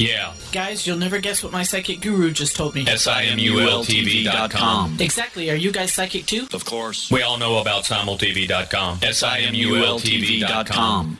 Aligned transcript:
Yeah. 0.00 0.32
Guys, 0.50 0.86
you'll 0.86 0.96
never 0.96 1.18
guess 1.18 1.42
what 1.42 1.52
my 1.52 1.62
psychic 1.62 2.00
guru 2.00 2.30
just 2.30 2.56
told 2.56 2.74
me. 2.74 2.86
S-I-M-U-L-T-V.com. 2.86 4.96
Exactly. 4.98 5.50
Are 5.50 5.56
you 5.56 5.72
guys 5.72 5.92
psychic 5.92 6.24
too? 6.24 6.48
Of 6.54 6.64
course. 6.64 7.10
We 7.10 7.20
all 7.22 7.36
know 7.36 7.58
about 7.58 7.84
simultv.com. 7.84 9.00
S-I-M-U-L-T-V.com. 9.02 11.18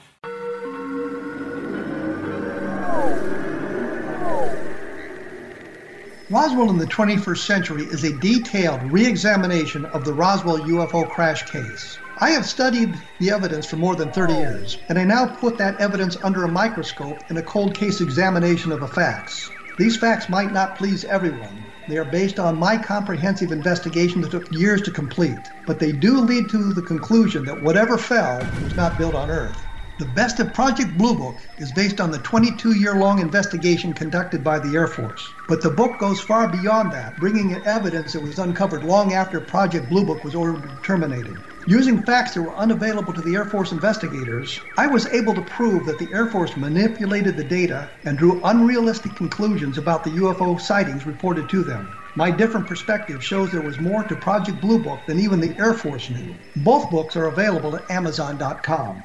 Roswell 6.31 6.71
in 6.71 6.79
the 6.79 6.87
21st 6.87 7.39
century 7.39 7.83
is 7.83 8.05
a 8.05 8.17
detailed 8.19 8.81
re 8.93 9.05
examination 9.05 9.85
of 9.87 10.05
the 10.05 10.15
Roswell 10.15 10.61
UFO 10.61 11.11
crash 11.11 11.43
case. 11.51 11.99
I 12.23 12.33
have 12.33 12.45
studied 12.45 13.01
the 13.19 13.31
evidence 13.31 13.65
for 13.65 13.77
more 13.77 13.97
than 13.97 14.13
30 14.13 14.35
years, 14.35 14.85
and 14.91 14.99
I 14.99 15.05
now 15.05 15.25
put 15.25 15.57
that 15.57 15.81
evidence 15.81 16.19
under 16.23 16.45
a 16.45 16.53
microscope 16.53 17.25
in 17.31 17.39
a 17.39 17.43
cold 17.43 17.75
case 17.75 18.03
examination 18.03 18.73
of 18.73 18.81
the 18.81 18.89
facts. 18.89 19.53
These 19.79 19.97
facts 19.97 20.29
might 20.29 20.53
not 20.53 20.77
please 20.77 21.03
everyone. 21.07 21.73
They 21.89 21.97
are 21.97 22.05
based 22.05 22.39
on 22.39 22.59
my 22.59 22.77
comprehensive 22.77 23.53
investigation 23.53 24.21
that 24.21 24.33
took 24.33 24.53
years 24.53 24.83
to 24.83 24.91
complete, 24.91 25.51
but 25.65 25.79
they 25.79 25.93
do 25.93 26.21
lead 26.21 26.51
to 26.51 26.75
the 26.75 26.83
conclusion 26.83 27.47
that 27.47 27.63
whatever 27.63 27.97
fell 27.97 28.55
was 28.61 28.77
not 28.77 28.99
built 28.99 29.15
on 29.15 29.31
Earth. 29.31 29.67
The 29.97 30.05
Best 30.05 30.39
of 30.41 30.53
Project 30.53 30.99
Blue 30.99 31.17
Book 31.17 31.41
is 31.57 31.73
based 31.73 32.03
on 32.03 32.11
the 32.11 32.19
22 32.19 32.73
year 32.73 32.97
long 32.97 33.21
investigation 33.21 33.95
conducted 33.95 34.45
by 34.45 34.59
the 34.59 34.75
Air 34.75 34.89
Force. 34.89 35.37
But 35.47 35.63
the 35.63 35.71
book 35.71 35.99
goes 35.99 36.21
far 36.21 36.49
beyond 36.49 36.93
that, 36.93 37.19
bringing 37.19 37.53
in 37.53 37.67
evidence 37.67 38.13
that 38.13 38.21
was 38.21 38.39
uncovered 38.39 38.85
long 38.85 39.15
after 39.15 39.41
Project 39.41 39.89
Blue 39.89 40.05
Book 40.05 40.23
was 40.23 40.35
ordered 40.35 40.83
terminated. 40.83 41.43
Using 41.67 42.03
facts 42.03 42.33
that 42.35 42.43
were 42.43 42.57
unavailable 42.57 43.13
to 43.13 43.21
the 43.21 43.35
Air 43.35 43.45
Force 43.45 43.71
investigators, 43.71 44.61
I 44.79 44.87
was 44.87 45.07
able 45.09 45.35
to 45.35 45.43
prove 45.43 45.85
that 45.85 45.99
the 45.99 46.11
Air 46.11 46.27
Force 46.31 46.57
manipulated 46.57 47.37
the 47.37 47.45
data 47.45 47.91
and 48.03 48.17
drew 48.17 48.41
unrealistic 48.43 49.15
conclusions 49.15 49.77
about 49.77 50.03
the 50.03 50.11
UFO 50.11 50.59
sightings 50.59 51.05
reported 51.05 51.51
to 51.51 51.63
them. 51.63 51.87
My 52.17 52.31
different 52.31 52.67
perspective 52.67 53.23
shows 53.23 53.53
there 53.53 53.61
was 53.61 53.79
more 53.79 54.05
to 54.05 54.17
Project 54.17 54.61
Blue 54.63 54.83
Book 54.83 55.07
than 55.07 55.21
even 55.21 55.39
the 55.41 55.55
Air 55.59 55.75
Force 55.75 56.09
knew. 56.09 56.35
Both 56.57 56.91
books 56.91 57.15
are 57.15 57.27
available 57.27 57.77
at 57.77 57.91
Amazon.com. 57.91 59.05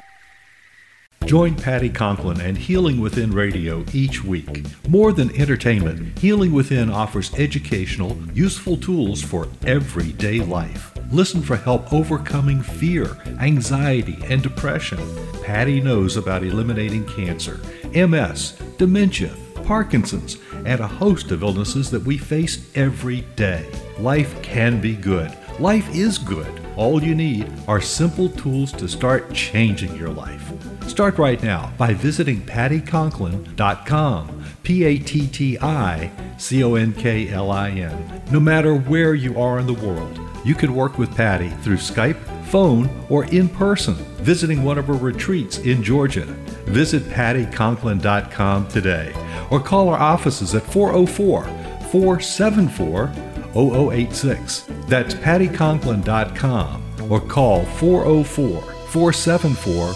Join 1.25 1.55
Patti 1.55 1.89
Conklin 1.89 2.39
and 2.39 2.55
Healing 2.55 3.01
Within 3.01 3.31
Radio 3.31 3.83
each 3.93 4.23
week. 4.23 4.63
More 4.87 5.11
than 5.11 5.35
entertainment, 5.35 6.19
Healing 6.19 6.53
Within 6.53 6.91
offers 6.91 7.33
educational, 7.33 8.15
useful 8.31 8.77
tools 8.77 9.23
for 9.23 9.47
everyday 9.65 10.41
life. 10.41 10.95
Listen 11.11 11.41
for 11.41 11.55
help 11.55 11.91
overcoming 11.91 12.61
fear, 12.61 13.17
anxiety, 13.39 14.19
and 14.25 14.43
depression. 14.43 14.99
Patti 15.41 15.81
knows 15.81 16.15
about 16.15 16.43
eliminating 16.43 17.03
cancer, 17.07 17.59
MS, 17.95 18.51
dementia, 18.77 19.35
Parkinson's, 19.63 20.37
and 20.63 20.79
a 20.79 20.87
host 20.87 21.31
of 21.31 21.41
illnesses 21.41 21.89
that 21.89 22.03
we 22.03 22.19
face 22.19 22.69
every 22.75 23.21
day. 23.35 23.67
Life 23.97 24.39
can 24.43 24.79
be 24.79 24.95
good. 24.95 25.35
Life 25.59 25.89
is 25.95 26.19
good. 26.19 26.61
All 26.75 27.01
you 27.01 27.15
need 27.15 27.51
are 27.67 27.81
simple 27.81 28.29
tools 28.29 28.71
to 28.73 28.87
start 28.87 29.33
changing 29.33 29.95
your 29.95 30.09
life. 30.09 30.51
Start 30.87 31.17
right 31.17 31.41
now 31.41 31.73
by 31.77 31.93
visiting 31.93 32.41
patticonklin.com. 32.41 34.43
P 34.63 34.83
A 34.83 34.97
T 34.97 35.27
T 35.27 35.59
I 35.59 36.11
C 36.37 36.63
O 36.63 36.75
N 36.75 36.93
K 36.93 37.29
L 37.29 37.51
I 37.51 37.71
N. 37.71 38.21
No 38.31 38.39
matter 38.39 38.75
where 38.75 39.13
you 39.13 39.39
are 39.39 39.59
in 39.59 39.67
the 39.67 39.73
world, 39.73 40.19
you 40.45 40.55
can 40.55 40.73
work 40.73 40.97
with 40.97 41.15
Patti 41.15 41.49
through 41.49 41.77
Skype, 41.77 42.17
phone, 42.45 42.89
or 43.09 43.25
in 43.25 43.49
person, 43.49 43.95
visiting 44.23 44.63
one 44.63 44.77
of 44.77 44.87
her 44.87 44.93
retreats 44.93 45.57
in 45.59 45.83
Georgia. 45.83 46.25
Visit 46.65 47.03
patticonklin.com 47.03 48.67
today 48.69 49.13
or 49.51 49.59
call 49.59 49.89
our 49.89 49.99
offices 49.99 50.55
at 50.55 50.63
404 50.63 51.43
474 51.91 53.11
0086. 53.53 54.65
That's 54.87 55.13
patticonklin.com 55.15 57.11
or 57.11 57.21
call 57.21 57.65
404 57.65 58.74
474 58.95 59.91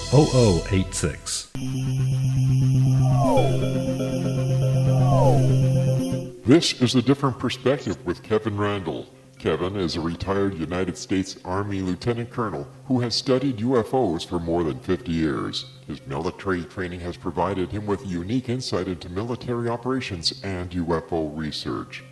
0086. 0.74 1.52
This 6.46 6.82
is 6.82 6.96
a 6.96 7.02
different 7.02 7.40
perspective 7.40 8.06
with 8.06 8.22
Kevin 8.24 8.58
Randle. 8.58 9.08
Kevin 9.38 9.78
is 9.78 9.96
a 9.96 10.02
retired 10.02 10.56
United 10.56 10.98
States 10.98 11.38
Army 11.46 11.80
lieutenant 11.80 12.30
colonel 12.30 12.68
who 12.88 13.00
has 13.00 13.16
studied 13.16 13.60
UFOs 13.60 14.28
for 14.28 14.38
more 14.38 14.66
than 14.66 14.82
50 14.82 15.14
years. 15.14 15.68
His 15.88 16.06
military 16.06 16.66
training 16.66 17.00
has 17.00 17.16
provided 17.16 17.72
him 17.72 17.86
with 17.86 18.06
unique 18.06 18.50
insight 18.50 18.90
into 18.90 19.08
military 19.08 19.70
operations 19.70 20.42
and 20.44 20.72
UFO 20.72 21.32
research. 21.38 22.04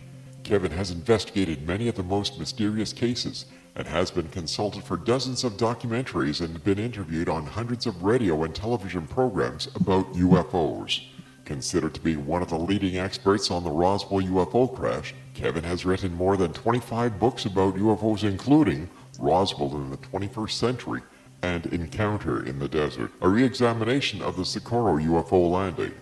Kevin 0.42 0.72
has 0.72 0.90
investigated 0.90 1.66
many 1.66 1.88
of 1.88 1.96
the 1.96 2.02
most 2.02 2.38
mysterious 2.38 2.94
cases 2.94 3.44
and 3.78 3.86
has 3.86 4.10
been 4.10 4.28
consulted 4.28 4.82
for 4.82 4.96
dozens 4.96 5.44
of 5.44 5.56
documentaries 5.56 6.40
and 6.44 6.62
been 6.64 6.80
interviewed 6.80 7.28
on 7.28 7.46
hundreds 7.46 7.86
of 7.86 8.02
radio 8.02 8.42
and 8.42 8.52
television 8.52 9.06
programs 9.06 9.68
about 9.76 10.12
UFOs. 10.14 11.00
Considered 11.44 11.94
to 11.94 12.00
be 12.00 12.16
one 12.16 12.42
of 12.42 12.50
the 12.50 12.58
leading 12.58 12.98
experts 12.98 13.52
on 13.52 13.62
the 13.62 13.70
Roswell 13.70 14.20
UFO 14.20 14.74
crash, 14.74 15.14
Kevin 15.32 15.62
has 15.62 15.86
written 15.86 16.12
more 16.12 16.36
than 16.36 16.52
25 16.52 17.20
books 17.20 17.46
about 17.46 17.76
UFOs, 17.76 18.24
including 18.24 18.90
Roswell 19.18 19.74
in 19.76 19.90
the 19.90 19.96
21st 19.96 20.50
Century 20.50 21.00
and 21.42 21.64
Encounter 21.66 22.44
in 22.44 22.58
the 22.58 22.68
Desert, 22.68 23.12
a 23.22 23.28
re 23.28 23.44
examination 23.44 24.20
of 24.20 24.36
the 24.36 24.44
Socorro 24.44 24.98
UFO 24.98 25.50
landing. 25.50 25.94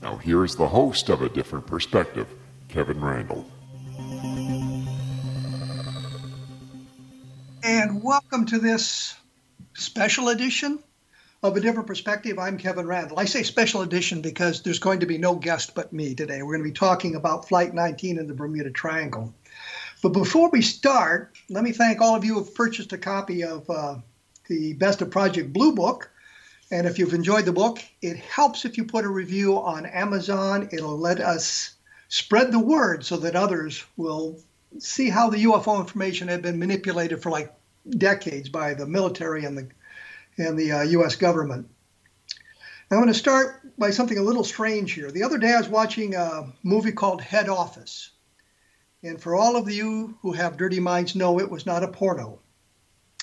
Now, 0.00 0.16
here 0.16 0.44
is 0.44 0.54
the 0.54 0.68
host 0.68 1.08
of 1.08 1.22
A 1.22 1.28
Different 1.28 1.66
Perspective, 1.66 2.28
Kevin 2.68 3.00
Randle. 3.00 3.50
And 7.68 8.00
welcome 8.00 8.46
to 8.46 8.60
this 8.60 9.16
special 9.74 10.28
edition 10.28 10.78
of 11.42 11.56
A 11.56 11.60
Different 11.60 11.88
Perspective. 11.88 12.38
I'm 12.38 12.58
Kevin 12.58 12.86
Randle. 12.86 13.18
I 13.18 13.24
say 13.24 13.42
special 13.42 13.82
edition 13.82 14.20
because 14.20 14.62
there's 14.62 14.78
going 14.78 15.00
to 15.00 15.06
be 15.06 15.18
no 15.18 15.34
guest 15.34 15.74
but 15.74 15.92
me 15.92 16.14
today. 16.14 16.42
We're 16.42 16.58
going 16.58 16.64
to 16.64 16.72
be 16.72 16.78
talking 16.78 17.16
about 17.16 17.48
Flight 17.48 17.74
19 17.74 18.18
in 18.18 18.28
the 18.28 18.34
Bermuda 18.34 18.70
Triangle. 18.70 19.34
But 20.00 20.10
before 20.10 20.48
we 20.48 20.62
start, 20.62 21.36
let 21.50 21.64
me 21.64 21.72
thank 21.72 22.00
all 22.00 22.14
of 22.14 22.24
you 22.24 22.34
who 22.34 22.44
have 22.44 22.54
purchased 22.54 22.92
a 22.92 22.98
copy 22.98 23.42
of 23.42 23.68
uh, 23.68 23.96
the 24.46 24.74
Best 24.74 25.02
of 25.02 25.10
Project 25.10 25.52
Blue 25.52 25.74
Book. 25.74 26.08
And 26.70 26.86
if 26.86 27.00
you've 27.00 27.14
enjoyed 27.14 27.46
the 27.46 27.52
book, 27.52 27.82
it 28.00 28.16
helps 28.16 28.64
if 28.64 28.76
you 28.78 28.84
put 28.84 29.04
a 29.04 29.08
review 29.08 29.58
on 29.58 29.86
Amazon. 29.86 30.68
It'll 30.70 30.96
let 30.96 31.18
us 31.18 31.74
spread 32.06 32.52
the 32.52 32.60
word 32.60 33.04
so 33.04 33.16
that 33.16 33.34
others 33.34 33.84
will 33.96 34.38
see 34.78 35.08
how 35.08 35.30
the 35.30 35.44
UFO 35.44 35.80
information 35.80 36.28
had 36.28 36.42
been 36.42 36.58
manipulated 36.58 37.22
for 37.22 37.30
like 37.30 37.52
decades 37.90 38.48
by 38.48 38.74
the 38.74 38.86
military 38.86 39.44
and 39.44 39.56
the 39.56 39.68
and 40.38 40.58
the 40.58 40.72
uh, 40.72 40.82
U.S. 40.82 41.16
government. 41.16 41.68
I'm 42.90 42.98
going 42.98 43.08
to 43.08 43.14
start 43.14 43.62
by 43.78 43.90
something 43.90 44.18
a 44.18 44.22
little 44.22 44.44
strange 44.44 44.92
here. 44.92 45.10
The 45.10 45.24
other 45.24 45.38
day 45.38 45.52
I 45.52 45.58
was 45.58 45.68
watching 45.68 46.14
a 46.14 46.52
movie 46.62 46.92
called 46.92 47.20
Head 47.20 47.48
Office. 47.48 48.10
And 49.02 49.20
for 49.20 49.34
all 49.34 49.56
of 49.56 49.70
you 49.70 50.18
who 50.22 50.32
have 50.32 50.56
dirty 50.56 50.78
minds 50.78 51.14
know 51.14 51.40
it 51.40 51.50
was 51.50 51.66
not 51.66 51.82
a 51.82 51.88
porno. 51.88 52.40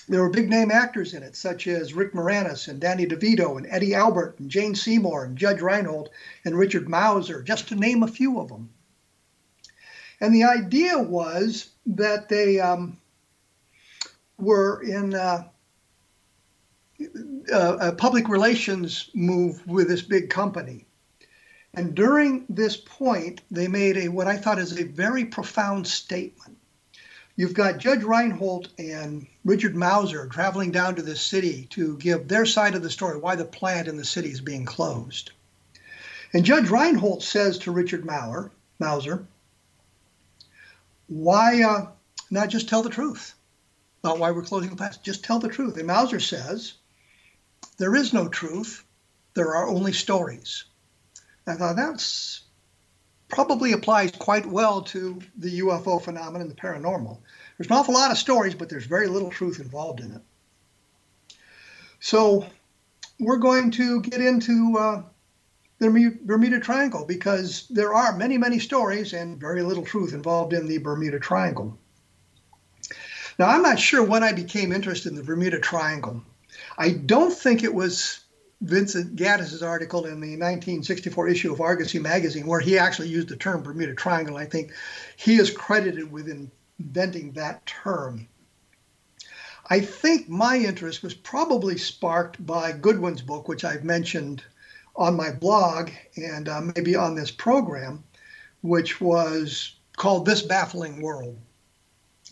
There 0.09 0.21
were 0.21 0.29
big 0.29 0.49
name 0.49 0.69
actors 0.69 1.13
in 1.13 1.23
it, 1.23 1.35
such 1.35 1.65
as 1.67 1.93
Rick 1.93 2.13
Moranis 2.13 2.67
and 2.67 2.81
Danny 2.81 3.05
DeVito 3.05 3.57
and 3.57 3.65
Eddie 3.69 3.95
Albert 3.95 4.37
and 4.39 4.49
Jane 4.49 4.75
Seymour 4.75 5.23
and 5.23 5.37
Judge 5.37 5.61
Reinhold 5.61 6.09
and 6.43 6.57
Richard 6.57 6.89
Mauser, 6.89 7.41
just 7.41 7.69
to 7.69 7.75
name 7.75 8.03
a 8.03 8.07
few 8.07 8.39
of 8.39 8.49
them. 8.49 8.69
And 10.19 10.35
the 10.35 10.43
idea 10.43 10.99
was 10.99 11.69
that 11.85 12.27
they 12.27 12.59
um, 12.59 12.97
were 14.37 14.81
in 14.81 15.13
uh, 15.13 15.43
a 17.51 17.91
public 17.93 18.29
relations 18.29 19.09
move 19.13 19.65
with 19.67 19.87
this 19.87 20.01
big 20.01 20.29
company. 20.29 20.85
And 21.75 21.95
during 21.95 22.45
this 22.49 22.77
point, 22.77 23.41
they 23.49 23.67
made 23.67 23.97
a 23.97 24.07
what 24.07 24.27
I 24.27 24.37
thought 24.37 24.59
is 24.59 24.79
a 24.79 24.83
very 24.83 25.25
profound 25.25 25.87
statement. 25.87 26.57
You've 27.35 27.55
got 27.55 27.79
Judge 27.79 28.03
Reinhold 28.03 28.69
and 28.77 29.25
Richard 29.43 29.75
Mauser 29.75 30.27
traveling 30.27 30.69
down 30.69 30.95
to 30.95 31.01
this 31.01 31.21
city 31.21 31.65
to 31.71 31.97
give 31.97 32.27
their 32.27 32.45
side 32.45 32.75
of 32.75 32.83
the 32.83 32.91
story 32.91 33.17
why 33.17 33.35
the 33.35 33.45
plant 33.45 33.87
in 33.87 33.97
the 33.97 34.05
city 34.05 34.29
is 34.29 34.39
being 34.39 34.65
closed. 34.65 35.31
And 36.31 36.45
Judge 36.45 36.69
Reinhold 36.69 37.23
says 37.23 37.57
to 37.59 37.71
Richard 37.71 38.05
Maurer, 38.05 38.51
Masur, 38.79 39.25
why 41.07 41.63
uh, 41.63 41.87
not 42.29 42.49
just 42.49 42.69
tell 42.69 42.83
the 42.83 42.89
truth 42.89 43.33
about 44.03 44.19
why 44.19 44.31
we're 44.31 44.43
closing 44.43 44.69
the 44.69 44.75
plant? 44.75 44.99
Just 45.01 45.23
tell 45.23 45.39
the 45.39 45.47
truth. 45.47 45.77
And 45.77 45.87
Mauser 45.87 46.19
says, 46.19 46.73
there 47.77 47.95
is 47.95 48.13
no 48.13 48.27
truth. 48.27 48.83
There 49.33 49.55
are 49.55 49.67
only 49.67 49.93
stories. 49.93 50.65
I 51.47 51.55
thought 51.55 51.75
that's 51.75 52.41
probably 53.29 53.71
applies 53.71 54.11
quite 54.11 54.45
well 54.45 54.81
to 54.81 55.19
the 55.37 55.59
UFO 55.61 56.01
phenomenon, 56.01 56.49
the 56.49 56.55
paranormal. 56.55 57.19
There's 57.57 57.69
an 57.69 57.75
awful 57.75 57.93
lot 57.93 58.11
of 58.11 58.17
stories, 58.17 58.55
but 58.55 58.69
there's 58.69 58.85
very 58.85 59.07
little 59.07 59.31
truth 59.31 59.59
involved 59.59 60.01
in 60.01 60.11
it. 60.11 60.21
So 61.99 62.45
we're 63.19 63.37
going 63.37 63.71
to 63.71 64.01
get 64.01 64.21
into 64.21 64.77
uh, 64.77 65.01
the 65.79 66.19
Bermuda 66.23 66.59
Triangle 66.59 67.05
because 67.05 67.67
there 67.69 67.93
are 67.93 68.15
many, 68.17 68.37
many 68.37 68.59
stories 68.59 69.13
and 69.13 69.39
very 69.39 69.63
little 69.63 69.85
truth 69.85 70.13
involved 70.13 70.53
in 70.53 70.67
the 70.67 70.77
Bermuda 70.77 71.19
Triangle. 71.19 71.77
Now, 73.39 73.47
I'm 73.47 73.61
not 73.61 73.79
sure 73.79 74.03
when 74.03 74.23
I 74.23 74.31
became 74.31 74.71
interested 74.71 75.09
in 75.09 75.15
the 75.15 75.23
Bermuda 75.23 75.59
Triangle. 75.59 76.23
I 76.77 76.91
don't 76.91 77.33
think 77.33 77.63
it 77.63 77.73
was 77.73 78.19
Vincent 78.61 79.15
Gaddis's 79.15 79.63
article 79.63 80.05
in 80.05 80.21
the 80.21 80.37
1964 80.37 81.27
issue 81.27 81.51
of 81.51 81.59
Argosy 81.59 81.99
magazine, 81.99 82.47
where 82.47 82.59
he 82.59 82.77
actually 82.77 83.09
used 83.09 83.27
the 83.29 83.35
term 83.35 83.61
Bermuda 83.61 83.95
Triangle. 83.95 84.37
I 84.37 84.45
think 84.45 84.71
he 85.17 85.35
is 85.35 85.51
credited 85.51 86.11
with 86.11 86.29
inventing 86.29 87.33
that 87.33 87.65
term. 87.65 88.27
I 89.69 89.79
think 89.79 90.29
my 90.29 90.57
interest 90.57 91.03
was 91.03 91.13
probably 91.13 91.77
sparked 91.77 92.45
by 92.45 92.73
Godwin's 92.73 93.21
book, 93.21 93.47
which 93.47 93.63
I've 93.63 93.83
mentioned 93.83 94.43
on 94.95 95.15
my 95.15 95.31
blog 95.31 95.89
and 96.15 96.47
uh, 96.47 96.61
maybe 96.75 96.95
on 96.95 97.15
this 97.15 97.31
program, 97.31 98.03
which 98.61 99.01
was 99.01 99.75
called 99.97 100.25
This 100.25 100.41
Baffling 100.41 101.01
World. 101.01 101.37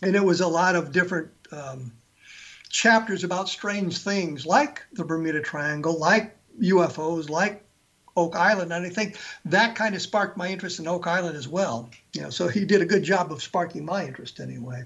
And 0.02 0.16
it 0.16 0.24
was 0.24 0.40
a 0.40 0.48
lot 0.48 0.74
of 0.74 0.92
different 0.92 1.30
um, 1.52 1.92
chapters 2.68 3.24
about 3.24 3.48
strange 3.48 3.98
things 3.98 4.44
like 4.44 4.82
the 4.92 5.04
Bermuda 5.04 5.40
Triangle, 5.40 5.98
like 5.98 6.36
UFOs, 6.60 7.30
like 7.30 7.64
Oak 8.16 8.36
Island, 8.36 8.72
and 8.72 8.84
I 8.84 8.90
think 8.90 9.16
that 9.46 9.74
kind 9.74 9.94
of 9.94 10.02
sparked 10.02 10.36
my 10.36 10.48
interest 10.48 10.78
in 10.80 10.86
Oak 10.86 11.06
Island 11.06 11.36
as 11.36 11.48
well. 11.48 11.88
You 12.14 12.22
know, 12.22 12.30
so 12.30 12.48
he 12.48 12.64
did 12.64 12.82
a 12.82 12.86
good 12.86 13.02
job 13.02 13.32
of 13.32 13.42
sparking 13.42 13.84
my 13.84 14.04
interest 14.04 14.40
anyway. 14.40 14.84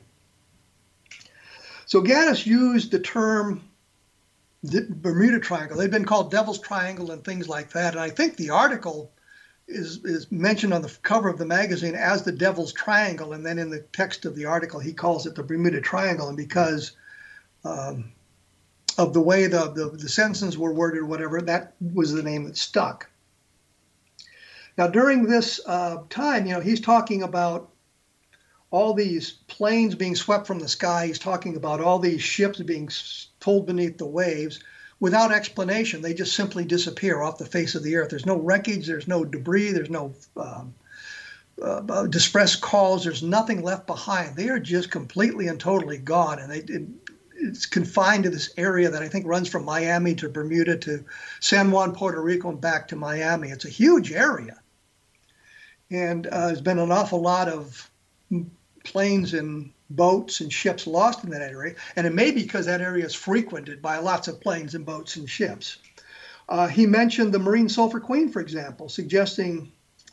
So 1.86 2.02
Gaddis 2.02 2.46
used 2.46 2.90
the 2.90 3.00
term 3.00 3.62
the 4.62 4.86
Bermuda 4.88 5.38
Triangle. 5.38 5.76
They've 5.76 5.90
been 5.90 6.04
called 6.04 6.30
Devil's 6.30 6.60
Triangle 6.60 7.10
and 7.10 7.24
things 7.24 7.48
like 7.48 7.70
that. 7.70 7.94
And 7.94 8.00
I 8.00 8.10
think 8.10 8.36
the 8.36 8.50
article 8.50 9.12
is 9.68 10.04
is 10.04 10.30
mentioned 10.30 10.72
on 10.72 10.82
the 10.82 10.96
cover 11.02 11.28
of 11.28 11.38
the 11.38 11.46
magazine 11.46 11.94
as 11.94 12.22
the 12.22 12.32
Devil's 12.32 12.72
Triangle, 12.72 13.32
and 13.32 13.44
then 13.44 13.58
in 13.58 13.70
the 13.70 13.80
text 13.92 14.24
of 14.24 14.36
the 14.36 14.44
article 14.44 14.80
he 14.80 14.92
calls 14.92 15.26
it 15.26 15.34
the 15.34 15.42
Bermuda 15.42 15.80
Triangle. 15.80 16.28
And 16.28 16.36
because 16.36 16.92
um, 17.64 18.12
of 18.98 19.12
the 19.12 19.20
way 19.20 19.46
the, 19.46 19.72
the, 19.72 19.90
the 19.90 20.08
sentences 20.08 20.56
were 20.56 20.72
worded, 20.72 21.00
or 21.00 21.06
whatever, 21.06 21.40
that 21.42 21.74
was 21.80 22.12
the 22.12 22.22
name 22.22 22.44
that 22.44 22.56
stuck. 22.56 23.10
Now, 24.78 24.88
during 24.88 25.24
this 25.24 25.60
uh, 25.66 26.02
time, 26.10 26.46
you 26.46 26.52
know, 26.52 26.60
he's 26.60 26.80
talking 26.80 27.22
about 27.22 27.70
all 28.70 28.94
these 28.94 29.32
planes 29.48 29.94
being 29.94 30.14
swept 30.14 30.46
from 30.46 30.58
the 30.58 30.68
sky. 30.68 31.06
He's 31.06 31.18
talking 31.18 31.56
about 31.56 31.80
all 31.80 31.98
these 31.98 32.22
ships 32.22 32.60
being 32.60 32.90
pulled 33.40 33.66
beneath 33.66 33.96
the 33.96 34.06
waves 34.06 34.60
without 35.00 35.32
explanation. 35.32 36.02
They 36.02 36.14
just 36.14 36.34
simply 36.34 36.64
disappear 36.64 37.22
off 37.22 37.38
the 37.38 37.46
face 37.46 37.74
of 37.74 37.82
the 37.82 37.96
earth. 37.96 38.10
There's 38.10 38.26
no 38.26 38.38
wreckage, 38.38 38.86
there's 38.86 39.08
no 39.08 39.24
debris, 39.24 39.72
there's 39.72 39.90
no 39.90 40.14
um, 40.36 40.74
uh, 41.62 42.06
distress 42.06 42.56
calls, 42.56 43.04
there's 43.04 43.22
nothing 43.22 43.62
left 43.62 43.86
behind. 43.86 44.36
They 44.36 44.48
are 44.48 44.58
just 44.58 44.90
completely 44.90 45.48
and 45.48 45.60
totally 45.60 45.98
gone. 45.98 46.38
And 46.38 46.50
they, 46.50 46.58
it, 46.60 46.88
it's 47.38 47.66
confined 47.66 48.24
to 48.24 48.30
this 48.30 48.54
area 48.56 48.90
that 48.90 49.02
I 49.02 49.08
think 49.08 49.26
runs 49.26 49.48
from 49.48 49.64
Miami 49.64 50.14
to 50.16 50.28
Bermuda 50.28 50.78
to 50.78 51.04
San 51.40 51.70
Juan, 51.70 51.94
Puerto 51.94 52.20
Rico, 52.20 52.48
and 52.48 52.60
back 52.60 52.88
to 52.88 52.96
Miami. 52.96 53.50
It's 53.50 53.66
a 53.66 53.70
huge 53.70 54.12
area. 54.12 54.58
And 55.90 56.26
uh, 56.26 56.48
there's 56.48 56.62
been 56.62 56.78
an 56.78 56.90
awful 56.90 57.20
lot 57.20 57.48
of 57.48 57.90
planes 58.84 59.34
and 59.34 59.72
boats 59.90 60.40
and 60.40 60.52
ships 60.52 60.86
lost 60.86 61.24
in 61.24 61.30
that 61.30 61.42
area. 61.42 61.74
And 61.94 62.06
it 62.06 62.14
may 62.14 62.30
be 62.30 62.42
because 62.42 62.66
that 62.66 62.80
area 62.80 63.04
is 63.04 63.14
frequented 63.14 63.80
by 63.80 63.98
lots 63.98 64.28
of 64.28 64.40
planes 64.40 64.74
and 64.74 64.84
boats 64.84 65.16
and 65.16 65.28
ships. 65.28 65.78
Uh, 66.48 66.68
he 66.68 66.86
mentioned 66.86 67.32
the 67.32 67.38
Marine 67.38 67.68
Sulphur 67.68 68.00
Queen, 68.00 68.28
for 68.28 68.40
example, 68.40 68.88
suggesting 68.88 69.72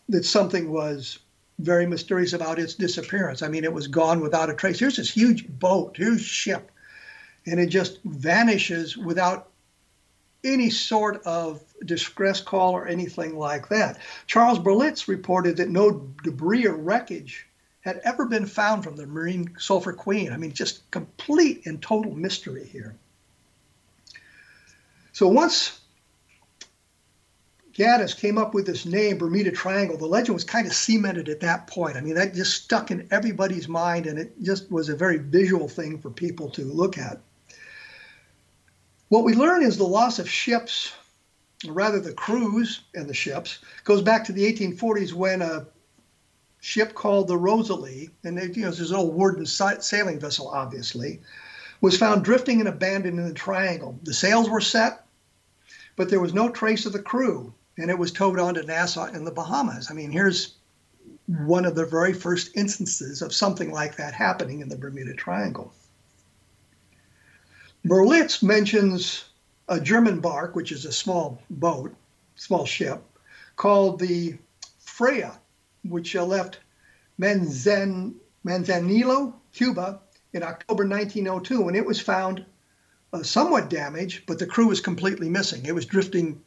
that 0.10 0.26
something 0.26 0.72
was 0.72 1.20
very 1.60 1.86
mysterious 1.86 2.34
about 2.34 2.60
its 2.60 2.74
disappearance. 2.74 3.42
I 3.42 3.48
mean, 3.48 3.64
it 3.64 3.74
was 3.74 3.88
gone 3.88 4.20
without 4.20 4.50
a 4.50 4.54
trace. 4.54 4.80
Here's 4.80 4.98
this 4.98 5.12
huge 5.12 5.48
boat, 5.48 5.96
huge 5.96 6.24
ship 6.24 6.72
and 7.46 7.60
it 7.60 7.68
just 7.68 8.00
vanishes 8.04 8.98
without 8.98 9.50
any 10.44 10.70
sort 10.70 11.24
of 11.26 11.64
distress 11.86 12.42
call 12.42 12.74
or 12.74 12.88
anything 12.88 13.38
like 13.38 13.70
that. 13.70 14.00
Charles 14.28 14.60
Berlitz 14.60 15.08
reported 15.08 15.58
that 15.58 15.70
no 15.70 16.10
debris 16.24 16.68
or 16.68 16.76
wreckage 16.76 17.48
had 17.84 18.00
ever 18.06 18.26
been 18.26 18.46
found 18.46 18.84
from 18.84 18.96
the 18.96 19.06
Marine 19.06 19.54
Sulphur 19.60 19.94
Queen. 19.94 20.32
I 20.32 20.38
mean, 20.38 20.54
just 20.54 20.90
complete 20.90 21.66
and 21.66 21.82
total 21.82 22.16
mystery 22.16 22.66
here. 22.66 22.96
So 25.12 25.28
once 25.28 25.82
Gaddis 27.74 28.18
came 28.18 28.38
up 28.38 28.54
with 28.54 28.66
this 28.66 28.86
name, 28.86 29.18
Bermuda 29.18 29.52
Triangle, 29.52 29.98
the 29.98 30.06
legend 30.06 30.34
was 30.34 30.46
kind 30.46 30.66
of 30.66 30.74
cemented 30.74 31.28
at 31.28 31.42
that 31.42 31.68
point. 31.68 31.98
I 31.98 32.02
mean, 32.02 32.16
that 32.16 32.34
just 32.34 32.64
stuck 32.64 32.90
in 32.90 33.08
everybody's 33.12 33.68
mind, 33.68 34.06
and 34.06 34.18
it 34.18 34.42
just 34.42 34.72
was 34.72 34.88
a 34.88 34.96
very 34.96 35.18
visual 35.18 35.68
thing 35.68 36.00
for 36.00 36.10
people 36.10 36.50
to 36.52 36.64
look 36.64 36.98
at. 36.98 37.20
What 39.10 39.26
we 39.26 39.34
learn 39.34 39.62
is 39.62 39.78
the 39.78 39.84
loss 39.84 40.20
of 40.20 40.30
ships, 40.30 40.94
or 41.68 41.74
rather 41.74 42.00
the 42.00 42.14
crews 42.14 42.82
and 42.96 43.10
the 43.10 43.14
ships, 43.14 43.60
goes 43.84 44.02
back 44.02 44.24
to 44.26 44.32
the 44.32 44.52
1840s 44.54 45.12
when 45.12 45.42
a 45.42 45.68
ship 46.64 46.94
called 46.94 47.28
the 47.28 47.38
Rosalie, 47.38 48.10
and 48.24 48.40
it, 48.40 48.56
you 48.56 48.64
know, 48.64 48.72
this 48.72 48.94
old 48.94 49.14
wooden 49.14 49.46
sailing 49.46 50.18
vessel, 50.18 50.48
obviously, 50.48 51.20
was 51.82 51.98
found 51.98 52.24
drifting 52.24 52.62
and 52.62 52.70
abandoned 52.70 53.20
in 53.20 53.28
the 53.28 53.34
triangle. 53.34 54.00
The 54.04 54.14
sails 54.14 54.50
were 54.50 54.62
set, 54.62 55.06
but 55.98 56.10
there 56.10 56.22
was 56.22 56.34
no 56.34 56.50
trace 56.50 56.86
of 56.86 56.94
the 56.94 57.02
crew, 57.02 57.54
and 57.78 57.92
it 57.92 57.98
was 57.98 58.14
towed 58.14 58.40
on 58.40 58.54
to 58.54 58.64
Nassau 58.64 59.08
in 59.08 59.26
the 59.26 59.32
Bahamas. 59.32 59.92
I 59.92 59.94
mean, 59.94 60.10
here's 60.10 60.56
one 61.28 61.66
of 61.66 61.76
the 61.76 61.86
very 61.86 62.14
first 62.14 62.56
instances 62.56 63.22
of 63.22 63.36
something 63.36 63.70
like 63.70 63.98
that 63.98 64.14
happening 64.14 64.62
in 64.62 64.70
the 64.70 64.78
Bermuda 64.78 65.16
Triangle. 65.16 65.74
Berlitz 67.86 68.42
mentions 68.42 69.26
a 69.68 69.82
German 69.82 70.22
bark, 70.22 70.56
which 70.56 70.72
is 70.72 70.86
a 70.86 70.94
small 70.94 71.42
boat, 71.50 71.94
small 72.38 72.66
ship, 72.66 73.04
called 73.58 74.00
the 74.00 74.38
Freya, 74.80 75.38
which 75.88 76.16
left 76.16 76.60
Manzan, 77.20 78.16
Manzanillo, 78.46 79.34
Cuba, 79.54 80.00
in 80.34 80.44
October 80.44 80.88
1902, 80.88 81.68
and 81.68 81.78
it 81.78 81.86
was 81.86 82.00
found 82.00 82.46
uh, 83.14 83.22
somewhat 83.22 83.70
damaged, 83.70 84.24
but 84.26 84.40
the 84.40 84.48
crew 84.48 84.68
was 84.68 84.82
completely 84.82 85.30
missing. 85.30 85.66
It 85.66 85.76
was 85.76 85.86
drifting 85.86 86.42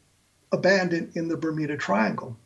abandoned 0.51 1.13
in 1.15 1.27
the 1.27 1.37
Bermuda 1.37 1.77
Triangle. 1.77 2.37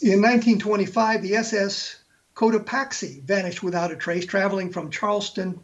In 0.00 0.20
1925, 0.20 1.22
the 1.22 1.36
SS 1.36 1.96
Cotopaxi 2.34 3.22
vanished 3.22 3.62
without 3.62 3.92
a 3.92 3.96
trace, 3.96 4.26
traveling 4.26 4.72
from 4.72 4.90
Charleston 4.90 5.60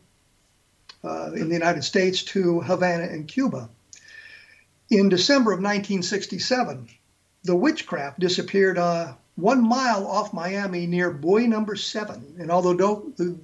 uh, 1.02 1.32
in 1.32 1.48
the 1.48 1.54
United 1.54 1.82
States 1.82 2.22
to 2.24 2.60
Havana 2.60 3.04
and 3.04 3.26
Cuba. 3.26 3.68
In 4.90 5.08
December 5.08 5.52
of 5.52 5.58
1967, 5.58 6.88
the 7.44 7.56
Witchcraft 7.56 8.20
disappeared 8.20 8.78
uh, 8.78 9.14
one 9.40 9.66
mile 9.66 10.06
off 10.06 10.32
Miami 10.32 10.86
near 10.86 11.10
buoy 11.10 11.46
number 11.46 11.76
seven. 11.76 12.36
And 12.38 12.50
although 12.50 13.12
the, 13.16 13.38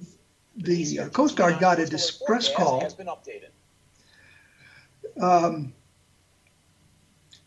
the 0.55 0.99
uh, 0.99 1.09
Coast 1.09 1.35
Guard 1.35 1.59
got 1.59 1.79
a 1.79 1.85
distress 1.85 2.53
call, 2.53 2.81
has 2.81 2.93
been 2.93 3.07
updated. 3.07 3.49
Um, 5.21 5.73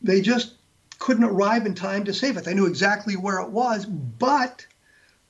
they 0.02 0.21
just 0.21 0.54
couldn't 0.99 1.25
arrive 1.25 1.66
in 1.66 1.75
time 1.75 2.04
to 2.04 2.14
save 2.14 2.37
it. 2.37 2.45
They 2.45 2.54
knew 2.54 2.66
exactly 2.66 3.16
where 3.16 3.40
it 3.40 3.50
was, 3.50 3.87
but 3.87 4.66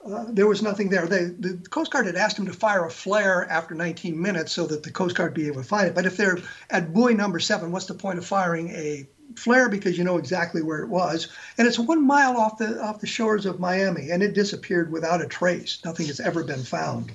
uh, 0.05 0.25
there 0.29 0.47
was 0.47 0.62
nothing 0.62 0.89
there. 0.89 1.07
They, 1.07 1.25
the 1.25 1.61
Coast 1.71 1.93
Guard 1.93 2.07
had 2.07 2.17
asked 2.17 2.37
them 2.37 2.47
to 2.47 2.53
fire 2.53 2.85
a 2.87 2.91
flare 2.91 3.49
after 3.50 3.75
19 3.75 4.21
minutes 4.21 4.53
so 4.53 4.67
that 4.67 4.83
the 4.83 4.91
Coast 4.91 5.17
Guard 5.17 5.35
be 5.35 5.47
able 5.47 5.62
to 5.62 5.69
find 5.69 5.89
it. 5.89 5.95
But 5.95 6.07
if 6.07 6.17
they're 6.17 6.39
at 6.71 6.93
buoy 6.93 7.15
number 7.15 7.39
seven, 7.39 7.71
what's 7.71 7.87
the 7.87 7.95
point 7.95 8.19
of 8.19 8.27
firing 8.27 8.71
a 8.71 9.07
flare 9.37 9.69
because 9.69 9.97
you 9.99 10.05
know 10.05 10.19
exactly 10.19 10.63
where 10.63 10.81
it 10.81 10.89
was? 10.89 11.29
And 11.59 11.67
it's 11.67 11.79
one 11.79 12.07
mile 12.07 12.37
off 12.37 12.59
the 12.59 12.81
off 12.83 13.01
the 13.01 13.07
shores 13.07 13.47
of 13.47 13.61
Miami, 13.61 14.11
and 14.11 14.23
it 14.23 14.35
disappeared 14.35 14.91
without 14.91 15.23
a 15.23 15.27
trace. 15.27 15.79
Nothing 15.85 16.07
has 16.07 16.21
ever 16.21 16.45
been 16.45 16.63
found. 16.63 17.13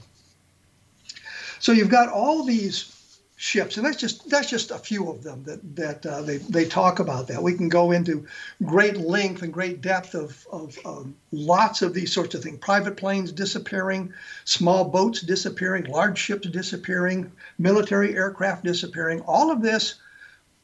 So 1.59 1.71
you've 1.71 1.89
got 1.89 2.09
all 2.09 2.43
these 2.43 2.91
ships, 3.37 3.77
and 3.77 3.85
that's 3.85 3.97
just 3.97 4.29
that's 4.29 4.49
just 4.49 4.71
a 4.71 4.77
few 4.77 5.09
of 5.09 5.23
them 5.23 5.43
that 5.43 5.75
that 5.75 6.05
uh, 6.05 6.21
they 6.21 6.37
they 6.37 6.65
talk 6.65 6.99
about. 6.99 7.27
That 7.27 7.43
we 7.43 7.53
can 7.53 7.69
go 7.69 7.91
into 7.91 8.25
great 8.63 8.97
length 8.97 9.41
and 9.41 9.53
great 9.53 9.81
depth 9.81 10.15
of 10.15 10.45
of 10.51 10.77
um, 10.85 11.15
lots 11.31 11.81
of 11.81 11.93
these 11.93 12.13
sorts 12.13 12.35
of 12.35 12.43
things. 12.43 12.59
Private 12.59 12.97
planes 12.97 13.31
disappearing, 13.31 14.13
small 14.45 14.85
boats 14.85 15.21
disappearing, 15.21 15.85
large 15.85 16.17
ships 16.17 16.47
disappearing, 16.47 17.31
military 17.57 18.15
aircraft 18.15 18.63
disappearing. 18.63 19.21
All 19.21 19.51
of 19.51 19.61
this 19.61 19.95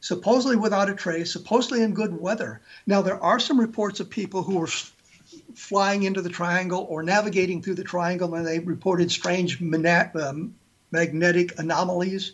supposedly 0.02 0.56
without 0.56 0.90
a 0.90 0.94
trace, 0.94 1.32
supposedly 1.32 1.82
in 1.82 1.94
good 1.94 2.20
weather. 2.20 2.60
Now 2.86 3.00
there 3.00 3.22
are 3.22 3.40
some 3.40 3.58
reports 3.58 4.00
of 4.00 4.10
people 4.10 4.42
who 4.42 4.58
were 4.58 4.68
flying 5.54 6.02
into 6.02 6.20
the 6.20 6.28
triangle 6.28 6.86
or 6.90 7.02
navigating 7.02 7.62
through 7.62 7.76
the 7.76 7.84
triangle 7.84 8.34
and 8.34 8.46
they 8.46 8.58
reported 8.58 9.10
strange 9.10 9.62
um, 9.62 10.54
magnetic 10.90 11.58
anomalies 11.58 12.32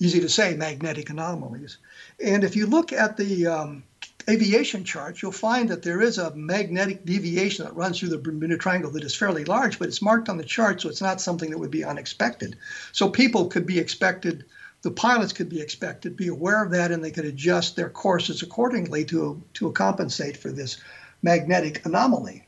easy 0.00 0.20
to 0.20 0.28
say, 0.28 0.54
magnetic 0.54 1.10
anomalies. 1.10 1.78
And 2.24 2.44
if 2.44 2.56
you 2.56 2.66
look 2.66 2.92
at 2.92 3.16
the 3.16 3.46
um, 3.46 3.82
aviation 4.28 4.84
charts, 4.84 5.22
you'll 5.22 5.32
find 5.32 5.68
that 5.70 5.82
there 5.82 6.00
is 6.00 6.18
a 6.18 6.34
magnetic 6.34 7.04
deviation 7.04 7.64
that 7.64 7.74
runs 7.74 7.98
through 7.98 8.10
the 8.10 8.18
Bermuda 8.18 8.56
Triangle 8.56 8.90
that 8.92 9.04
is 9.04 9.14
fairly 9.14 9.44
large, 9.44 9.78
but 9.78 9.88
it's 9.88 10.02
marked 10.02 10.28
on 10.28 10.38
the 10.38 10.44
chart, 10.44 10.80
so 10.80 10.88
it's 10.88 11.02
not 11.02 11.20
something 11.20 11.50
that 11.50 11.58
would 11.58 11.70
be 11.70 11.84
unexpected. 11.84 12.56
So 12.92 13.08
people 13.08 13.46
could 13.46 13.66
be 13.66 13.78
expected, 13.78 14.44
the 14.88 14.94
pilots 14.94 15.34
could 15.34 15.50
be 15.50 15.60
expected, 15.60 16.08
to 16.08 16.14
be 16.14 16.28
aware 16.28 16.64
of 16.64 16.70
that, 16.70 16.90
and 16.90 17.04
they 17.04 17.10
could 17.10 17.26
adjust 17.26 17.76
their 17.76 17.90
courses 17.90 18.40
accordingly 18.40 19.04
to, 19.04 19.42
to 19.52 19.70
compensate 19.72 20.34
for 20.34 20.50
this 20.50 20.78
magnetic 21.20 21.84
anomaly. 21.84 22.42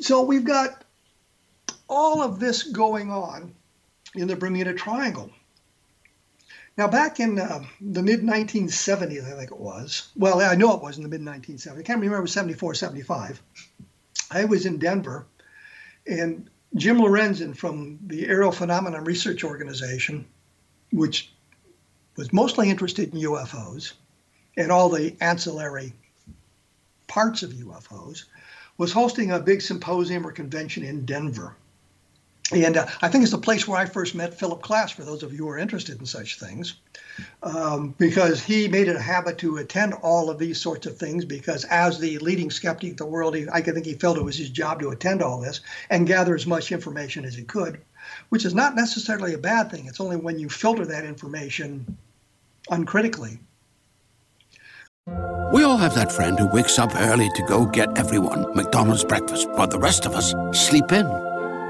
So 0.00 0.24
we've 0.24 0.44
got 0.44 0.82
all 1.88 2.20
of 2.20 2.40
this 2.40 2.64
going 2.64 3.12
on 3.12 3.54
in 4.16 4.26
the 4.26 4.34
Bermuda 4.34 4.74
Triangle. 4.74 5.30
Now, 6.76 6.88
back 6.88 7.20
in 7.20 7.38
uh, 7.38 7.62
the 7.80 8.02
mid 8.02 8.22
1970s, 8.22 9.24
I 9.24 9.38
think 9.38 9.52
it 9.52 9.60
was, 9.60 10.08
well, 10.16 10.40
I 10.42 10.56
know 10.56 10.74
it 10.74 10.82
was 10.82 10.96
in 10.96 11.04
the 11.04 11.08
mid 11.08 11.20
1970s, 11.20 11.78
I 11.78 11.82
can't 11.82 12.00
remember 12.00 12.26
74, 12.26 12.74
75. 12.74 13.40
I 14.32 14.46
was 14.46 14.66
in 14.66 14.80
Denver, 14.80 15.26
and 16.08 16.50
Jim 16.76 16.98
Lorenzen 16.98 17.56
from 17.56 17.98
the 18.06 18.26
Aerial 18.26 18.52
Phenomenon 18.52 19.04
Research 19.04 19.44
Organization, 19.44 20.26
which 20.92 21.32
was 22.16 22.32
mostly 22.34 22.68
interested 22.68 23.14
in 23.14 23.20
UFOs 23.20 23.94
and 24.58 24.70
all 24.70 24.90
the 24.90 25.16
ancillary 25.20 25.94
parts 27.06 27.42
of 27.42 27.52
UFOs, 27.52 28.24
was 28.76 28.92
hosting 28.92 29.30
a 29.30 29.40
big 29.40 29.62
symposium 29.62 30.26
or 30.26 30.32
convention 30.32 30.82
in 30.82 31.06
Denver. 31.06 31.56
And 32.52 32.76
uh, 32.76 32.86
I 33.02 33.08
think 33.08 33.22
it's 33.22 33.32
the 33.32 33.38
place 33.38 33.66
where 33.66 33.78
I 33.78 33.86
first 33.86 34.14
met 34.14 34.38
Philip 34.38 34.62
Klass, 34.62 34.92
for 34.92 35.02
those 35.02 35.24
of 35.24 35.32
you 35.32 35.38
who 35.38 35.48
are 35.48 35.58
interested 35.58 35.98
in 35.98 36.06
such 36.06 36.38
things, 36.38 36.76
um, 37.42 37.94
because 37.98 38.40
he 38.40 38.68
made 38.68 38.86
it 38.86 38.94
a 38.94 39.00
habit 39.00 39.38
to 39.38 39.56
attend 39.56 39.94
all 39.94 40.30
of 40.30 40.38
these 40.38 40.60
sorts 40.60 40.86
of 40.86 40.96
things. 40.96 41.24
Because 41.24 41.64
as 41.64 41.98
the 41.98 42.18
leading 42.18 42.50
skeptic 42.50 42.92
of 42.92 42.96
the 42.98 43.06
world, 43.06 43.34
he, 43.34 43.48
I 43.52 43.60
think 43.62 43.84
he 43.84 43.94
felt 43.94 44.16
it 44.16 44.22
was 44.22 44.38
his 44.38 44.50
job 44.50 44.78
to 44.80 44.90
attend 44.90 45.22
all 45.22 45.40
this 45.40 45.60
and 45.90 46.06
gather 46.06 46.36
as 46.36 46.46
much 46.46 46.70
information 46.70 47.24
as 47.24 47.34
he 47.34 47.42
could, 47.42 47.80
which 48.28 48.44
is 48.44 48.54
not 48.54 48.76
necessarily 48.76 49.34
a 49.34 49.38
bad 49.38 49.70
thing. 49.70 49.86
It's 49.86 50.00
only 50.00 50.16
when 50.16 50.38
you 50.38 50.48
filter 50.48 50.86
that 50.86 51.04
information 51.04 51.96
uncritically. 52.70 53.40
We 55.52 55.64
all 55.64 55.78
have 55.78 55.94
that 55.96 56.12
friend 56.12 56.38
who 56.38 56.46
wakes 56.46 56.78
up 56.78 56.94
early 56.94 57.28
to 57.30 57.42
go 57.42 57.66
get 57.66 57.98
everyone 57.98 58.54
McDonald's 58.54 59.04
breakfast, 59.04 59.48
while 59.50 59.68
the 59.68 59.78
rest 59.80 60.06
of 60.06 60.14
us 60.14 60.32
sleep 60.52 60.92
in. 60.92 61.25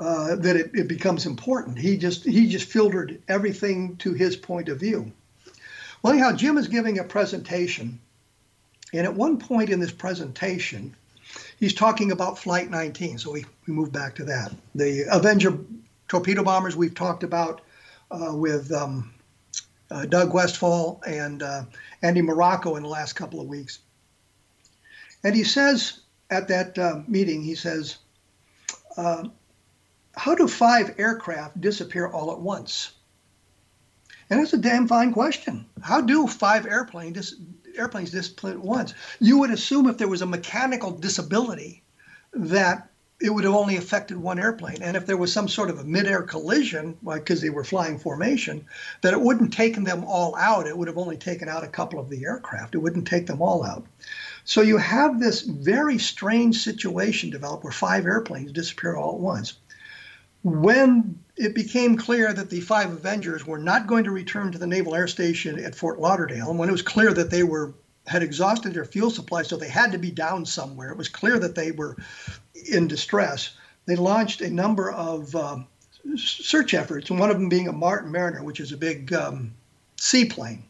uh, 0.00 0.34
that 0.36 0.56
it, 0.56 0.70
it 0.72 0.88
becomes 0.88 1.26
important. 1.26 1.78
He 1.78 1.98
just 1.98 2.24
he 2.24 2.48
just 2.48 2.70
filtered 2.70 3.22
everything 3.28 3.96
to 3.98 4.14
his 4.14 4.34
point 4.34 4.70
of 4.70 4.80
view. 4.80 5.12
Well, 6.02 6.14
anyhow, 6.14 6.32
Jim 6.32 6.56
is 6.56 6.68
giving 6.68 6.98
a 6.98 7.04
presentation, 7.04 8.00
and 8.94 9.06
at 9.06 9.14
one 9.14 9.36
point 9.38 9.68
in 9.68 9.78
this 9.78 9.92
presentation, 9.92 10.96
he's 11.58 11.74
talking 11.74 12.12
about 12.12 12.38
Flight 12.38 12.70
19. 12.70 13.18
So 13.18 13.32
we, 13.32 13.44
we 13.66 13.74
move 13.74 13.92
back 13.92 14.14
to 14.14 14.24
that. 14.24 14.52
The 14.74 15.04
Avenger 15.10 15.58
torpedo 16.08 16.42
bombers 16.42 16.76
we've 16.76 16.94
talked 16.94 17.22
about 17.22 17.60
uh, 18.10 18.32
with 18.34 18.72
um, 18.72 19.12
uh, 19.90 20.06
Doug 20.06 20.32
Westfall 20.32 21.02
and 21.06 21.42
uh, 21.42 21.64
Andy 22.00 22.22
Morocco 22.22 22.76
in 22.76 22.82
the 22.82 22.88
last 22.88 23.12
couple 23.12 23.38
of 23.38 23.46
weeks. 23.48 23.80
And 25.22 25.36
he 25.36 25.44
says 25.44 26.00
at 26.30 26.48
that 26.48 26.78
uh, 26.78 27.02
meeting, 27.06 27.42
he 27.42 27.54
says, 27.54 27.98
uh, 28.96 29.24
how 30.16 30.34
do 30.34 30.48
five 30.48 30.94
aircraft 30.98 31.60
disappear 31.60 32.06
all 32.06 32.32
at 32.32 32.40
once? 32.40 32.92
And 34.28 34.40
that's 34.40 34.52
a 34.52 34.58
damn 34.58 34.86
fine 34.86 35.12
question. 35.12 35.66
How 35.80 36.00
do 36.00 36.26
five 36.26 36.66
airplane 36.66 37.12
dis- 37.12 37.36
airplanes 37.76 38.10
disappear 38.10 38.52
at 38.52 38.60
once? 38.60 38.94
You 39.18 39.38
would 39.38 39.50
assume 39.50 39.88
if 39.88 39.98
there 39.98 40.08
was 40.08 40.22
a 40.22 40.26
mechanical 40.26 40.92
disability 40.92 41.82
that 42.32 42.88
it 43.20 43.34
would 43.34 43.44
have 43.44 43.54
only 43.54 43.76
affected 43.76 44.16
one 44.16 44.38
airplane. 44.38 44.82
And 44.82 44.96
if 44.96 45.04
there 45.04 45.16
was 45.16 45.32
some 45.32 45.48
sort 45.48 45.68
of 45.68 45.78
a 45.78 45.84
midair 45.84 46.22
collision, 46.22 46.96
because 47.04 47.40
they 47.40 47.50
were 47.50 47.64
flying 47.64 47.98
formation, 47.98 48.64
that 49.02 49.12
it 49.12 49.20
wouldn't 49.20 49.52
taken 49.52 49.84
them 49.84 50.04
all 50.04 50.34
out. 50.36 50.66
It 50.66 50.76
would 50.76 50.88
have 50.88 50.96
only 50.96 51.18
taken 51.18 51.48
out 51.48 51.64
a 51.64 51.68
couple 51.68 52.00
of 52.00 52.08
the 52.08 52.24
aircraft. 52.24 52.74
It 52.74 52.78
wouldn't 52.78 53.06
take 53.06 53.26
them 53.26 53.42
all 53.42 53.64
out. 53.64 53.84
So 54.44 54.62
you 54.62 54.78
have 54.78 55.20
this 55.20 55.42
very 55.42 55.98
strange 55.98 56.62
situation 56.62 57.30
develop 57.30 57.62
where 57.62 57.72
five 57.72 58.06
airplanes 58.06 58.52
disappear 58.52 58.96
all 58.96 59.14
at 59.14 59.20
once 59.20 59.54
when 60.42 61.18
it 61.36 61.54
became 61.54 61.96
clear 61.96 62.32
that 62.32 62.50
the 62.50 62.60
five 62.60 62.90
Avengers 62.90 63.46
were 63.46 63.58
not 63.58 63.86
going 63.86 64.04
to 64.04 64.10
return 64.10 64.52
to 64.52 64.58
the 64.58 64.66
Naval 64.66 64.94
Air 64.94 65.06
Station 65.06 65.58
at 65.58 65.74
Fort 65.74 65.98
Lauderdale, 66.00 66.50
and 66.50 66.58
when 66.58 66.68
it 66.68 66.72
was 66.72 66.82
clear 66.82 67.12
that 67.12 67.30
they 67.30 67.42
were 67.42 67.74
had 68.06 68.22
exhausted 68.22 68.74
their 68.74 68.84
fuel 68.84 69.10
supply, 69.10 69.42
so 69.42 69.56
they 69.56 69.68
had 69.68 69.92
to 69.92 69.98
be 69.98 70.10
down 70.10 70.44
somewhere, 70.44 70.90
it 70.90 70.96
was 70.96 71.08
clear 71.08 71.38
that 71.38 71.54
they 71.54 71.70
were 71.70 71.96
in 72.70 72.88
distress. 72.88 73.50
They 73.86 73.94
launched 73.94 74.40
a 74.40 74.50
number 74.50 74.90
of 74.90 75.34
um, 75.36 75.66
search 76.16 76.74
efforts, 76.74 77.10
and 77.10 77.20
one 77.20 77.30
of 77.30 77.38
them 77.38 77.48
being 77.48 77.68
a 77.68 77.72
Martin 77.72 78.10
Mariner, 78.10 78.42
which 78.42 78.58
is 78.58 78.72
a 78.72 78.76
big 78.76 79.12
um, 79.12 79.54
seaplane. 79.96 80.64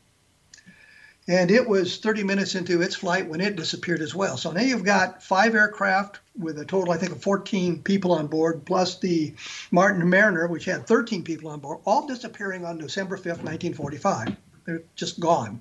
And 1.29 1.51
it 1.51 1.69
was 1.69 1.99
30 1.99 2.25
minutes 2.25 2.55
into 2.55 2.83
its 2.83 2.95
flight 2.95 3.29
when 3.29 3.41
it 3.41 3.57
disappeared 3.57 4.01
as 4.01 4.15
well. 4.15 4.37
So 4.37 4.51
now 4.51 4.63
you've 4.63 4.85
got 4.85 5.23
five 5.23 5.55
aircraft 5.55 6.21
with 6.37 6.59
a 6.59 6.65
total, 6.65 6.93
I 6.93 6.97
think, 6.97 7.13
of 7.13 7.23
14 7.23 7.83
people 7.83 8.13
on 8.13 8.27
board, 8.27 8.65
plus 8.65 8.99
the 8.99 9.35
Martin 9.71 10.09
Mariner, 10.09 10.49
which 10.49 10.65
had 10.65 10.87
13 10.87 11.23
people 11.23 11.51
on 11.51 11.61
board, 11.61 11.79
all 11.85 12.07
disappearing 12.07 12.65
on 12.65 12.79
December 12.79 13.17
5th, 13.17 13.43
1945. 13.43 14.37
They're 14.65 14.83
just 14.97 15.21
gone. 15.21 15.61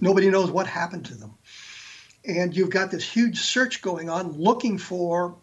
Nobody 0.00 0.30
knows 0.30 0.50
what 0.50 0.66
happened 0.66 1.04
to 1.06 1.14
them. 1.14 1.34
And 2.24 2.56
you've 2.56 2.70
got 2.70 2.90
this 2.90 3.04
huge 3.04 3.40
search 3.40 3.82
going 3.82 4.08
on 4.08 4.32
looking 4.32 4.78
for 4.78 5.36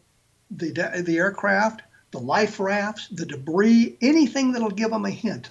the, 0.51 0.71
the 1.03 1.17
aircraft, 1.17 1.81
the 2.11 2.19
life 2.19 2.59
rafts, 2.59 3.07
the 3.09 3.25
debris, 3.25 3.97
anything 4.01 4.51
that'll 4.51 4.69
give 4.69 4.91
them 4.91 5.05
a 5.05 5.09
hint 5.09 5.49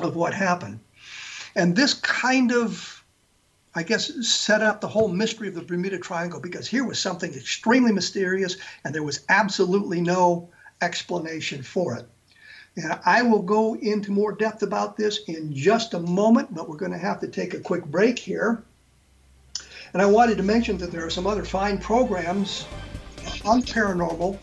of 0.00 0.16
what 0.16 0.34
happened. 0.34 0.80
And 1.54 1.76
this 1.76 1.94
kind 1.94 2.52
of, 2.52 2.99
I 3.74 3.84
guess, 3.84 4.26
set 4.26 4.62
up 4.62 4.80
the 4.80 4.88
whole 4.88 5.08
mystery 5.08 5.48
of 5.48 5.54
the 5.54 5.62
Bermuda 5.62 5.98
Triangle 5.98 6.40
because 6.40 6.66
here 6.66 6.84
was 6.84 6.98
something 6.98 7.32
extremely 7.32 7.92
mysterious 7.92 8.56
and 8.84 8.94
there 8.94 9.04
was 9.04 9.24
absolutely 9.28 10.00
no 10.00 10.48
explanation 10.80 11.62
for 11.62 11.96
it. 11.96 12.06
And 12.76 12.98
I 13.04 13.22
will 13.22 13.42
go 13.42 13.76
into 13.76 14.10
more 14.10 14.32
depth 14.32 14.62
about 14.62 14.96
this 14.96 15.20
in 15.26 15.54
just 15.54 15.94
a 15.94 16.00
moment, 16.00 16.54
but 16.54 16.68
we're 16.68 16.76
going 16.76 16.92
to 16.92 16.98
have 16.98 17.20
to 17.20 17.28
take 17.28 17.54
a 17.54 17.60
quick 17.60 17.84
break 17.84 18.18
here. 18.18 18.62
And 19.92 20.00
I 20.00 20.06
wanted 20.06 20.36
to 20.38 20.42
mention 20.42 20.78
that 20.78 20.90
there 20.90 21.04
are 21.04 21.10
some 21.10 21.26
other 21.26 21.44
fine 21.44 21.78
programs 21.78 22.66
on 23.44 23.62
paranormal 23.62 24.38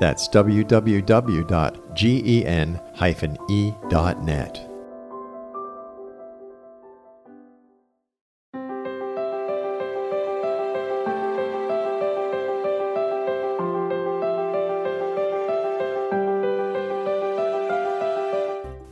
That's 0.00 0.28
www.gen-e.net. 0.28 1.50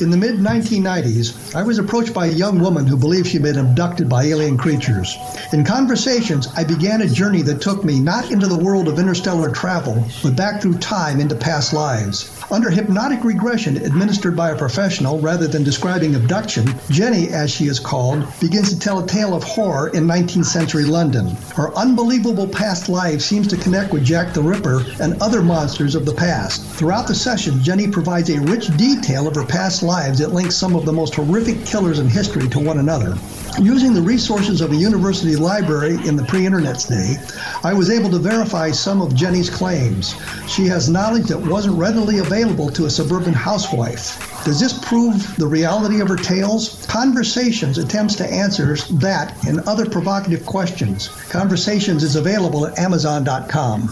In 0.00 0.10
the 0.10 0.16
mid 0.16 0.36
1990s, 0.36 1.56
I 1.56 1.64
was 1.64 1.80
approached 1.80 2.14
by 2.14 2.26
a 2.26 2.30
young 2.30 2.60
woman 2.60 2.86
who 2.86 2.96
believed 2.96 3.26
she'd 3.26 3.42
been 3.42 3.58
abducted 3.58 4.08
by 4.08 4.26
alien 4.26 4.56
creatures. 4.56 5.16
In 5.52 5.64
conversations, 5.64 6.46
I 6.54 6.62
began 6.62 7.02
a 7.02 7.08
journey 7.08 7.42
that 7.42 7.60
took 7.60 7.82
me 7.82 7.98
not 7.98 8.30
into 8.30 8.46
the 8.46 8.56
world 8.56 8.86
of 8.86 9.00
interstellar 9.00 9.50
travel, 9.50 10.06
but 10.22 10.36
back 10.36 10.62
through 10.62 10.78
time 10.78 11.18
into 11.18 11.34
past 11.34 11.72
lives. 11.72 12.30
Under 12.50 12.70
hypnotic 12.70 13.24
regression 13.24 13.76
administered 13.76 14.36
by 14.36 14.50
a 14.50 14.56
professional 14.56 15.18
rather 15.18 15.48
than 15.48 15.64
describing 15.64 16.14
abduction, 16.14 16.66
Jenny, 16.90 17.30
as 17.30 17.50
she 17.50 17.66
is 17.66 17.80
called, 17.80 18.24
begins 18.40 18.70
to 18.70 18.78
tell 18.78 19.00
a 19.00 19.06
tale 19.06 19.34
of 19.34 19.42
horror 19.42 19.88
in 19.88 20.06
19th 20.06 20.46
century 20.46 20.84
London. 20.84 21.36
Her 21.56 21.76
unbelievable 21.76 22.46
past 22.46 22.88
life 22.88 23.20
seems 23.20 23.48
to 23.48 23.56
connect 23.56 23.92
with 23.92 24.04
Jack 24.04 24.32
the 24.32 24.42
Ripper 24.42 24.84
and 25.00 25.20
other 25.20 25.42
monsters 25.42 25.96
of 25.96 26.06
the 26.06 26.14
past. 26.14 26.64
Throughout 26.64 27.08
the 27.08 27.14
session, 27.16 27.62
Jenny 27.62 27.88
provides 27.88 28.30
a 28.30 28.40
rich 28.40 28.74
detail 28.76 29.26
of 29.26 29.34
her 29.34 29.44
past 29.44 29.82
lives 29.88 30.18
that 30.18 30.34
links 30.34 30.54
some 30.54 30.76
of 30.76 30.84
the 30.84 30.92
most 30.92 31.14
horrific 31.14 31.64
killers 31.64 31.98
in 31.98 32.06
history 32.06 32.46
to 32.50 32.60
one 32.60 32.78
another. 32.78 33.16
Using 33.58 33.94
the 33.94 34.02
resources 34.02 34.60
of 34.60 34.70
a 34.70 34.76
university 34.76 35.34
library 35.34 35.94
in 36.06 36.14
the 36.14 36.24
pre 36.24 36.44
internet 36.44 36.84
day, 36.86 37.16
I 37.64 37.72
was 37.72 37.88
able 37.88 38.10
to 38.10 38.18
verify 38.18 38.70
some 38.70 39.00
of 39.00 39.14
Jenny's 39.14 39.48
claims. 39.48 40.14
She 40.46 40.66
has 40.66 40.90
knowledge 40.90 41.28
that 41.28 41.38
wasn't 41.38 41.78
readily 41.78 42.18
available 42.18 42.68
to 42.72 42.84
a 42.84 42.90
suburban 42.90 43.32
housewife. 43.32 44.44
Does 44.44 44.60
this 44.60 44.78
prove 44.78 45.36
the 45.36 45.46
reality 45.46 46.00
of 46.00 46.08
her 46.08 46.16
tales? 46.16 46.86
Conversations 46.86 47.78
attempts 47.78 48.14
to 48.16 48.26
answer 48.26 48.76
that 49.00 49.34
and 49.46 49.60
other 49.60 49.88
provocative 49.88 50.44
questions. 50.44 51.08
Conversations 51.30 52.02
is 52.02 52.16
available 52.16 52.66
at 52.66 52.78
Amazon.com. 52.78 53.88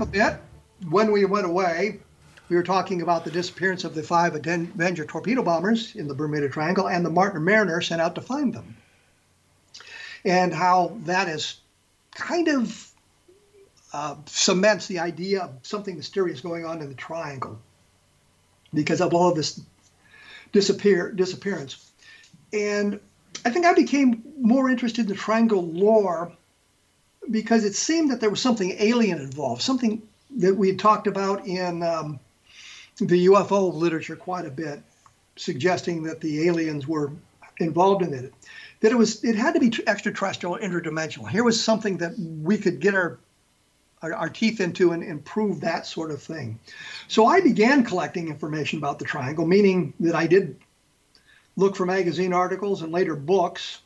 a 0.00 0.06
bit, 0.06 0.36
when 0.88 1.10
we 1.12 1.24
went 1.24 1.46
away, 1.46 2.00
we 2.48 2.56
were 2.56 2.62
talking 2.62 3.02
about 3.02 3.24
the 3.24 3.30
disappearance 3.30 3.84
of 3.84 3.94
the 3.94 4.02
five 4.02 4.34
Avenger 4.34 5.04
torpedo 5.04 5.42
bombers 5.42 5.96
in 5.96 6.06
the 6.06 6.14
Bermuda 6.14 6.48
Triangle 6.48 6.88
and 6.88 7.04
the 7.04 7.10
Martin 7.10 7.44
Mariner 7.44 7.80
sent 7.80 8.00
out 8.00 8.14
to 8.14 8.20
find 8.20 8.52
them. 8.52 8.76
And 10.24 10.52
how 10.52 10.96
that 11.04 11.28
is 11.28 11.60
kind 12.14 12.48
of 12.48 12.90
uh, 13.92 14.16
cements 14.26 14.86
the 14.86 14.98
idea 14.98 15.42
of 15.42 15.50
something 15.62 15.96
mysterious 15.96 16.40
going 16.40 16.64
on 16.64 16.82
in 16.82 16.88
the 16.88 16.94
triangle 16.94 17.58
because 18.74 19.00
of 19.00 19.14
all 19.14 19.30
of 19.30 19.36
this 19.36 19.60
disappear 20.52 21.10
disappearance. 21.12 21.90
And 22.52 23.00
I 23.44 23.50
think 23.50 23.66
I 23.66 23.74
became 23.74 24.22
more 24.40 24.68
interested 24.68 25.02
in 25.02 25.08
the 25.08 25.14
triangle 25.14 25.64
lore 25.64 26.32
because 27.30 27.64
it 27.64 27.74
seemed 27.74 28.10
that 28.10 28.20
there 28.20 28.30
was 28.30 28.40
something 28.40 28.76
alien 28.78 29.20
involved, 29.20 29.62
something 29.62 30.02
that 30.38 30.54
we 30.54 30.68
had 30.68 30.78
talked 30.78 31.06
about 31.06 31.46
in 31.46 31.82
um, 31.82 32.20
the 32.98 33.26
UFO 33.26 33.72
literature 33.72 34.16
quite 34.16 34.46
a 34.46 34.50
bit, 34.50 34.80
suggesting 35.36 36.02
that 36.04 36.20
the 36.20 36.46
aliens 36.46 36.86
were 36.86 37.12
involved 37.58 38.02
in 38.02 38.12
it. 38.12 38.32
That 38.80 38.92
it 38.92 38.96
was, 38.96 39.24
it 39.24 39.36
had 39.36 39.54
to 39.54 39.60
be 39.60 39.72
extraterrestrial, 39.86 40.58
interdimensional. 40.58 41.28
Here 41.28 41.44
was 41.44 41.62
something 41.62 41.98
that 41.98 42.18
we 42.18 42.58
could 42.58 42.80
get 42.80 42.94
our 42.94 43.18
our, 44.02 44.14
our 44.14 44.28
teeth 44.28 44.60
into 44.60 44.92
and 44.92 45.02
improve 45.02 45.60
that 45.60 45.86
sort 45.86 46.10
of 46.10 46.22
thing. 46.22 46.58
So 47.08 47.26
I 47.26 47.40
began 47.40 47.84
collecting 47.84 48.28
information 48.28 48.78
about 48.78 48.98
the 48.98 49.04
triangle, 49.04 49.46
meaning 49.46 49.94
that 50.00 50.14
I 50.14 50.26
did 50.26 50.56
look 51.56 51.76
for 51.76 51.86
magazine 51.86 52.32
articles 52.32 52.82
and 52.82 52.92
later 52.92 53.16
books. 53.16 53.80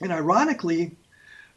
And 0.00 0.12
ironically, 0.12 0.96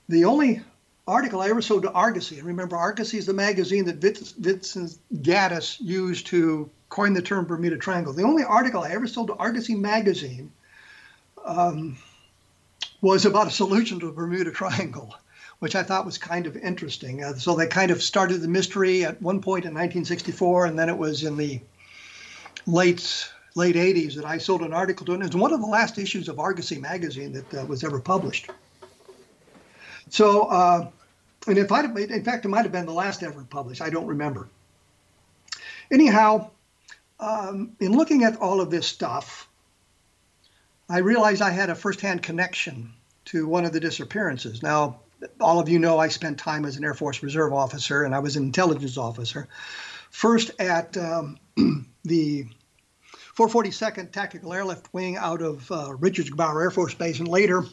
the 0.10 0.26
only 0.26 0.62
article 1.08 1.42
I 1.42 1.50
ever 1.50 1.62
sold 1.62 1.84
to 1.84 1.92
Argosy, 1.92 2.38
and 2.38 2.48
remember, 2.48 2.78
Argosy 2.78 3.18
is 3.18 3.26
the 3.26 3.34
magazine 3.34 3.86
that 3.86 3.98
Vincent 3.98 4.98
Gaddis 5.14 5.78
used 5.80 6.28
to 6.28 6.70
coin 6.90 7.14
the 7.14 7.22
term 7.22 7.46
Bermuda 7.46 7.78
Triangle. 7.78 8.14
The 8.14 8.24
only 8.24 8.44
article 8.44 8.84
I 8.84 8.92
ever 8.92 9.08
sold 9.08 9.28
to 9.28 9.36
Argosy 9.36 9.76
magazine 9.76 10.52
um, 11.44 11.98
was 13.02 13.26
about 13.26 13.48
a 13.48 13.52
solution 13.52 14.00
to 14.00 14.08
the 14.08 14.12
Bermuda 14.12 14.52
Triangle 14.52 15.14
which 15.62 15.76
I 15.76 15.84
thought 15.84 16.08
was 16.08 16.18
kind 16.18 16.48
of 16.48 16.58
interesting. 16.58 17.24
Uh, 17.24 17.36
so 17.36 17.56
they 17.56 17.68
kind 17.68 17.92
of 17.92 18.02
started 18.02 18.42
the 18.42 18.48
mystery 18.48 19.06
at 19.06 19.22
one 19.22 19.42
point 19.42 19.66
in 19.66 19.76
1964, 19.76 20.66
and 20.66 20.78
then 20.78 20.90
it 20.90 20.98
was 20.98 21.24
in 21.24 21.38
the 21.38 21.62
late 22.66 23.30
late 23.54 23.76
80s 23.76 24.16
that 24.16 24.26
I 24.26 24.40
sold 24.40 24.64
an 24.64 24.74
article 24.74 25.06
to 25.06 25.14
it. 25.14 25.22
It 25.22 25.28
was 25.28 25.36
one 25.36 25.54
of 25.54 25.62
the 25.62 25.68
last 25.68 26.00
issues 26.00 26.30
of 26.30 26.40
Argosy 26.40 26.80
magazine 26.80 27.34
that 27.34 27.54
uh, 27.54 27.66
was 27.68 27.84
ever 27.84 28.00
published. 28.00 28.50
So, 30.12 30.44
uh, 30.44 30.90
and 31.48 31.58
if 31.58 31.72
I, 31.72 31.84
in 31.84 32.24
fact, 32.24 32.46
it 32.46 32.50
might 32.50 32.64
have 32.64 32.72
been 32.72 32.86
the 32.86 32.94
last 32.94 33.24
ever 33.24 33.44
published. 33.44 33.82
I 33.82 33.90
don't 33.90 34.06
remember. 34.06 34.50
Anyhow, 35.90 36.52
um, 37.20 37.72
in 37.80 37.94
looking 37.94 38.24
at 38.24 38.38
all 38.38 38.62
of 38.62 38.70
this 38.70 38.86
stuff, 38.86 39.48
I 40.90 41.00
realized 41.00 41.42
I 41.42 41.50
had 41.50 41.70
a 41.70 41.76
firsthand 41.76 42.22
connection 42.22 42.94
to 43.26 43.48
one 43.48 43.64
of 43.64 43.72
the 43.72 43.80
disappearances. 43.80 44.62
Now, 44.62 45.00
all 45.40 45.60
of 45.60 45.70
you 45.70 45.80
know 45.80 45.98
I 45.98 46.10
spent 46.10 46.38
time 46.38 46.66
as 46.66 46.76
an 46.76 46.84
Air 46.84 46.94
Force 46.94 47.24
Reserve 47.24 47.54
officer 47.54 48.04
and 48.04 48.14
I 48.14 48.20
was 48.20 48.36
an 48.36 48.44
intelligence 48.44 48.98
officer. 48.98 49.48
First 50.10 50.52
at 50.60 50.98
um, 50.98 51.40
the 52.04 52.48
442nd 53.38 54.12
Tactical 54.12 54.54
Airlift 54.54 54.94
Wing 54.94 55.16
out 55.16 55.42
of 55.42 55.72
uh, 55.72 55.94
Richards 55.94 56.30
Gebaur 56.30 56.62
Air 56.62 56.72
Force 56.72 56.94
Base, 56.94 57.20
and 57.20 57.28
later 57.28 57.64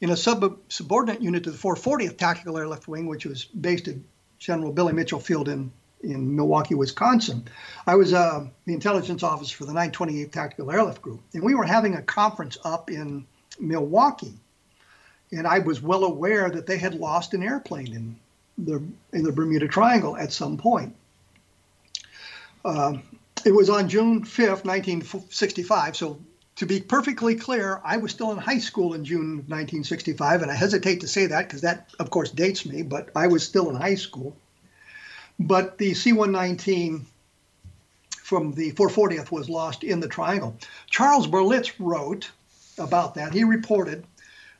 in 0.00 0.10
a 0.10 0.16
sub- 0.16 0.58
subordinate 0.68 1.22
unit 1.22 1.44
to 1.44 1.50
the 1.50 1.58
440th 1.58 2.16
Tactical 2.16 2.58
Airlift 2.58 2.88
Wing, 2.88 3.06
which 3.06 3.26
was 3.26 3.44
based 3.44 3.88
at 3.88 3.96
General 4.38 4.72
Billy 4.72 4.92
Mitchell 4.92 5.20
Field 5.20 5.48
in, 5.48 5.72
in 6.02 6.36
Milwaukee, 6.36 6.74
Wisconsin. 6.74 7.48
I 7.86 7.96
was 7.96 8.12
uh, 8.12 8.46
the 8.64 8.74
intelligence 8.74 9.22
officer 9.22 9.56
for 9.56 9.64
the 9.64 9.72
928th 9.72 10.30
Tactical 10.30 10.70
Airlift 10.70 11.02
Group, 11.02 11.20
and 11.34 11.42
we 11.42 11.54
were 11.54 11.64
having 11.64 11.94
a 11.94 12.02
conference 12.02 12.56
up 12.64 12.90
in 12.90 13.26
Milwaukee 13.58 14.34
and 15.32 15.46
I 15.46 15.58
was 15.58 15.82
well 15.82 16.04
aware 16.04 16.50
that 16.50 16.66
they 16.66 16.78
had 16.78 16.94
lost 16.94 17.34
an 17.34 17.42
airplane 17.42 17.94
in 17.94 18.16
the 18.56 18.82
in 19.12 19.22
the 19.22 19.32
Bermuda 19.32 19.68
Triangle 19.68 20.16
at 20.16 20.32
some 20.32 20.56
point. 20.56 20.94
Uh, 22.64 22.98
it 23.44 23.52
was 23.52 23.70
on 23.70 23.88
June 23.88 24.24
5th, 24.24 24.64
1965. 24.64 25.96
So 25.96 26.20
to 26.58 26.66
be 26.66 26.80
perfectly 26.80 27.36
clear, 27.36 27.80
I 27.84 27.98
was 27.98 28.10
still 28.10 28.32
in 28.32 28.38
high 28.38 28.58
school 28.58 28.94
in 28.94 29.04
June 29.04 29.44
1965, 29.46 30.42
and 30.42 30.50
I 30.50 30.54
hesitate 30.54 31.00
to 31.02 31.06
say 31.08 31.26
that 31.26 31.46
because 31.46 31.60
that, 31.60 31.90
of 32.00 32.10
course, 32.10 32.32
dates 32.32 32.66
me. 32.66 32.82
But 32.82 33.10
I 33.14 33.28
was 33.28 33.44
still 33.44 33.70
in 33.70 33.76
high 33.76 33.94
school. 33.94 34.36
But 35.38 35.78
the 35.78 35.94
C-119 35.94 37.04
from 38.10 38.54
the 38.54 38.72
440th 38.72 39.30
was 39.30 39.48
lost 39.48 39.84
in 39.84 40.00
the 40.00 40.08
Triangle. 40.08 40.56
Charles 40.90 41.28
Berlitz 41.28 41.72
wrote 41.78 42.28
about 42.76 43.14
that. 43.14 43.32
He 43.32 43.44
reported 43.44 44.04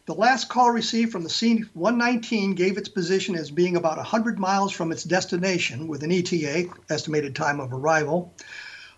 the 0.06 0.14
last 0.14 0.48
call 0.48 0.70
received 0.70 1.10
from 1.10 1.24
the 1.24 1.28
C-119 1.28 2.54
gave 2.54 2.78
its 2.78 2.88
position 2.88 3.34
as 3.34 3.50
being 3.50 3.74
about 3.74 3.96
100 3.96 4.38
miles 4.38 4.70
from 4.72 4.92
its 4.92 5.02
destination 5.02 5.88
with 5.88 6.04
an 6.04 6.12
ETA, 6.12 6.68
estimated 6.88 7.34
time 7.34 7.58
of 7.58 7.72
arrival, 7.72 8.32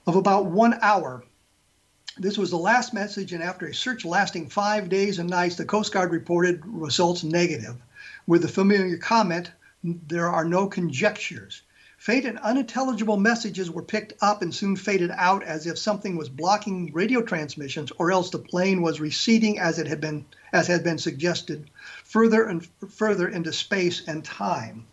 of 0.06 0.16
about 0.16 0.44
one 0.44 0.78
hour. 0.82 1.24
This 2.18 2.36
was 2.36 2.50
the 2.50 2.56
last 2.56 2.92
message, 2.92 3.32
and 3.32 3.42
after 3.42 3.66
a 3.66 3.74
search 3.74 4.04
lasting 4.04 4.48
five 4.48 4.88
days 4.88 5.18
and 5.18 5.30
nights, 5.30 5.56
the 5.56 5.64
Coast 5.64 5.92
Guard 5.92 6.10
reported 6.10 6.60
results 6.66 7.22
negative, 7.22 7.76
with 8.26 8.42
the 8.42 8.48
familiar 8.48 8.96
comment, 8.96 9.50
there 9.82 10.28
are 10.28 10.44
no 10.44 10.66
conjectures. 10.66 11.62
Faint 11.98 12.24
and 12.24 12.38
unintelligible 12.38 13.18
messages 13.18 13.70
were 13.70 13.82
picked 13.82 14.14
up 14.22 14.40
and 14.40 14.54
soon 14.54 14.74
faded 14.74 15.10
out 15.12 15.44
as 15.44 15.66
if 15.66 15.78
something 15.78 16.16
was 16.16 16.30
blocking 16.30 16.90
radio 16.94 17.20
transmissions 17.20 17.92
or 17.98 18.10
else 18.10 18.30
the 18.30 18.38
plane 18.38 18.80
was 18.80 19.00
receding 19.00 19.58
as 19.58 19.78
it 19.78 19.86
had 19.86 20.00
been 20.00 20.24
as 20.52 20.66
had 20.66 20.82
been 20.82 20.96
suggested 20.96 21.70
further 22.04 22.44
and 22.44 22.66
further 22.88 23.28
into 23.28 23.52
space 23.52 24.02
and 24.08 24.24
time. 24.24 24.86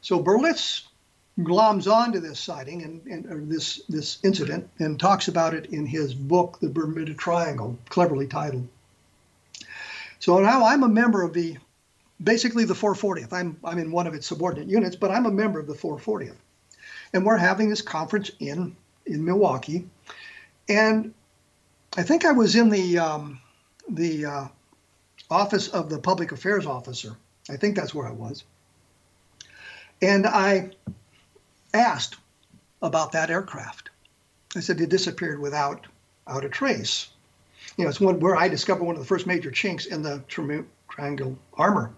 So 0.00 0.20
Berlitz 0.20 0.87
gloms 1.38 1.90
onto 1.90 2.20
this 2.20 2.40
sighting 2.40 2.82
and, 2.82 3.06
and 3.06 3.50
this 3.50 3.82
this 3.88 4.18
incident 4.24 4.68
and 4.78 4.98
talks 4.98 5.28
about 5.28 5.54
it 5.54 5.66
in 5.66 5.86
his 5.86 6.14
book 6.14 6.58
The 6.60 6.68
Bermuda 6.68 7.14
Triangle, 7.14 7.78
cleverly 7.88 8.26
titled. 8.26 8.68
So 10.18 10.40
now 10.40 10.64
I'm 10.64 10.82
a 10.82 10.88
member 10.88 11.22
of 11.22 11.32
the 11.32 11.58
basically 12.22 12.64
the 12.64 12.74
440th. 12.74 13.32
I'm 13.32 13.56
I'm 13.64 13.78
in 13.78 13.92
one 13.92 14.06
of 14.06 14.14
its 14.14 14.26
subordinate 14.26 14.68
units, 14.68 14.96
but 14.96 15.10
I'm 15.10 15.26
a 15.26 15.30
member 15.30 15.60
of 15.60 15.66
the 15.66 15.74
440th 15.74 16.36
and 17.12 17.24
we're 17.24 17.36
having 17.36 17.68
this 17.68 17.82
conference 17.82 18.30
in 18.38 18.76
in 19.06 19.24
Milwaukee, 19.24 19.88
and 20.68 21.14
I 21.96 22.02
think 22.02 22.24
I 22.24 22.32
was 22.32 22.54
in 22.56 22.68
the 22.68 22.98
um, 22.98 23.40
the 23.88 24.26
uh, 24.26 24.48
office 25.30 25.68
of 25.68 25.88
the 25.88 25.98
public 25.98 26.32
affairs 26.32 26.66
officer. 26.66 27.16
I 27.50 27.56
think 27.56 27.76
that's 27.76 27.94
where 27.94 28.06
I 28.06 28.12
was, 28.12 28.44
and 30.02 30.26
I 30.26 30.70
asked 31.74 32.16
about 32.82 33.12
that 33.12 33.30
aircraft. 33.30 33.90
I 34.56 34.60
said 34.60 34.80
it 34.80 34.88
disappeared 34.88 35.40
without 35.40 35.86
out 36.26 36.44
a 36.44 36.48
trace. 36.48 37.08
You 37.76 37.84
know, 37.84 37.90
it's 37.90 38.00
one 38.00 38.20
where 38.20 38.36
I 38.36 38.48
discovered 38.48 38.84
one 38.84 38.96
of 38.96 39.00
the 39.00 39.06
first 39.06 39.26
major 39.26 39.50
chinks 39.50 39.86
in 39.86 40.02
the 40.02 40.22
triangle 40.88 41.38
armor. 41.54 41.92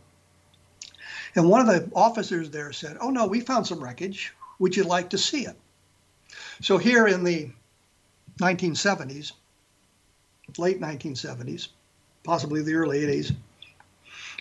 And 1.35 1.49
one 1.49 1.61
of 1.61 1.67
the 1.67 1.91
officers 1.95 2.51
there 2.51 2.73
said, 2.73 2.97
"Oh 3.01 3.11
no, 3.11 3.27
we 3.27 3.41
found 3.41 3.67
some 3.67 3.83
wreckage. 3.83 4.33
Would 4.59 4.77
you 4.77 4.85
like 4.85 5.11
to 5.11 5.19
see 5.19 5.47
it? 5.47 5.57
So 6.61 6.77
here 6.77 7.07
in 7.07 7.25
the 7.25 7.51
1970s, 8.41 9.33
late 10.59 10.81
1970s, 10.81 11.69
possibly 12.25 12.63
the 12.63 12.75
early 12.75 13.03
80s, 13.03 13.35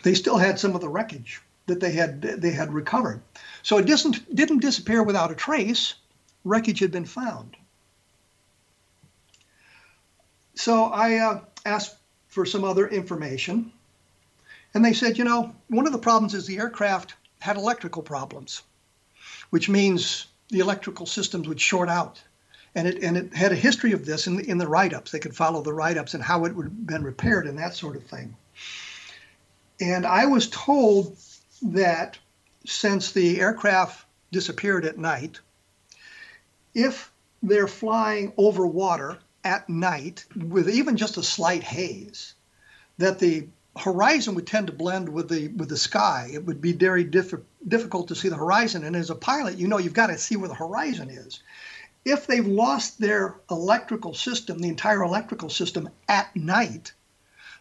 they 0.03 0.13
still 0.13 0.37
had 0.37 0.59
some 0.59 0.75
of 0.75 0.81
the 0.81 0.89
wreckage 0.89 1.41
that 1.69 1.79
they 1.79 1.91
had 1.91 2.21
they 2.21 2.51
had 2.51 2.73
recovered. 2.73 3.21
So 3.63 3.77
it 3.77 3.85
didn't 3.85 4.35
didn't 4.35 4.59
disappear 4.59 5.01
without 5.03 5.31
a 5.31 5.35
trace. 5.35 5.95
Wreckage 6.43 6.79
had 6.79 6.91
been 6.91 7.05
found. 7.05 7.55
So 10.55 10.85
I 10.85 11.15
uh, 11.15 11.41
asked 11.65 11.95
for 12.27 12.45
some 12.45 12.63
other 12.63 12.87
information, 12.87 13.71
and 14.73 14.83
they 14.83 14.93
said, 14.93 15.17
you 15.17 15.23
know, 15.23 15.55
one 15.67 15.85
of 15.85 15.93
the 15.93 15.99
problems 15.99 16.33
is 16.33 16.45
the 16.45 16.57
aircraft 16.57 17.15
had 17.39 17.55
electrical 17.55 18.03
problems 18.03 18.61
which 19.49 19.69
means 19.69 20.27
the 20.49 20.59
electrical 20.59 21.05
systems 21.05 21.47
would 21.47 21.61
short 21.61 21.89
out. 21.89 22.21
And 22.75 22.87
it, 22.87 23.03
and 23.03 23.17
it 23.17 23.33
had 23.33 23.51
a 23.51 23.55
history 23.55 23.93
of 23.93 24.05
this 24.05 24.27
in 24.27 24.35
the, 24.37 24.47
in 24.47 24.57
the 24.57 24.67
write 24.67 24.93
ups. 24.93 25.11
They 25.11 25.19
could 25.19 25.35
follow 25.35 25.61
the 25.61 25.73
write 25.73 25.97
ups 25.97 26.13
and 26.13 26.23
how 26.23 26.45
it 26.45 26.55
would 26.55 26.65
have 26.65 26.87
been 26.87 27.03
repaired 27.03 27.47
and 27.47 27.57
that 27.57 27.75
sort 27.75 27.95
of 27.95 28.03
thing. 28.03 28.35
And 29.81 30.05
I 30.05 30.25
was 30.27 30.49
told 30.49 31.17
that 31.61 32.17
since 32.65 33.11
the 33.11 33.39
aircraft 33.39 34.05
disappeared 34.31 34.85
at 34.85 34.97
night, 34.97 35.39
if 36.73 37.11
they're 37.41 37.67
flying 37.67 38.33
over 38.37 38.65
water 38.67 39.17
at 39.43 39.69
night 39.69 40.25
with 40.35 40.69
even 40.69 40.97
just 40.97 41.17
a 41.17 41.23
slight 41.23 41.63
haze, 41.63 42.33
that 42.97 43.19
the 43.19 43.47
horizon 43.77 44.35
would 44.35 44.47
tend 44.47 44.67
to 44.67 44.73
blend 44.73 45.07
with 45.07 45.29
the 45.29 45.47
with 45.49 45.69
the 45.69 45.77
sky. 45.77 46.29
It 46.33 46.45
would 46.45 46.61
be 46.61 46.73
very 46.73 47.03
diff- 47.03 47.33
difficult 47.67 48.09
to 48.09 48.15
see 48.15 48.29
the 48.29 48.35
horizon. 48.35 48.83
And 48.83 48.95
as 48.95 49.09
a 49.09 49.15
pilot, 49.15 49.57
you 49.57 49.67
know 49.67 49.77
you've 49.77 49.93
got 49.93 50.07
to 50.07 50.17
see 50.17 50.35
where 50.35 50.49
the 50.49 50.55
horizon 50.55 51.09
is. 51.09 51.41
If 52.05 52.27
they've 52.27 52.45
lost 52.45 52.99
their 52.99 53.35
electrical 53.49 54.13
system, 54.13 54.59
the 54.59 54.69
entire 54.69 55.03
electrical 55.03 55.49
system 55.49 55.89
at 56.07 56.33
night, 56.35 56.93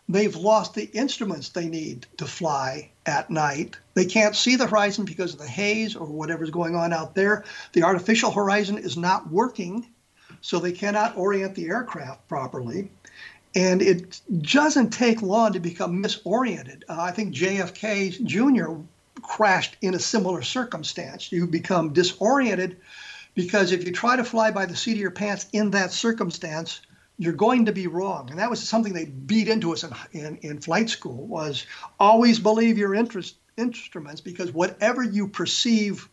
They've 0.08 0.34
lost 0.34 0.74
the 0.74 0.84
instruments 0.94 1.50
they 1.50 1.68
need 1.68 2.06
to 2.16 2.24
fly 2.24 2.90
at 3.04 3.28
night. 3.28 3.76
They 3.92 4.06
can't 4.06 4.34
see 4.34 4.56
the 4.56 4.66
horizon 4.66 5.04
because 5.04 5.34
of 5.34 5.38
the 5.38 5.46
haze 5.46 5.94
or 5.94 6.06
whatever's 6.06 6.50
going 6.50 6.74
on 6.74 6.94
out 6.94 7.14
there. 7.14 7.44
The 7.74 7.82
artificial 7.82 8.30
horizon 8.30 8.78
is 8.78 8.96
not 8.96 9.30
working, 9.30 9.86
so 10.40 10.58
they 10.58 10.72
cannot 10.72 11.16
orient 11.18 11.54
the 11.54 11.66
aircraft 11.66 12.26
properly. 12.26 12.90
And 13.54 13.82
it 13.82 14.20
doesn't 14.42 14.90
take 14.90 15.20
long 15.20 15.52
to 15.52 15.60
become 15.60 16.02
misoriented. 16.02 16.84
Uh, 16.88 17.00
I 17.00 17.10
think 17.10 17.34
JFK 17.34 18.24
Jr. 18.24 18.80
crashed 19.20 19.76
in 19.82 19.94
a 19.94 19.98
similar 19.98 20.40
circumstance. 20.42 21.32
You 21.32 21.46
become 21.46 21.92
disoriented 21.92 22.78
because 23.34 23.72
if 23.72 23.84
you 23.84 23.92
try 23.92 24.16
to 24.16 24.24
fly 24.24 24.50
by 24.52 24.64
the 24.64 24.76
seat 24.76 24.92
of 24.92 24.98
your 24.98 25.10
pants 25.10 25.46
in 25.52 25.70
that 25.72 25.92
circumstance, 25.92 26.80
you're 27.18 27.32
going 27.32 27.66
to 27.66 27.72
be 27.72 27.86
wrong. 27.88 28.30
And 28.30 28.38
that 28.38 28.48
was 28.48 28.66
something 28.66 28.92
they 28.92 29.06
beat 29.06 29.48
into 29.48 29.72
us 29.72 29.84
in, 29.84 29.92
in, 30.12 30.36
in 30.38 30.60
flight 30.60 30.88
school 30.88 31.26
was 31.26 31.66
always 31.98 32.38
believe 32.38 32.78
your 32.78 32.94
interest, 32.94 33.36
instruments 33.56 34.20
because 34.20 34.52
whatever 34.52 35.02
you 35.02 35.28
perceive 35.28 36.08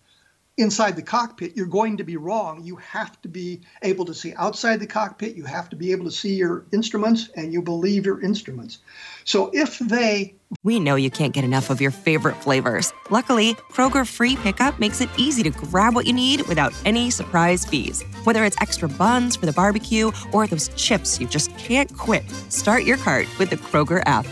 inside 0.58 0.96
the 0.96 1.02
cockpit, 1.02 1.56
you're 1.56 1.66
going 1.66 1.98
to 1.98 2.04
be 2.04 2.18
wrong. 2.18 2.64
You 2.64 2.78
have 2.78 3.22
to 3.24 3.28
be 3.28 3.62
able 3.82 4.06
to 4.06 4.14
see 4.14 4.34
outside 4.38 4.80
the 4.80 4.88
cockpit. 4.88 5.36
You 5.36 5.44
have 5.44 5.70
to 5.70 5.76
be 5.76 5.92
able 5.92 6.06
to 6.06 6.12
see 6.12 6.36
your 6.36 6.66
instruments 6.72 7.30
and 7.36 7.52
you 7.52 7.62
believe 7.62 8.06
your 8.06 8.22
instruments. 8.22 8.80
So 9.26 9.50
if 9.54 9.80
they. 9.80 10.36
We 10.64 10.80
know 10.80 10.96
you 10.96 11.12
can't 11.12 11.34
get 11.34 11.44
enough 11.44 11.70
of 11.70 11.82
your 11.82 11.92
favorite 11.92 12.36
flavors. 12.38 12.94
Luckily, 13.10 13.56
Kroger 13.72 14.08
Free 14.08 14.38
Pickup 14.38 14.80
makes 14.80 15.02
it 15.02 15.10
easy 15.18 15.44
to 15.44 15.50
grab 15.50 15.94
what 15.94 16.06
you 16.06 16.14
need 16.14 16.48
without 16.48 16.74
any 16.86 17.10
surprise 17.10 17.66
fees. 17.66 18.04
Whether 18.24 18.46
it's 18.46 18.58
extra 18.62 18.88
buns 18.88 19.36
for 19.36 19.46
the 19.48 19.54
barbecue 19.54 20.12
or 20.32 20.48
those 20.48 20.70
chips 20.76 21.20
you 21.20 21.28
just 21.28 21.56
can't 21.58 21.96
quit, 21.98 22.30
start 22.50 22.84
your 22.84 22.98
cart 22.98 23.28
with 23.40 23.50
the 23.50 23.58
Kroger 23.58 24.02
app. 24.06 24.26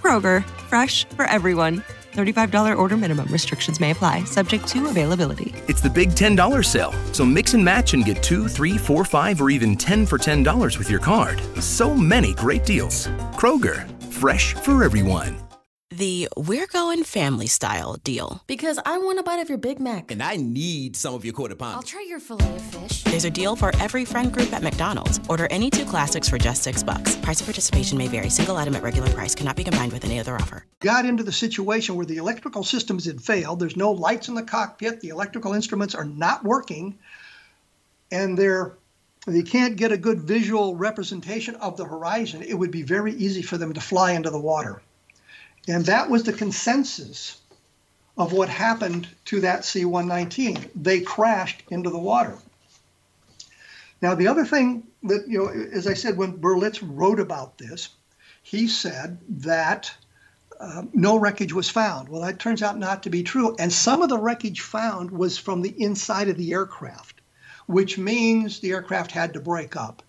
Kroger, 0.00 0.44
fresh 0.68 1.04
for 1.10 1.24
everyone. 1.26 1.84
$35 2.12 2.78
order 2.78 2.96
minimum. 2.96 3.26
Restrictions 3.32 3.80
may 3.80 3.90
apply, 3.90 4.24
subject 4.24 4.68
to 4.68 4.88
availability. 4.88 5.54
It's 5.68 5.80
the 5.80 5.90
big 5.90 6.10
$10 6.10 6.64
sale, 6.64 6.92
so 7.12 7.24
mix 7.24 7.54
and 7.54 7.64
match 7.64 7.94
and 7.94 8.04
get 8.04 8.22
two, 8.22 8.48
three, 8.48 8.76
four, 8.76 9.04
five, 9.04 9.40
or 9.40 9.48
even 9.48 9.76
10 9.76 10.04
for 10.04 10.18
$10 10.18 10.78
with 10.78 10.90
your 10.90 11.00
card. 11.00 11.40
So 11.62 11.94
many 11.94 12.34
great 12.34 12.64
deals. 12.66 13.08
Kroger, 13.36 13.88
fresh 14.12 14.52
for 14.54 14.84
everyone. 14.84 15.36
The 15.92 16.26
We're 16.38 16.66
Going 16.66 17.04
Family 17.04 17.46
Style 17.46 17.98
deal. 18.02 18.42
Because 18.46 18.78
I 18.86 18.96
want 18.96 19.18
a 19.18 19.22
bite 19.22 19.40
of 19.40 19.50
your 19.50 19.58
Big 19.58 19.78
Mac. 19.78 20.10
And 20.10 20.22
I 20.22 20.36
need 20.36 20.96
some 20.96 21.12
of 21.12 21.22
your 21.22 21.34
quarter 21.34 21.54
pound. 21.54 21.76
I'll 21.76 21.82
try 21.82 22.02
your 22.08 22.18
filet 22.18 22.56
of 22.56 22.62
fish. 22.62 23.04
There's 23.04 23.26
a 23.26 23.30
deal 23.30 23.56
for 23.56 23.76
every 23.76 24.06
friend 24.06 24.32
group 24.32 24.54
at 24.54 24.62
McDonald's. 24.62 25.20
Order 25.28 25.46
any 25.50 25.68
two 25.68 25.84
classics 25.84 26.30
for 26.30 26.38
just 26.38 26.62
six 26.62 26.82
bucks. 26.82 27.16
Price 27.16 27.40
of 27.40 27.46
participation 27.46 27.98
may 27.98 28.08
vary. 28.08 28.30
Single 28.30 28.56
item 28.56 28.74
at 28.74 28.82
regular 28.82 29.10
price 29.10 29.34
cannot 29.34 29.54
be 29.54 29.64
combined 29.64 29.92
with 29.92 30.06
any 30.06 30.18
other 30.18 30.34
offer. 30.34 30.64
Got 30.80 31.04
into 31.04 31.24
the 31.24 31.32
situation 31.32 31.94
where 31.94 32.06
the 32.06 32.16
electrical 32.16 32.64
systems 32.64 33.04
had 33.04 33.20
failed. 33.20 33.60
There's 33.60 33.76
no 33.76 33.92
lights 33.92 34.28
in 34.28 34.34
the 34.34 34.42
cockpit. 34.42 35.00
The 35.00 35.10
electrical 35.10 35.52
instruments 35.52 35.94
are 35.94 36.06
not 36.06 36.42
working. 36.42 36.98
And 38.10 38.38
they're 38.38 38.78
they 39.26 39.42
can't 39.42 39.76
get 39.76 39.92
a 39.92 39.98
good 39.98 40.22
visual 40.22 40.74
representation 40.74 41.54
of 41.56 41.76
the 41.76 41.84
horizon, 41.84 42.42
it 42.42 42.54
would 42.54 42.70
be 42.70 42.82
very 42.82 43.12
easy 43.12 43.42
for 43.42 43.58
them 43.58 43.74
to 43.74 43.80
fly 43.80 44.12
into 44.12 44.30
the 44.30 44.40
water. 44.40 44.80
And 45.68 45.86
that 45.86 46.10
was 46.10 46.24
the 46.24 46.32
consensus 46.32 47.40
of 48.16 48.32
what 48.32 48.48
happened 48.48 49.08
to 49.26 49.40
that 49.40 49.64
C 49.64 49.84
119. 49.84 50.70
They 50.74 51.00
crashed 51.00 51.62
into 51.70 51.90
the 51.90 51.98
water. 51.98 52.36
Now, 54.00 54.14
the 54.14 54.26
other 54.26 54.44
thing 54.44 54.86
that, 55.04 55.28
you 55.28 55.38
know, 55.38 55.48
as 55.48 55.86
I 55.86 55.94
said, 55.94 56.16
when 56.16 56.38
Berlitz 56.38 56.80
wrote 56.82 57.20
about 57.20 57.58
this, 57.58 57.90
he 58.42 58.66
said 58.66 59.18
that 59.28 59.94
uh, 60.58 60.82
no 60.92 61.16
wreckage 61.16 61.52
was 61.52 61.68
found. 61.68 62.08
Well, 62.08 62.22
that 62.22 62.40
turns 62.40 62.62
out 62.62 62.78
not 62.78 63.04
to 63.04 63.10
be 63.10 63.22
true. 63.22 63.54
And 63.58 63.72
some 63.72 64.02
of 64.02 64.08
the 64.08 64.18
wreckage 64.18 64.60
found 64.60 65.10
was 65.10 65.38
from 65.38 65.62
the 65.62 65.74
inside 65.78 66.28
of 66.28 66.36
the 66.36 66.52
aircraft, 66.52 67.20
which 67.66 67.96
means 67.96 68.58
the 68.58 68.72
aircraft 68.72 69.12
had 69.12 69.32
to 69.34 69.40
break 69.40 69.76
up. 69.76 70.02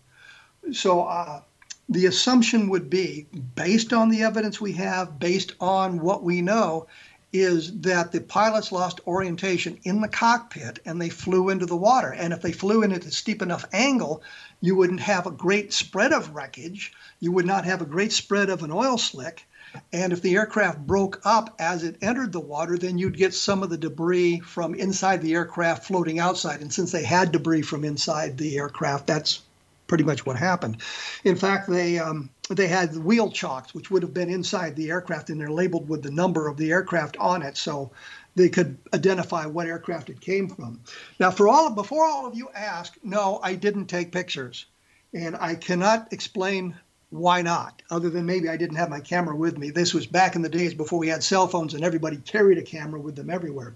So, 0.72 1.02
uh, 1.04 1.42
the 1.90 2.06
assumption 2.06 2.70
would 2.70 2.90
be, 2.90 3.28
based 3.56 3.94
on 3.94 4.10
the 4.10 4.24
evidence 4.24 4.60
we 4.62 4.74
have, 4.74 5.20
based 5.20 5.54
on 5.60 6.00
what 6.00 6.24
we 6.24 6.42
know, 6.42 6.88
is 7.34 7.82
that 7.82 8.12
the 8.12 8.22
pilots 8.22 8.72
lost 8.72 9.02
orientation 9.08 9.80
in 9.84 10.02
the 10.02 10.08
cockpit 10.08 10.80
and 10.86 11.02
they 11.02 11.10
flew 11.10 11.50
into 11.50 11.66
the 11.66 11.76
water. 11.76 12.14
And 12.14 12.32
if 12.32 12.42
they 12.42 12.52
flew 12.52 12.84
in 12.84 12.92
at 12.92 13.06
a 13.06 13.12
steep 13.12 13.42
enough 13.42 13.66
angle, 13.74 14.22
you 14.62 14.76
wouldn't 14.76 15.00
have 15.00 15.26
a 15.26 15.32
great 15.32 15.74
spread 15.74 16.14
of 16.14 16.36
wreckage. 16.36 16.94
You 17.20 17.32
would 17.32 17.48
not 17.48 17.66
have 17.66 17.82
a 17.82 17.86
great 17.86 18.14
spread 18.14 18.50
of 18.50 18.62
an 18.62 18.72
oil 18.72 19.00
slick. 19.00 19.48
And 19.92 20.14
if 20.14 20.22
the 20.22 20.36
aircraft 20.36 20.86
broke 20.86 21.20
up 21.26 21.56
as 21.58 21.84
it 21.84 21.98
entered 22.04 22.32
the 22.32 22.40
water, 22.40 22.78
then 22.78 23.00
you'd 23.00 23.18
get 23.18 23.34
some 23.34 23.64
of 23.64 23.72
the 23.72 23.78
debris 23.78 24.42
from 24.42 24.76
inside 24.76 25.24
the 25.24 25.34
aircraft 25.34 25.86
floating 25.86 26.20
outside. 26.20 26.62
And 26.62 26.72
since 26.72 26.92
they 26.92 27.04
had 27.04 27.32
debris 27.32 27.64
from 27.64 27.84
inside 27.84 28.38
the 28.38 28.58
aircraft, 28.58 29.08
that's 29.08 29.42
pretty 29.88 30.04
much 30.04 30.26
what 30.26 30.38
happened. 30.38 30.78
In 31.24 31.36
fact, 31.36 31.70
they 31.70 32.00
um, 32.00 32.30
they 32.50 32.68
had 32.68 32.96
wheel 32.98 33.32
chocks, 33.32 33.74
which 33.74 33.90
would 33.92 34.04
have 34.04 34.14
been 34.14 34.30
inside 34.30 34.76
the 34.76 34.90
aircraft, 34.90 35.30
and 35.30 35.40
they're 35.40 35.50
labeled 35.50 35.90
with 35.90 36.04
the 36.04 36.12
number 36.12 36.48
of 36.48 36.58
the 36.58 36.72
aircraft 36.72 37.18
on 37.18 37.42
it, 37.42 37.58
so 37.58 37.92
they 38.36 38.50
could 38.50 38.78
identify 38.94 39.46
what 39.46 39.68
aircraft 39.68 40.10
it 40.10 40.22
came 40.22 40.50
from. 40.50 40.82
Now, 41.20 41.32
for 41.32 41.48
all 41.48 41.72
before 41.72 42.06
all 42.06 42.26
of 42.26 42.36
you 42.36 42.50
ask, 42.56 42.98
no, 43.04 43.40
I 43.44 43.56
didn't 43.56 43.88
take 43.88 44.12
pictures, 44.12 44.66
and 45.14 45.36
I 45.36 45.56
cannot 45.56 46.12
explain 46.12 46.76
why 47.14 47.44
not? 47.44 47.84
Other 47.92 48.10
than 48.10 48.26
maybe 48.26 48.50
I 48.50 48.58
didn't 48.58 48.78
have 48.78 48.90
my 48.90 49.00
camera 49.00 49.36
with 49.36 49.60
me. 49.60 49.70
This 49.70 49.94
was 49.94 50.08
back 50.08 50.36
in 50.36 50.42
the 50.42 50.50
days 50.50 50.74
before 50.74 50.98
we 50.98 51.10
had 51.10 51.24
cell 51.24 51.48
phones 51.48 51.76
and 51.76 51.84
everybody 51.84 52.18
carried 52.18 52.58
a 52.58 52.64
camera 52.64 53.00
with 53.00 53.16
them 53.16 53.30
everywhere. 53.30 53.76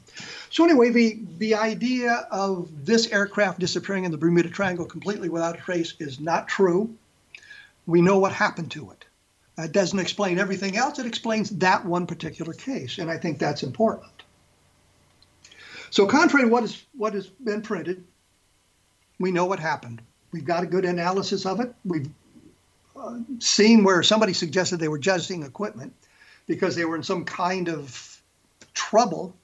So 0.50 0.64
anyway, 0.64 0.90
the 0.90 1.20
the 1.38 1.54
idea 1.54 2.28
of 2.32 2.68
this 2.84 3.12
aircraft 3.12 3.60
disappearing 3.60 4.06
in 4.06 4.12
the 4.12 4.18
Bermuda 4.18 4.50
Triangle 4.50 4.86
completely 4.86 5.30
without 5.30 5.56
a 5.56 5.62
trace 5.62 5.94
is 6.00 6.20
not 6.20 6.48
true. 6.48 6.96
We 7.86 8.02
know 8.02 8.18
what 8.18 8.32
happened 8.32 8.72
to 8.72 8.90
it. 8.90 9.06
It 9.60 9.72
doesn't 9.72 10.00
explain 10.00 10.40
everything 10.40 10.76
else. 10.76 10.98
It 10.98 11.06
explains 11.06 11.52
that 11.52 11.86
one 11.86 12.08
particular 12.08 12.54
case, 12.54 12.98
and 12.98 13.10
I 13.10 13.18
think 13.18 13.38
that's 13.38 13.62
important. 13.62 14.24
So 15.92 16.08
contrary 16.08 16.48
to 16.48 16.52
what 16.52 16.64
is 16.64 16.84
what 16.96 17.14
has 17.14 17.28
been 17.28 17.62
printed, 17.62 18.04
we 19.20 19.32
know 19.32 19.46
what 19.46 19.60
happened. 19.60 20.02
We've 20.32 20.44
got 20.44 20.64
a 20.64 20.68
good 20.68 20.86
analysis 20.86 21.46
of 21.46 21.60
it. 21.60 21.74
We've 21.86 22.10
scene 23.40 23.84
where 23.84 24.04
somebody 24.04 24.34
suggested 24.34 24.78
they 24.78 24.88
were 24.88 25.00
judging 25.00 25.44
equipment 25.44 25.94
because 26.46 26.76
they 26.76 26.86
were 26.86 26.96
in 26.96 27.04
some 27.04 27.26
kind 27.26 27.70
of 27.70 28.22
trouble. 28.74 29.36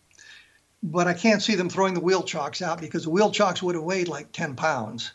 But 0.81 1.07
I 1.07 1.13
can't 1.13 1.41
see 1.41 1.55
them 1.55 1.69
throwing 1.69 1.93
the 1.93 1.99
wheel 1.99 2.23
chocks 2.23 2.61
out 2.61 2.81
because 2.81 3.03
the 3.03 3.09
wheel 3.09 3.31
chocks 3.31 3.63
would 3.63 3.75
have 3.75 3.83
weighed 3.83 4.07
like 4.07 4.31
10 4.31 4.55
pounds. 4.55 5.11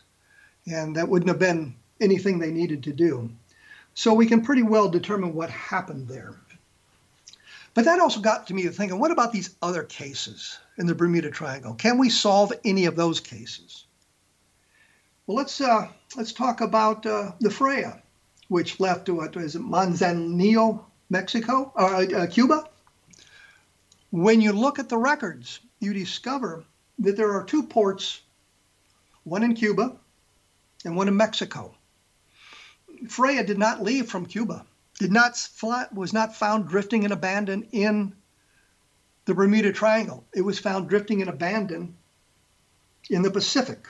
And 0.65 0.95
that 0.95 1.07
wouldn't 1.07 1.29
have 1.29 1.39
been 1.39 1.75
anything 2.01 2.39
they 2.39 2.51
needed 2.51 2.83
to 2.83 2.93
do. 2.93 3.29
So 3.93 4.13
we 4.13 4.25
can 4.25 4.41
pretty 4.41 4.63
well 4.63 4.89
determine 4.89 5.33
what 5.33 5.49
happened 5.49 6.07
there. 6.07 6.35
But 7.73 7.85
that 7.85 7.99
also 7.99 8.19
got 8.19 8.47
to 8.47 8.53
me 8.53 8.63
to 8.63 8.71
thinking 8.71 8.99
what 8.99 9.11
about 9.11 9.31
these 9.31 9.55
other 9.61 9.83
cases 9.83 10.57
in 10.77 10.87
the 10.87 10.95
Bermuda 10.95 11.29
Triangle? 11.29 11.75
Can 11.75 11.97
we 11.97 12.09
solve 12.09 12.51
any 12.65 12.85
of 12.85 12.95
those 12.95 13.19
cases? 13.19 13.85
Well, 15.27 15.37
let's, 15.37 15.61
uh, 15.61 15.87
let's 16.15 16.33
talk 16.33 16.61
about 16.61 17.05
uh, 17.05 17.33
the 17.39 17.51
Freya 17.51 18.01
which 18.49 18.79
left 18.79 19.05
to 19.05 19.15
what 19.15 19.35
it, 19.35 19.53
Manzanillo, 19.53 20.83
Mexico, 21.09 21.71
or 21.75 21.95
uh, 21.95 22.05
uh, 22.05 22.27
Cuba. 22.27 22.65
When 24.11 24.41
you 24.41 24.51
look 24.51 24.79
at 24.79 24.89
the 24.89 24.97
records, 24.97 25.59
you 25.79 25.93
discover 25.93 26.65
that 26.97 27.15
there 27.15 27.31
are 27.31 27.43
two 27.43 27.63
ports, 27.63 28.21
one 29.23 29.43
in 29.43 29.53
Cuba 29.53 29.95
and 30.83 30.95
one 30.97 31.07
in 31.07 31.15
Mexico. 31.15 31.75
Freya 33.07 33.43
did 33.45 33.59
not 33.59 33.83
leave 33.83 34.09
from 34.09 34.25
Cuba, 34.25 34.65
did 34.97 35.11
not 35.11 35.37
fly, 35.37 35.85
was 35.93 36.11
not 36.11 36.35
found 36.35 36.67
drifting 36.67 37.03
and 37.03 37.13
abandoned 37.13 37.67
in 37.71 38.13
the 39.25 39.35
Bermuda 39.35 39.71
Triangle. 39.71 40.25
It 40.33 40.41
was 40.41 40.57
found 40.57 40.89
drifting 40.89 41.21
and 41.21 41.29
abandoned 41.29 41.95
in 43.11 43.21
the 43.21 43.31
Pacific. 43.31 43.87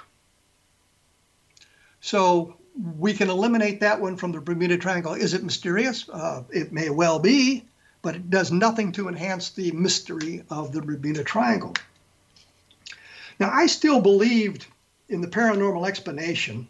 So 2.01 2.58
we 2.97 3.13
can 3.13 3.29
eliminate 3.29 3.81
that 3.81 3.99
one 3.99 4.15
from 4.15 4.31
the 4.31 4.39
Bermuda 4.39 4.77
Triangle. 4.77 5.13
Is 5.13 5.33
it 5.33 5.43
mysterious? 5.43 6.07
Uh, 6.07 6.43
it 6.49 6.71
may 6.71 6.89
well 6.89 7.19
be, 7.19 7.65
but 8.01 8.15
it 8.15 8.29
does 8.29 8.51
nothing 8.51 8.91
to 8.93 9.09
enhance 9.09 9.49
the 9.49 9.71
mystery 9.71 10.43
of 10.49 10.71
the 10.71 10.81
Bermuda 10.81 11.23
Triangle. 11.23 11.73
Now, 13.39 13.49
I 13.51 13.67
still 13.67 14.01
believed 14.01 14.65
in 15.09 15.21
the 15.21 15.27
paranormal 15.27 15.87
explanation 15.87 16.67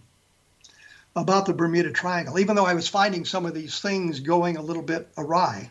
about 1.15 1.45
the 1.45 1.53
Bermuda 1.53 1.91
Triangle, 1.91 2.39
even 2.39 2.55
though 2.55 2.65
I 2.65 2.73
was 2.73 2.87
finding 2.87 3.25
some 3.25 3.45
of 3.45 3.53
these 3.53 3.79
things 3.79 4.19
going 4.19 4.57
a 4.57 4.61
little 4.61 4.83
bit 4.83 5.09
awry. 5.17 5.69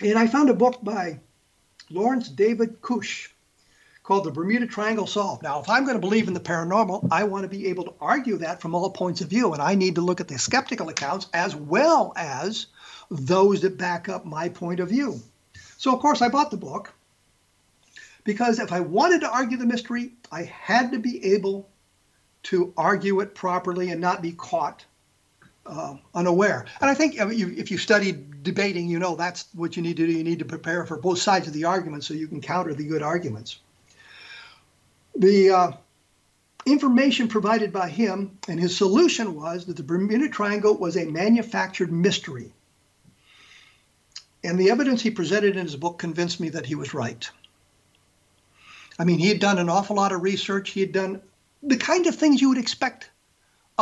And 0.00 0.18
I 0.18 0.26
found 0.26 0.50
a 0.50 0.54
book 0.54 0.82
by 0.82 1.20
Lawrence 1.90 2.28
David 2.28 2.80
Kusche 2.80 3.28
called 4.02 4.24
the 4.24 4.30
Bermuda 4.30 4.66
Triangle 4.66 5.06
Solved. 5.06 5.42
Now, 5.42 5.60
if 5.60 5.68
I'm 5.68 5.84
going 5.84 5.96
to 5.96 6.00
believe 6.00 6.26
in 6.26 6.34
the 6.34 6.40
paranormal, 6.40 7.08
I 7.10 7.24
want 7.24 7.44
to 7.44 7.48
be 7.48 7.66
able 7.68 7.84
to 7.84 7.94
argue 8.00 8.36
that 8.38 8.60
from 8.60 8.74
all 8.74 8.90
points 8.90 9.20
of 9.20 9.28
view, 9.28 9.52
and 9.52 9.62
I 9.62 9.74
need 9.74 9.94
to 9.94 10.00
look 10.00 10.20
at 10.20 10.28
the 10.28 10.38
skeptical 10.38 10.88
accounts 10.88 11.28
as 11.32 11.54
well 11.54 12.12
as 12.16 12.66
those 13.10 13.60
that 13.60 13.78
back 13.78 14.08
up 14.08 14.24
my 14.24 14.48
point 14.48 14.80
of 14.80 14.88
view. 14.88 15.20
So, 15.76 15.94
of 15.94 16.00
course, 16.00 16.20
I 16.20 16.28
bought 16.28 16.50
the 16.50 16.56
book 16.56 16.92
because 18.24 18.58
if 18.58 18.72
I 18.72 18.80
wanted 18.80 19.20
to 19.20 19.30
argue 19.30 19.56
the 19.56 19.66
mystery, 19.66 20.12
I 20.30 20.42
had 20.44 20.92
to 20.92 20.98
be 20.98 21.34
able 21.34 21.68
to 22.44 22.72
argue 22.76 23.20
it 23.20 23.34
properly 23.34 23.90
and 23.90 24.00
not 24.00 24.20
be 24.22 24.32
caught 24.32 24.84
uh, 25.64 25.94
unaware. 26.14 26.66
And 26.80 26.90
I 26.90 26.94
think 26.94 27.14
if 27.18 27.70
you 27.70 27.78
study 27.78 28.18
debating, 28.42 28.88
you 28.88 28.98
know 28.98 29.14
that's 29.14 29.46
what 29.54 29.76
you 29.76 29.82
need 29.82 29.96
to 29.98 30.06
do. 30.06 30.12
You 30.12 30.24
need 30.24 30.40
to 30.40 30.44
prepare 30.44 30.84
for 30.86 30.96
both 30.96 31.18
sides 31.18 31.46
of 31.46 31.52
the 31.52 31.64
argument 31.64 32.02
so 32.02 32.14
you 32.14 32.26
can 32.26 32.40
counter 32.40 32.74
the 32.74 32.84
good 32.84 33.02
arguments. 33.02 33.60
The 35.16 35.50
uh, 35.50 35.72
information 36.66 37.28
provided 37.28 37.72
by 37.72 37.88
him 37.88 38.38
and 38.48 38.58
his 38.58 38.76
solution 38.76 39.34
was 39.34 39.66
that 39.66 39.76
the 39.76 39.82
Bermuda 39.82 40.28
Triangle 40.28 40.76
was 40.76 40.96
a 40.96 41.04
manufactured 41.04 41.92
mystery. 41.92 42.52
And 44.44 44.58
the 44.58 44.70
evidence 44.70 45.02
he 45.02 45.10
presented 45.10 45.56
in 45.56 45.64
his 45.64 45.76
book 45.76 45.98
convinced 45.98 46.40
me 46.40 46.48
that 46.50 46.66
he 46.66 46.74
was 46.74 46.94
right. 46.94 47.28
I 48.98 49.04
mean, 49.04 49.18
he 49.18 49.28
had 49.28 49.40
done 49.40 49.58
an 49.58 49.68
awful 49.68 49.96
lot 49.96 50.12
of 50.12 50.22
research. 50.22 50.70
He 50.70 50.80
had 50.80 50.92
done 50.92 51.22
the 51.62 51.76
kind 51.76 52.06
of 52.06 52.16
things 52.16 52.40
you 52.40 52.48
would 52.48 52.58
expect 52.58 53.08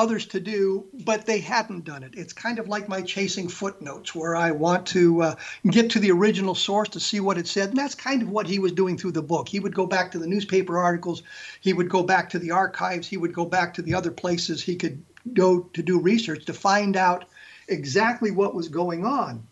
others 0.00 0.24
to 0.24 0.40
do, 0.40 0.86
but 1.04 1.26
they 1.26 1.38
hadn't 1.38 1.84
done 1.84 2.02
it. 2.02 2.14
It's 2.16 2.32
kind 2.32 2.58
of 2.58 2.68
like 2.68 2.88
my 2.88 3.02
chasing 3.02 3.48
footnotes, 3.48 4.14
where 4.14 4.34
I 4.34 4.50
want 4.50 4.86
to 4.88 5.22
uh, 5.22 5.34
get 5.70 5.90
to 5.90 5.98
the 5.98 6.10
original 6.10 6.54
source 6.54 6.88
to 6.90 7.00
see 7.00 7.20
what 7.20 7.36
it 7.36 7.46
said. 7.46 7.68
And 7.68 7.78
that's 7.78 7.94
kind 7.94 8.22
of 8.22 8.30
what 8.30 8.46
he 8.46 8.58
was 8.58 8.72
doing 8.72 8.96
through 8.96 9.12
the 9.12 9.22
book. 9.22 9.46
He 9.46 9.60
would 9.60 9.74
go 9.74 9.86
back 9.86 10.10
to 10.12 10.18
the 10.18 10.26
newspaper 10.26 10.78
articles, 10.78 11.22
he 11.60 11.74
would 11.74 11.90
go 11.90 12.02
back 12.02 12.30
to 12.30 12.38
the 12.38 12.50
archives, 12.50 13.06
he 13.06 13.18
would 13.18 13.34
go 13.34 13.44
back 13.44 13.74
to 13.74 13.82
the 13.82 13.92
other 13.92 14.10
places 14.10 14.62
he 14.62 14.74
could 14.74 15.04
go 15.34 15.60
to 15.74 15.82
do 15.82 16.00
research 16.00 16.46
to 16.46 16.54
find 16.54 16.96
out 16.96 17.26
exactly 17.68 18.30
what 18.30 18.54
was 18.54 18.68
going 18.68 19.04
on. 19.04 19.46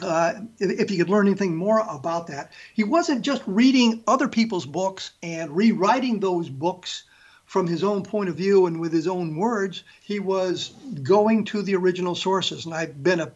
Uh, 0.00 0.40
if 0.58 0.88
he 0.88 0.96
could 0.96 1.10
learn 1.10 1.26
anything 1.26 1.54
more 1.54 1.80
about 1.80 2.28
that, 2.28 2.52
he 2.72 2.82
wasn't 2.84 3.20
just 3.20 3.42
reading 3.46 4.02
other 4.06 4.28
people's 4.28 4.66
books 4.66 5.12
and 5.22 5.54
rewriting 5.54 6.18
those 6.18 6.48
books 6.48 7.04
from 7.46 7.66
his 7.66 7.84
own 7.84 8.02
point 8.02 8.28
of 8.28 8.36
view 8.36 8.66
and 8.66 8.80
with 8.80 8.92
his 8.92 9.06
own 9.06 9.36
words, 9.36 9.84
he 10.02 10.18
was 10.18 10.70
going 11.02 11.44
to 11.44 11.62
the 11.62 11.76
original 11.76 12.14
sources. 12.14 12.66
And 12.66 12.74
I've 12.74 13.02
been 13.02 13.20
an 13.20 13.30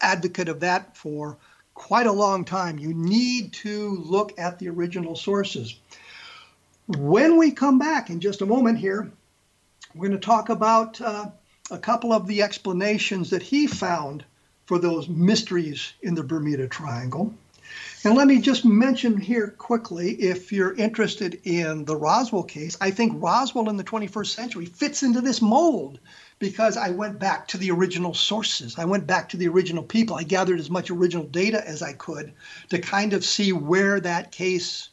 advocate 0.00 0.48
of 0.48 0.60
that 0.60 0.96
for 0.96 1.36
quite 1.74 2.06
a 2.06 2.12
long 2.12 2.44
time. 2.44 2.78
You 2.78 2.94
need 2.94 3.52
to 3.54 4.02
look 4.04 4.38
at 4.38 4.58
the 4.58 4.68
original 4.70 5.14
sources. 5.14 5.78
When 6.86 7.36
we 7.36 7.52
come 7.52 7.78
back 7.78 8.10
in 8.10 8.20
just 8.20 8.40
a 8.40 8.46
moment 8.46 8.78
here, 8.78 9.10
we're 9.94 10.08
going 10.08 10.20
to 10.20 10.26
talk 10.26 10.48
about 10.48 11.00
uh, 11.00 11.26
a 11.70 11.78
couple 11.78 12.12
of 12.12 12.26
the 12.26 12.42
explanations 12.42 13.30
that 13.30 13.42
he 13.42 13.66
found 13.66 14.24
for 14.66 14.78
those 14.78 15.08
mysteries 15.08 15.92
in 16.02 16.14
the 16.14 16.22
Bermuda 16.22 16.68
Triangle. 16.68 17.34
And 18.02 18.14
let 18.14 18.28
me 18.28 18.40
just 18.40 18.64
mention 18.64 19.20
here 19.20 19.48
quickly 19.58 20.12
if 20.12 20.52
you're 20.52 20.74
interested 20.74 21.38
in 21.44 21.84
the 21.84 21.96
Roswell 21.96 22.44
case, 22.44 22.74
I 22.80 22.90
think 22.90 23.12
Roswell 23.22 23.68
in 23.68 23.76
the 23.76 23.84
21st 23.84 24.28
century 24.28 24.64
fits 24.64 25.02
into 25.02 25.20
this 25.20 25.42
mold 25.42 26.00
because 26.38 26.78
I 26.78 26.90
went 26.90 27.18
back 27.18 27.46
to 27.48 27.58
the 27.58 27.70
original 27.70 28.14
sources. 28.14 28.78
I 28.78 28.86
went 28.86 29.06
back 29.06 29.28
to 29.30 29.36
the 29.36 29.48
original 29.48 29.82
people. 29.82 30.16
I 30.16 30.22
gathered 30.22 30.60
as 30.60 30.70
much 30.70 30.90
original 30.90 31.26
data 31.26 31.66
as 31.68 31.82
I 31.82 31.92
could 31.92 32.32
to 32.70 32.78
kind 32.78 33.12
of 33.12 33.22
see 33.22 33.52
where 33.52 34.00
that 34.00 34.32
case 34.32 34.88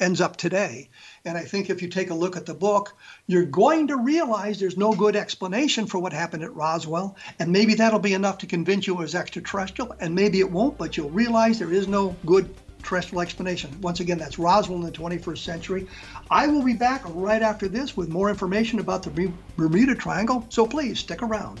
ends 0.00 0.22
up 0.22 0.36
today. 0.36 0.88
And 1.24 1.36
I 1.36 1.42
think 1.42 1.70
if 1.70 1.82
you 1.82 1.88
take 1.88 2.10
a 2.10 2.14
look 2.14 2.36
at 2.36 2.46
the 2.46 2.54
book, 2.54 2.96
you're 3.26 3.44
going 3.44 3.86
to 3.88 3.96
realize 3.96 4.58
there's 4.58 4.76
no 4.76 4.92
good 4.92 5.16
explanation 5.16 5.86
for 5.86 5.98
what 5.98 6.12
happened 6.12 6.42
at 6.42 6.54
Roswell. 6.54 7.16
And 7.38 7.52
maybe 7.52 7.74
that'll 7.74 7.98
be 7.98 8.14
enough 8.14 8.38
to 8.38 8.46
convince 8.46 8.86
you 8.86 8.94
it 8.94 8.98
was 8.98 9.14
extraterrestrial, 9.14 9.94
and 10.00 10.14
maybe 10.14 10.40
it 10.40 10.50
won't, 10.50 10.78
but 10.78 10.96
you'll 10.96 11.10
realize 11.10 11.58
there 11.58 11.72
is 11.72 11.88
no 11.88 12.16
good 12.26 12.54
terrestrial 12.82 13.20
explanation. 13.20 13.70
Once 13.80 14.00
again, 14.00 14.18
that's 14.18 14.38
Roswell 14.38 14.78
in 14.78 14.84
the 14.84 14.92
21st 14.92 15.38
century. 15.38 15.86
I 16.30 16.46
will 16.46 16.62
be 16.62 16.74
back 16.74 17.02
right 17.06 17.42
after 17.42 17.68
this 17.68 17.96
with 17.96 18.08
more 18.08 18.30
information 18.30 18.78
about 18.78 19.02
the 19.02 19.32
Bermuda 19.56 19.94
Triangle, 19.94 20.46
so 20.48 20.66
please 20.66 20.98
stick 20.98 21.22
around. 21.22 21.60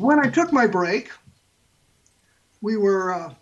When 0.00 0.18
I 0.18 0.30
took 0.30 0.50
my 0.50 0.66
break, 0.66 1.10
we 2.62 2.78
were 2.78 3.12
uh, 3.12 3.34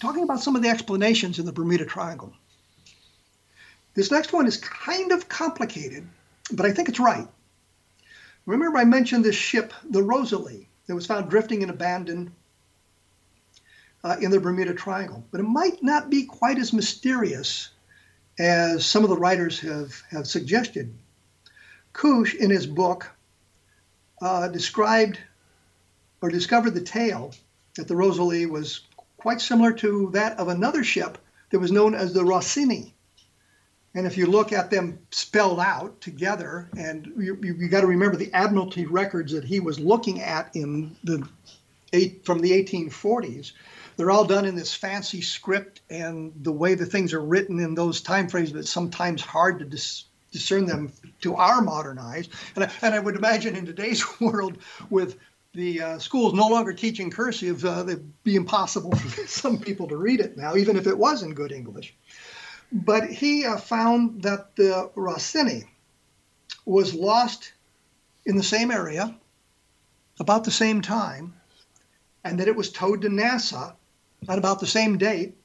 talking 0.00 0.24
about 0.24 0.40
some 0.40 0.56
of 0.56 0.62
the 0.62 0.68
explanations 0.68 1.38
in 1.38 1.46
the 1.46 1.52
Bermuda 1.52 1.86
Triangle. 1.86 2.32
This 3.94 4.10
next 4.10 4.32
one 4.32 4.48
is 4.48 4.56
kind 4.56 5.12
of 5.12 5.28
complicated, 5.28 6.04
but 6.50 6.66
I 6.66 6.72
think 6.72 6.88
it's 6.88 6.98
right. 6.98 7.28
Remember, 8.46 8.78
I 8.78 8.84
mentioned 8.84 9.24
this 9.24 9.36
ship, 9.36 9.72
the 9.88 10.02
Rosalie, 10.02 10.68
that 10.88 10.96
was 10.96 11.06
found 11.06 11.30
drifting 11.30 11.62
and 11.62 11.70
abandoned 11.70 12.32
uh, 14.02 14.16
in 14.20 14.32
the 14.32 14.40
Bermuda 14.40 14.74
Triangle. 14.74 15.24
But 15.30 15.38
it 15.38 15.44
might 15.44 15.84
not 15.84 16.10
be 16.10 16.24
quite 16.24 16.58
as 16.58 16.72
mysterious 16.72 17.68
as 18.40 18.84
some 18.84 19.04
of 19.04 19.10
the 19.10 19.16
writers 19.16 19.60
have, 19.60 20.02
have 20.10 20.26
suggested. 20.26 20.92
Kusche, 21.92 22.34
in 22.34 22.50
his 22.50 22.66
book, 22.66 23.08
uh, 24.20 24.48
described 24.48 25.20
or 26.22 26.30
discovered 26.30 26.70
the 26.70 26.80
tale 26.80 27.34
that 27.76 27.88
the 27.88 27.96
Rosalie 27.96 28.46
was 28.46 28.80
quite 29.18 29.40
similar 29.40 29.72
to 29.72 30.10
that 30.12 30.38
of 30.38 30.48
another 30.48 30.84
ship 30.84 31.18
that 31.50 31.58
was 31.58 31.72
known 31.72 31.94
as 31.94 32.12
the 32.12 32.24
Rossini. 32.24 32.94
And 33.94 34.06
if 34.06 34.16
you 34.16 34.26
look 34.26 34.52
at 34.52 34.70
them 34.70 35.00
spelled 35.10 35.60
out 35.60 36.00
together, 36.00 36.68
and 36.78 37.12
you, 37.18 37.38
you, 37.42 37.54
you 37.54 37.68
got 37.68 37.82
to 37.82 37.86
remember 37.86 38.16
the 38.16 38.32
Admiralty 38.32 38.86
records 38.86 39.32
that 39.32 39.44
he 39.44 39.60
was 39.60 39.78
looking 39.78 40.22
at 40.22 40.54
in 40.56 40.96
the 41.04 41.28
eight, 41.92 42.24
from 42.24 42.38
the 42.38 42.52
1840s, 42.52 43.52
they're 43.96 44.10
all 44.10 44.24
done 44.24 44.46
in 44.46 44.56
this 44.56 44.72
fancy 44.72 45.20
script, 45.20 45.82
and 45.90 46.32
the 46.42 46.52
way 46.52 46.74
the 46.74 46.86
things 46.86 47.12
are 47.12 47.20
written 47.20 47.60
in 47.60 47.74
those 47.74 48.00
time 48.00 48.28
frames, 48.28 48.52
it's 48.54 48.70
sometimes 48.70 49.20
hard 49.20 49.58
to 49.58 49.66
dis, 49.66 50.04
discern 50.30 50.64
them 50.64 50.90
to 51.20 51.34
our 51.36 51.60
modern 51.60 51.98
eyes. 51.98 52.30
And 52.54 52.64
I, 52.64 52.70
and 52.80 52.94
I 52.94 52.98
would 52.98 53.16
imagine 53.16 53.54
in 53.54 53.66
today's 53.66 54.02
world, 54.20 54.56
with 54.88 55.18
the 55.54 55.82
uh, 55.82 55.98
schools 55.98 56.32
no 56.34 56.48
longer 56.48 56.72
teaching 56.72 57.10
cursive, 57.10 57.64
uh, 57.64 57.84
it'd 57.86 58.22
be 58.24 58.36
impossible 58.36 58.92
for 58.96 59.26
some 59.26 59.58
people 59.58 59.88
to 59.88 59.96
read 59.96 60.20
it 60.20 60.36
now, 60.36 60.56
even 60.56 60.76
if 60.76 60.86
it 60.86 60.96
was 60.96 61.22
in 61.22 61.34
good 61.34 61.52
English. 61.52 61.94
But 62.70 63.10
he 63.10 63.44
uh, 63.44 63.58
found 63.58 64.22
that 64.22 64.56
the 64.56 64.90
Rossini 64.94 65.64
was 66.64 66.94
lost 66.94 67.52
in 68.24 68.36
the 68.36 68.42
same 68.42 68.70
area 68.70 69.14
about 70.20 70.44
the 70.44 70.50
same 70.50 70.80
time, 70.80 71.34
and 72.24 72.38
that 72.40 72.48
it 72.48 72.56
was 72.56 72.70
towed 72.70 73.02
to 73.02 73.08
Nassau 73.08 73.72
at 74.28 74.38
about 74.38 74.60
the 74.60 74.66
same 74.66 74.96
date. 74.96 75.36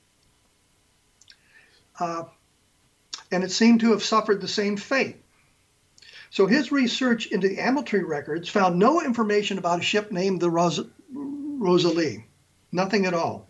Uh, 2.00 2.26
and 3.32 3.44
it 3.44 3.52
seemed 3.52 3.82
to 3.82 3.92
have 3.92 4.04
suffered 4.04 4.40
the 4.40 4.48
same 4.48 4.78
fate. 4.78 5.18
So 6.30 6.46
his 6.46 6.72
research 6.72 7.28
into 7.28 7.48
the 7.48 7.60
Admiralty 7.60 8.00
records 8.00 8.50
found 8.50 8.78
no 8.78 9.02
information 9.02 9.58
about 9.58 9.80
a 9.80 9.84
ship 9.84 10.12
named 10.12 10.42
the 10.42 10.50
Ros- 10.50 10.82
Rosalie, 11.14 12.26
nothing 12.72 13.06
at 13.06 13.14
all. 13.14 13.48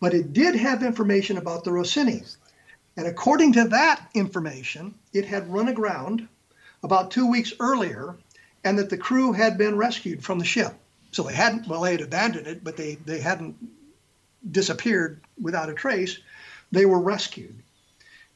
But 0.00 0.14
it 0.14 0.32
did 0.32 0.54
have 0.56 0.82
information 0.82 1.38
about 1.38 1.64
the 1.64 1.72
Rossini. 1.72 2.22
And 2.96 3.06
according 3.06 3.52
to 3.54 3.68
that 3.68 4.08
information, 4.14 4.94
it 5.12 5.24
had 5.24 5.52
run 5.52 5.68
aground 5.68 6.28
about 6.82 7.10
two 7.10 7.30
weeks 7.30 7.52
earlier 7.60 8.16
and 8.64 8.78
that 8.78 8.90
the 8.90 8.98
crew 8.98 9.32
had 9.32 9.56
been 9.56 9.76
rescued 9.76 10.24
from 10.24 10.38
the 10.38 10.44
ship. 10.44 10.74
So 11.12 11.22
they 11.22 11.34
hadn't, 11.34 11.68
well, 11.68 11.82
they 11.82 11.92
had 11.92 12.00
abandoned 12.00 12.46
it, 12.46 12.62
but 12.62 12.76
they, 12.76 12.96
they 12.96 13.20
hadn't 13.20 13.56
disappeared 14.50 15.20
without 15.40 15.70
a 15.70 15.74
trace. 15.74 16.18
They 16.70 16.84
were 16.84 17.00
rescued. 17.00 17.62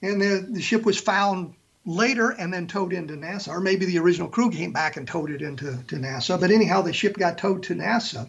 And 0.01 0.21
the, 0.21 0.47
the 0.49 0.63
ship 0.63 0.85
was 0.85 0.99
found 0.99 1.55
later 1.85 2.31
and 2.31 2.53
then 2.53 2.67
towed 2.67 2.93
into 2.93 3.17
Nassau, 3.17 3.53
or 3.53 3.61
maybe 3.61 3.87
the 3.87 3.99
original 3.99 4.29
crew 4.29 4.51
came 4.51 4.73
back 4.73 4.97
and 4.97 5.07
towed 5.07 5.31
it 5.31 5.43
into 5.43 5.83
to 5.89 5.99
Nassau. 5.99 6.39
But 6.39 6.51
anyhow, 6.51 6.83
the 6.83 6.93
ship 6.93 7.17
got 7.17 7.39
towed 7.39 7.65
to 7.65 7.75
Nassau, 7.75 8.27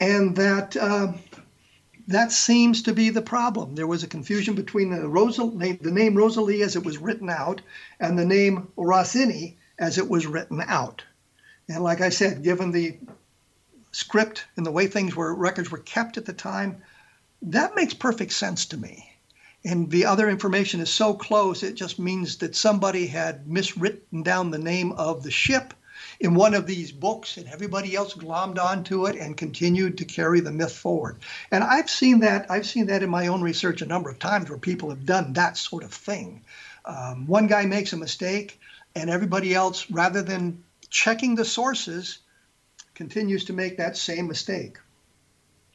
and 0.00 0.34
that 0.36 0.76
uh, 0.76 1.12
that 2.08 2.32
seems 2.32 2.82
to 2.82 2.92
be 2.92 3.10
the 3.10 3.22
problem. 3.22 3.74
There 3.74 3.86
was 3.86 4.02
a 4.02 4.08
confusion 4.08 4.54
between 4.54 4.90
the, 4.90 5.08
Rosal- 5.08 5.50
the 5.50 5.90
name 5.90 6.14
Rosalie 6.14 6.62
as 6.62 6.76
it 6.76 6.84
was 6.84 6.98
written 6.98 7.30
out 7.30 7.62
and 7.98 8.18
the 8.18 8.26
name 8.26 8.68
Rossini 8.76 9.56
as 9.78 9.96
it 9.98 10.08
was 10.08 10.26
written 10.26 10.60
out. 10.66 11.02
And 11.68 11.82
like 11.82 12.02
I 12.02 12.10
said, 12.10 12.42
given 12.42 12.72
the 12.72 12.98
script 13.92 14.44
and 14.56 14.66
the 14.66 14.70
way 14.70 14.86
things 14.86 15.16
were, 15.16 15.34
records 15.34 15.70
were 15.70 15.78
kept 15.78 16.18
at 16.18 16.26
the 16.26 16.34
time, 16.34 16.82
that 17.40 17.74
makes 17.74 17.94
perfect 17.94 18.32
sense 18.32 18.66
to 18.66 18.76
me. 18.76 19.13
And 19.64 19.90
the 19.90 20.04
other 20.04 20.28
information 20.28 20.80
is 20.80 20.90
so 20.90 21.14
close, 21.14 21.62
it 21.62 21.74
just 21.74 21.98
means 21.98 22.36
that 22.38 22.54
somebody 22.54 23.06
had 23.06 23.46
miswritten 23.46 24.22
down 24.22 24.50
the 24.50 24.58
name 24.58 24.92
of 24.92 25.22
the 25.22 25.30
ship 25.30 25.72
in 26.20 26.34
one 26.34 26.54
of 26.54 26.66
these 26.66 26.92
books, 26.92 27.36
and 27.38 27.48
everybody 27.48 27.94
else 27.94 28.14
glommed 28.14 28.58
onto 28.58 29.06
it 29.06 29.16
and 29.16 29.36
continued 29.36 29.98
to 29.98 30.04
carry 30.04 30.40
the 30.40 30.52
myth 30.52 30.72
forward. 30.72 31.18
And 31.50 31.64
I've 31.64 31.88
seen 31.88 32.20
that. 32.20 32.50
I've 32.50 32.66
seen 32.66 32.86
that 32.86 33.02
in 33.02 33.10
my 33.10 33.28
own 33.28 33.42
research 33.42 33.80
a 33.80 33.86
number 33.86 34.10
of 34.10 34.18
times 34.18 34.50
where 34.50 34.58
people 34.58 34.90
have 34.90 35.06
done 35.06 35.32
that 35.32 35.56
sort 35.56 35.82
of 35.82 35.92
thing. 35.92 36.42
Um, 36.84 37.26
one 37.26 37.46
guy 37.46 37.64
makes 37.64 37.92
a 37.92 37.96
mistake, 37.96 38.60
and 38.94 39.08
everybody 39.08 39.54
else, 39.54 39.90
rather 39.90 40.22
than 40.22 40.62
checking 40.90 41.34
the 41.34 41.44
sources, 41.44 42.18
continues 42.94 43.46
to 43.46 43.52
make 43.52 43.78
that 43.78 43.96
same 43.96 44.28
mistake. 44.28 44.78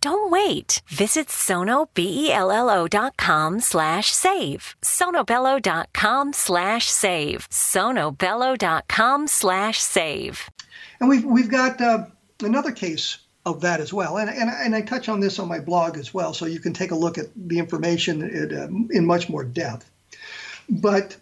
Don't 0.00 0.30
wait. 0.30 0.80
Visit 0.88 1.28
sonobello.com 1.28 3.60
slash 3.60 4.12
save. 4.12 4.76
sonobello.com 4.82 6.32
slash 6.32 6.90
save. 6.90 7.48
sonobello.com 7.50 9.26
slash 9.26 9.80
save. 9.80 10.50
And 11.00 11.08
we've, 11.08 11.24
we've 11.24 11.50
got 11.50 11.80
uh, 11.80 12.04
another 12.42 12.72
case 12.72 13.18
of 13.46 13.60
that 13.60 13.80
as 13.80 13.92
well. 13.92 14.16
And, 14.16 14.30
and, 14.30 14.48
and 14.48 14.74
I 14.74 14.80
touch 14.80 15.08
on 15.08 15.20
this 15.20 15.38
on 15.38 15.48
my 15.48 15.60
blog 15.60 15.98
as 15.98 16.14
well, 16.14 16.32
so 16.32 16.46
you 16.46 16.60
can 16.60 16.72
take 16.72 16.92
a 16.92 16.96
look 16.96 17.18
at 17.18 17.26
the 17.36 17.58
information 17.58 18.22
in, 18.22 18.56
uh, 18.56 18.68
in 18.96 19.04
much 19.04 19.28
more 19.28 19.44
depth. 19.44 19.90
But 20.68 21.16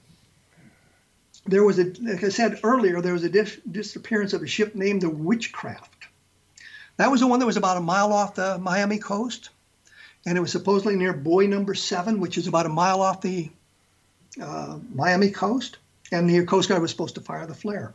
there 1.46 1.64
was 1.64 1.78
a, 1.78 1.92
like 2.00 2.22
I 2.22 2.28
said 2.28 2.60
earlier, 2.62 3.00
there 3.00 3.14
was 3.14 3.24
a 3.24 3.28
dis- 3.28 3.58
disappearance 3.68 4.32
of 4.32 4.42
a 4.42 4.46
ship 4.46 4.74
named 4.74 5.02
the 5.02 5.10
Witchcraft. 5.10 6.01
That 7.02 7.10
was 7.10 7.18
the 7.18 7.26
one 7.26 7.40
that 7.40 7.46
was 7.46 7.56
about 7.56 7.78
a 7.78 7.80
mile 7.80 8.12
off 8.12 8.36
the 8.36 8.58
Miami 8.58 8.98
coast, 8.98 9.50
and 10.24 10.38
it 10.38 10.40
was 10.40 10.52
supposedly 10.52 10.94
near 10.94 11.12
buoy 11.12 11.48
number 11.48 11.74
seven, 11.74 12.20
which 12.20 12.38
is 12.38 12.46
about 12.46 12.64
a 12.64 12.68
mile 12.68 13.02
off 13.02 13.20
the 13.20 13.50
uh, 14.40 14.78
Miami 14.94 15.30
coast, 15.30 15.78
and 16.12 16.30
the 16.30 16.46
Coast 16.46 16.68
Guard 16.68 16.80
was 16.80 16.92
supposed 16.92 17.16
to 17.16 17.20
fire 17.20 17.44
the 17.44 17.56
flare. 17.56 17.92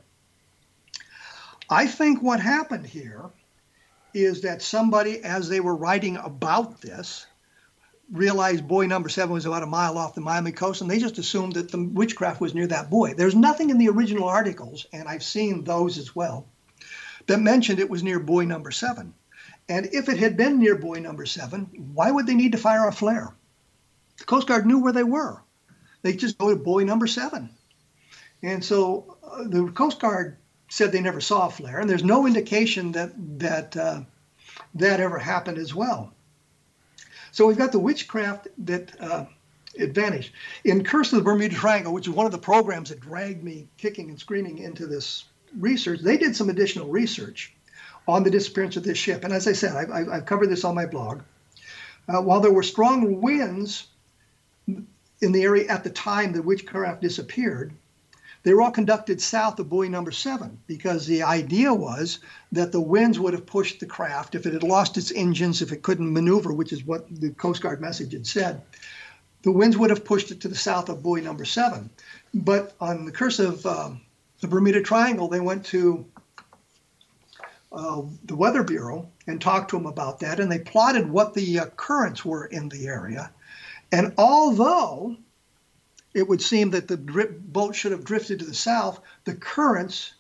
I 1.70 1.88
think 1.88 2.22
what 2.22 2.41
happened 2.41 2.86
here 2.86 3.24
is 4.14 4.41
that 4.41 4.62
somebody, 4.62 5.24
as 5.24 5.47
they 5.47 5.62
were 5.62 5.78
writing 5.78 6.18
about 6.18 6.82
this, 6.82 7.26
realized 8.12 8.68
buoy 8.68 8.88
number 8.88 9.08
seven 9.08 9.32
was 9.32 9.45
about 9.45 9.64
a 9.64 9.68
mile 9.68 9.97
off 9.97 10.16
the 10.16 10.20
Miami 10.20 10.51
coast, 10.51 10.82
and 10.82 10.91
they 10.91 10.99
just 10.99 11.18
assumed 11.18 11.53
that 11.53 11.72
the 11.72 11.82
witchcraft 11.82 12.41
was 12.41 12.53
near 12.53 12.68
that 12.68 12.89
buoy. 12.89 13.14
There's 13.14 13.36
nothing 13.36 13.70
in 13.70 13.78
the 13.78 13.88
original 13.88 14.28
articles, 14.28 14.86
and 14.91 15.08
I've 15.08 15.24
seen 15.24 15.64
those 15.64 15.97
as 15.97 16.14
well, 16.14 16.45
that 17.28 17.40
mentioned 17.40 17.80
it 17.80 17.90
was 17.90 18.04
near 18.04 18.20
buoy 18.20 18.46
number 18.46 18.72
seven. 18.72 19.14
And 19.70 19.88
if 19.94 20.10
it 20.10 20.18
had 20.18 20.38
been 20.38 20.60
near 20.60 20.76
buoy 20.76 21.00
number 21.00 21.26
seven, 21.26 21.92
why 21.94 22.10
would 22.12 22.26
they 22.26 22.36
need 22.36 22.54
to 22.54 22.58
fire 22.58 22.88
a 22.88 22.92
flare? 22.92 23.34
The 24.18 24.24
Coast 24.24 24.48
Guard 24.48 24.66
knew 24.66 24.80
where 24.80 24.94
they 24.94 25.04
were. 25.04 25.42
They 26.02 26.14
just 26.14 26.38
go 26.38 26.50
to 26.50 26.56
buoy 26.56 26.86
number 26.86 27.08
seven. 27.08 27.50
And 28.42 28.64
so 28.64 29.18
uh, 29.24 29.44
the 29.44 29.72
Coast 29.72 30.00
Guard 30.00 30.38
said 30.70 30.92
they 30.92 31.02
never 31.02 31.22
saw 31.22 31.48
a 31.48 31.52
flare, 31.52 31.80
and 31.80 31.90
there's 31.90 32.04
no 32.04 32.28
indication 32.28 32.92
that 32.94 33.12
that 33.40 33.76
uh, 33.76 34.02
that 34.76 35.00
ever 35.00 35.18
happened 35.18 35.58
as 35.58 35.74
well. 35.74 36.14
So 37.32 37.48
we've 37.48 37.58
got 37.58 37.72
the 37.72 37.80
witchcraft 37.80 38.48
that 38.66 39.02
uh. 39.02 39.26
In 40.64 40.84
Curse 40.84 41.14
of 41.14 41.20
the 41.20 41.24
Bermuda 41.24 41.54
Triangle, 41.54 41.94
which 41.94 42.08
is 42.08 42.14
one 42.14 42.26
of 42.26 42.32
the 42.32 42.40
programs 42.40 42.90
that 42.90 43.00
dragged 43.00 43.44
me 43.44 43.68
kicking 43.78 44.10
and 44.10 44.20
screaming 44.20 44.58
into 44.58 44.88
this 44.88 45.26
research, 45.58 46.02
they 46.02 46.18
did 46.18 46.36
some 46.36 46.50
additional 46.50 46.88
research 46.88 47.54
on 48.08 48.24
the 48.24 48.32
disappearance 48.32 48.78
of 48.78 48.84
this 48.84 48.98
ship. 48.98 49.24
And 49.24 49.34
as 49.34 49.48
I 49.48 49.54
said, 49.54 49.89
I, 49.91 50.16
have 50.16 50.26
covered 50.26 50.50
this 50.50 50.64
on 50.64 50.76
my 50.76 50.86
blog. 50.86 51.22
Uh, 52.08 52.22
while 52.22 52.39
there 52.39 52.54
were 52.54 52.64
strong 52.64 53.22
winds 53.22 53.88
in 54.68 55.32
the 55.32 55.43
area 55.43 55.68
at 55.68 55.84
the 55.84 55.89
time 55.89 56.32
the 56.32 56.41
witchcraft 56.41 57.02
disappeared, 57.02 57.74
they 58.43 58.54
were 58.54 58.62
all 58.62 58.72
conducted 58.72 59.20
south 59.20 59.60
of 59.60 59.68
buoy 59.68 59.89
number 59.89 60.12
seven 60.12 60.58
because 60.68 61.06
the 61.06 61.24
idea 61.24 61.74
was 61.74 62.20
that 62.54 62.72
the 62.72 62.80
winds 62.80 63.20
would 63.20 63.34
have 63.34 63.45
pushed 63.45 63.82
the 63.82 63.86
craft 63.86 64.36
if 64.36 64.45
it 64.45 64.54
had 64.54 64.64
lost 64.64 64.98
its 64.98 65.12
engines, 65.12 65.62
if 65.62 65.74
it 65.74 65.82
couldn't 65.82 66.14
maneuver, 66.14 66.54
which 66.54 66.72
is 66.72 66.86
what 66.86 67.08
the 67.10 67.32
Coast 67.32 67.62
Guard 67.62 67.82
message 67.82 68.14
had 68.14 68.26
said. 68.26 68.62
The 69.41 69.52
winds 69.52 69.78
would 69.78 69.89
have 69.89 70.06
pushed 70.06 70.32
it 70.32 70.41
to 70.41 70.48
the 70.48 70.56
south 70.56 70.88
of 70.88 71.04
buoy 71.04 71.22
number 71.22 71.43
seven. 71.43 71.89
But 72.34 72.74
on 72.80 73.06
the 73.06 73.12
curse 73.12 73.39
of 73.39 73.66
um, 73.66 74.02
the 74.42 74.48
Bermuda 74.48 74.82
Triangle, 74.82 75.28
they 75.28 75.40
went 75.40 75.66
to 75.68 76.06
uh, 77.72 78.02
the 78.24 78.36
Weather 78.36 78.64
Bureau 78.64 79.10
and 79.26 79.42
talked 79.42 79.72
to 79.72 79.78
them 79.78 79.86
about 79.86 80.20
that, 80.20 80.40
and 80.40 80.52
they 80.52 80.60
plotted 80.60 81.10
what 81.10 81.34
the 81.34 81.60
uh, 81.60 81.66
currents 81.76 82.24
were 82.24 82.46
in 82.46 82.70
the 82.70 82.88
area. 82.88 83.32
And 83.92 84.14
although 84.18 85.18
it 86.14 86.28
would 86.28 86.42
seem 86.42 86.72
that 86.72 86.88
the 86.88 86.98
boat 86.98 87.76
should 87.76 87.92
have 87.92 88.04
drifted 88.04 88.40
to 88.40 88.46
the 88.46 88.54
south, 88.54 89.00
the 89.26 89.36
currents 89.36 90.14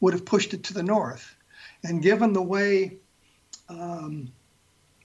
would 0.00 0.14
have 0.14 0.24
pushed 0.24 0.54
it 0.54 0.64
to 0.64 0.74
the 0.74 0.82
north. 0.82 1.34
And 1.82 2.02
given 2.02 2.32
the 2.32 2.42
way 2.42 2.96
um, 3.68 4.32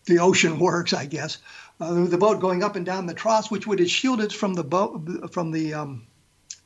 the 0.05 0.19
ocean 0.19 0.59
works, 0.59 0.93
I 0.93 1.05
guess, 1.05 1.37
uh, 1.79 2.05
the 2.05 2.17
boat 2.17 2.39
going 2.39 2.63
up 2.63 2.75
and 2.75 2.85
down 2.85 3.05
the 3.05 3.13
troughs, 3.13 3.51
which 3.51 3.67
would 3.67 3.79
have 3.79 3.89
shielded 3.89 4.31
from 4.33 4.53
the 4.53 4.63
boat 4.63 5.33
from 5.33 5.51
the 5.51 5.73
um, 5.73 6.07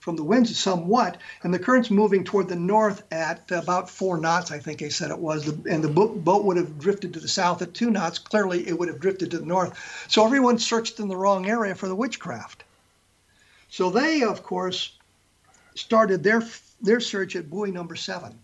from 0.09 0.15
the 0.15 0.23
winds 0.23 0.57
somewhat, 0.57 1.17
and 1.43 1.53
the 1.53 1.59
currents 1.59 1.91
moving 1.91 2.23
toward 2.23 2.47
the 2.47 2.55
north 2.55 3.03
at 3.11 3.51
about 3.51 3.87
four 3.87 4.17
knots, 4.17 4.49
I 4.51 4.57
think 4.57 4.79
they 4.79 4.89
said 4.89 5.11
it 5.11 5.19
was, 5.19 5.47
and 5.47 5.83
the 5.83 5.87
boat 5.87 6.45
would 6.45 6.57
have 6.57 6.79
drifted 6.79 7.13
to 7.13 7.19
the 7.19 7.27
south 7.27 7.61
at 7.61 7.75
two 7.75 7.91
knots. 7.91 8.17
Clearly, 8.17 8.67
it 8.67 8.79
would 8.79 8.87
have 8.87 8.99
drifted 8.99 9.29
to 9.29 9.37
the 9.37 9.45
north. 9.45 10.07
So 10.07 10.25
everyone 10.25 10.57
searched 10.57 10.99
in 10.99 11.09
the 11.09 11.15
wrong 11.15 11.47
area 11.47 11.75
for 11.75 11.87
the 11.87 11.93
witchcraft. 11.93 12.63
So 13.69 13.91
they, 13.91 14.23
of 14.23 14.41
course, 14.41 14.97
started 15.75 16.23
their 16.23 16.41
their 16.81 16.99
search 16.99 17.35
at 17.35 17.51
buoy 17.51 17.69
number 17.69 17.95
seven, 17.95 18.39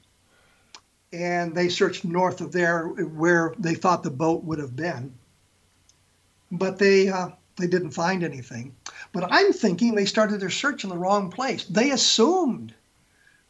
and 1.12 1.56
they 1.56 1.70
searched 1.70 2.06
north 2.06 2.42
of 2.42 2.52
there 2.52 2.90
where 2.90 3.56
they 3.58 3.74
thought 3.74 4.04
the 4.04 4.12
boat 4.12 4.44
would 4.44 4.60
have 4.60 4.76
been, 4.76 5.16
but 6.52 6.78
they 6.78 7.10
uh, 7.10 7.30
they 7.58 7.68
didn't 7.68 7.92
find 7.92 8.24
anything. 8.24 8.76
But 9.14 9.28
I'm 9.32 9.54
thinking 9.54 9.96
they 9.96 10.06
started 10.06 10.40
their 10.40 10.50
search 10.50 10.84
in 10.84 10.90
the 10.90 10.98
wrong 10.98 11.32
place. 11.32 11.66
They 11.66 11.92
assumed 11.92 12.74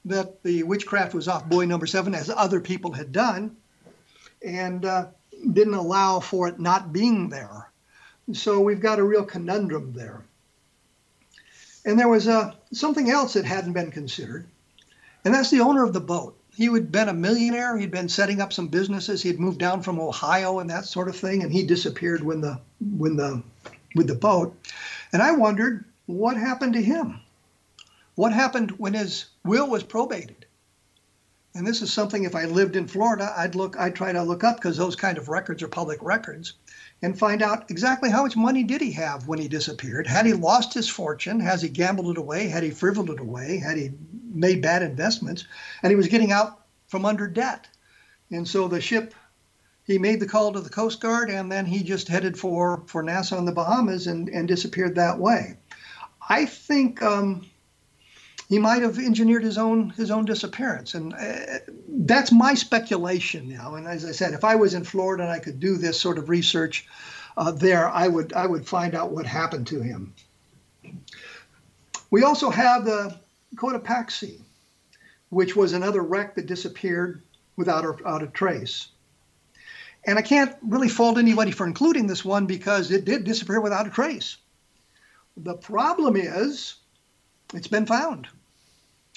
that 0.05 0.43
the 0.43 0.63
witchcraft 0.63 1.13
was 1.13 1.27
off 1.27 1.49
buoy 1.49 1.65
number 1.65 1.87
seven, 1.87 2.13
as 2.13 2.29
other 2.29 2.59
people 2.59 2.91
had 2.91 3.11
done, 3.11 3.55
and 4.45 4.85
uh, 4.85 5.07
didn't 5.51 5.73
allow 5.73 6.19
for 6.19 6.47
it 6.47 6.59
not 6.59 6.93
being 6.93 7.29
there. 7.29 7.69
So 8.33 8.59
we've 8.59 8.79
got 8.79 8.99
a 8.99 9.03
real 9.03 9.23
conundrum 9.23 9.93
there. 9.93 10.23
And 11.85 11.99
there 11.99 12.09
was 12.09 12.27
uh, 12.27 12.53
something 12.71 13.09
else 13.09 13.33
that 13.33 13.45
hadn't 13.45 13.73
been 13.73 13.91
considered, 13.91 14.47
and 15.23 15.33
that's 15.33 15.51
the 15.51 15.59
owner 15.61 15.83
of 15.83 15.93
the 15.93 15.99
boat. 15.99 16.37
He 16.55 16.65
had 16.65 16.91
been 16.91 17.09
a 17.09 17.13
millionaire. 17.13 17.77
He'd 17.77 17.91
been 17.91 18.09
setting 18.09 18.41
up 18.41 18.53
some 18.53 18.69
businesses. 18.69 19.21
He 19.21 19.29
had 19.29 19.39
moved 19.39 19.59
down 19.59 19.83
from 19.83 19.99
Ohio 19.99 20.59
and 20.59 20.69
that 20.69 20.85
sort 20.85 21.09
of 21.09 21.15
thing, 21.15 21.43
and 21.43 21.51
he 21.51 21.63
disappeared 21.63 22.23
when 22.23 22.41
the 22.41 22.59
when 22.79 23.17
the 23.17 23.43
with 23.95 24.07
the 24.07 24.15
boat. 24.15 24.55
And 25.11 25.21
I 25.21 25.31
wondered 25.31 25.85
what 26.05 26.37
happened 26.37 26.73
to 26.73 26.81
him. 26.81 27.21
What 28.15 28.33
happened 28.33 28.71
when 28.71 28.93
his 28.93 29.25
will 29.43 29.69
was 29.69 29.83
probated? 29.83 30.45
And 31.55 31.65
this 31.65 31.81
is 31.81 31.91
something 31.91 32.25
if 32.25 32.35
I 32.35 32.45
lived 32.45 32.75
in 32.75 32.87
Florida, 32.87 33.33
I'd 33.35 33.55
look 33.55 33.77
I'd 33.79 33.95
try 33.95 34.11
to 34.11 34.23
look 34.23 34.43
up 34.43 34.57
because 34.57 34.75
those 34.75 34.97
kind 34.97 35.17
of 35.17 35.29
records 35.29 35.63
are 35.63 35.69
public 35.69 35.99
records 36.01 36.53
and 37.01 37.17
find 37.17 37.41
out 37.41 37.71
exactly 37.71 38.09
how 38.09 38.23
much 38.23 38.35
money 38.35 38.63
did 38.63 38.81
he 38.81 38.91
have 38.91 39.27
when 39.27 39.39
he 39.39 39.47
disappeared. 39.47 40.05
Had 40.05 40.25
he 40.25 40.33
lost 40.33 40.73
his 40.73 40.89
fortune? 40.89 41.39
Has 41.39 41.61
he 41.61 41.69
gambled 41.69 42.11
it 42.11 42.17
away? 42.17 42.47
Had 42.47 42.63
he 42.63 42.71
frivoled 42.71 43.09
it 43.09 43.21
away? 43.21 43.57
Had 43.57 43.77
he 43.77 43.91
made 44.33 44.61
bad 44.61 44.81
investments? 44.81 45.45
And 45.81 45.91
he 45.91 45.95
was 45.95 46.09
getting 46.09 46.33
out 46.33 46.65
from 46.87 47.05
under 47.05 47.27
debt. 47.27 47.67
And 48.31 48.47
so 48.47 48.67
the 48.67 48.81
ship, 48.81 49.13
he 49.85 49.99
made 49.99 50.19
the 50.19 50.27
call 50.27 50.51
to 50.51 50.61
the 50.61 50.69
Coast 50.69 50.99
Guard, 50.99 51.29
and 51.29 51.51
then 51.51 51.65
he 51.65 51.83
just 51.83 52.07
headed 52.07 52.37
for 52.37 52.83
for 52.87 53.03
Nassau 53.03 53.37
in 53.37 53.45
the 53.45 53.51
Bahamas 53.51 54.07
and, 54.07 54.29
and 54.29 54.47
disappeared 54.47 54.95
that 54.95 55.19
way. 55.19 55.57
I 56.27 56.45
think 56.45 57.01
um, 57.03 57.45
he 58.49 58.57
might 58.57 58.81
have 58.81 58.97
engineered 58.97 59.43
his 59.43 59.57
own 59.57 59.91
his 59.91 60.09
own 60.09 60.25
disappearance, 60.25 60.95
and 60.95 61.13
uh, 61.13 61.59
that's 61.87 62.31
my 62.31 62.55
speculation 62.55 63.47
now. 63.47 63.75
And 63.75 63.87
as 63.87 64.05
I 64.05 64.11
said, 64.11 64.33
if 64.33 64.43
I 64.43 64.55
was 64.55 64.73
in 64.73 64.83
Florida 64.83 65.23
and 65.23 65.31
I 65.31 65.39
could 65.39 65.59
do 65.59 65.77
this 65.77 65.99
sort 65.99 66.17
of 66.17 66.29
research 66.29 66.87
uh, 67.37 67.51
there, 67.51 67.87
I 67.89 68.07
would 68.07 68.33
I 68.33 68.47
would 68.47 68.67
find 68.67 68.95
out 68.95 69.11
what 69.11 69.27
happened 69.27 69.67
to 69.67 69.81
him. 69.81 70.13
We 72.09 72.23
also 72.23 72.49
have 72.49 72.85
the 72.85 73.19
Cotopaxi, 73.55 74.41
which 75.29 75.55
was 75.55 75.73
another 75.73 76.01
wreck 76.01 76.35
that 76.35 76.45
disappeared 76.47 77.21
without 77.55 77.85
a, 77.85 77.91
without 77.91 78.23
a 78.23 78.27
trace. 78.27 78.89
And 80.07 80.19
I 80.19 80.21
can't 80.21 80.55
really 80.61 80.89
fault 80.89 81.17
anybody 81.17 81.51
for 81.51 81.65
including 81.65 82.07
this 82.07 82.23
one 82.23 82.45
because 82.45 82.91
it 82.91 83.05
did 83.05 83.23
disappear 83.23 83.59
without 83.59 83.87
a 83.87 83.89
trace. 83.89 84.37
The 85.37 85.55
problem 85.55 86.15
is 86.15 86.75
it's 87.53 87.67
been 87.67 87.85
found. 87.85 88.27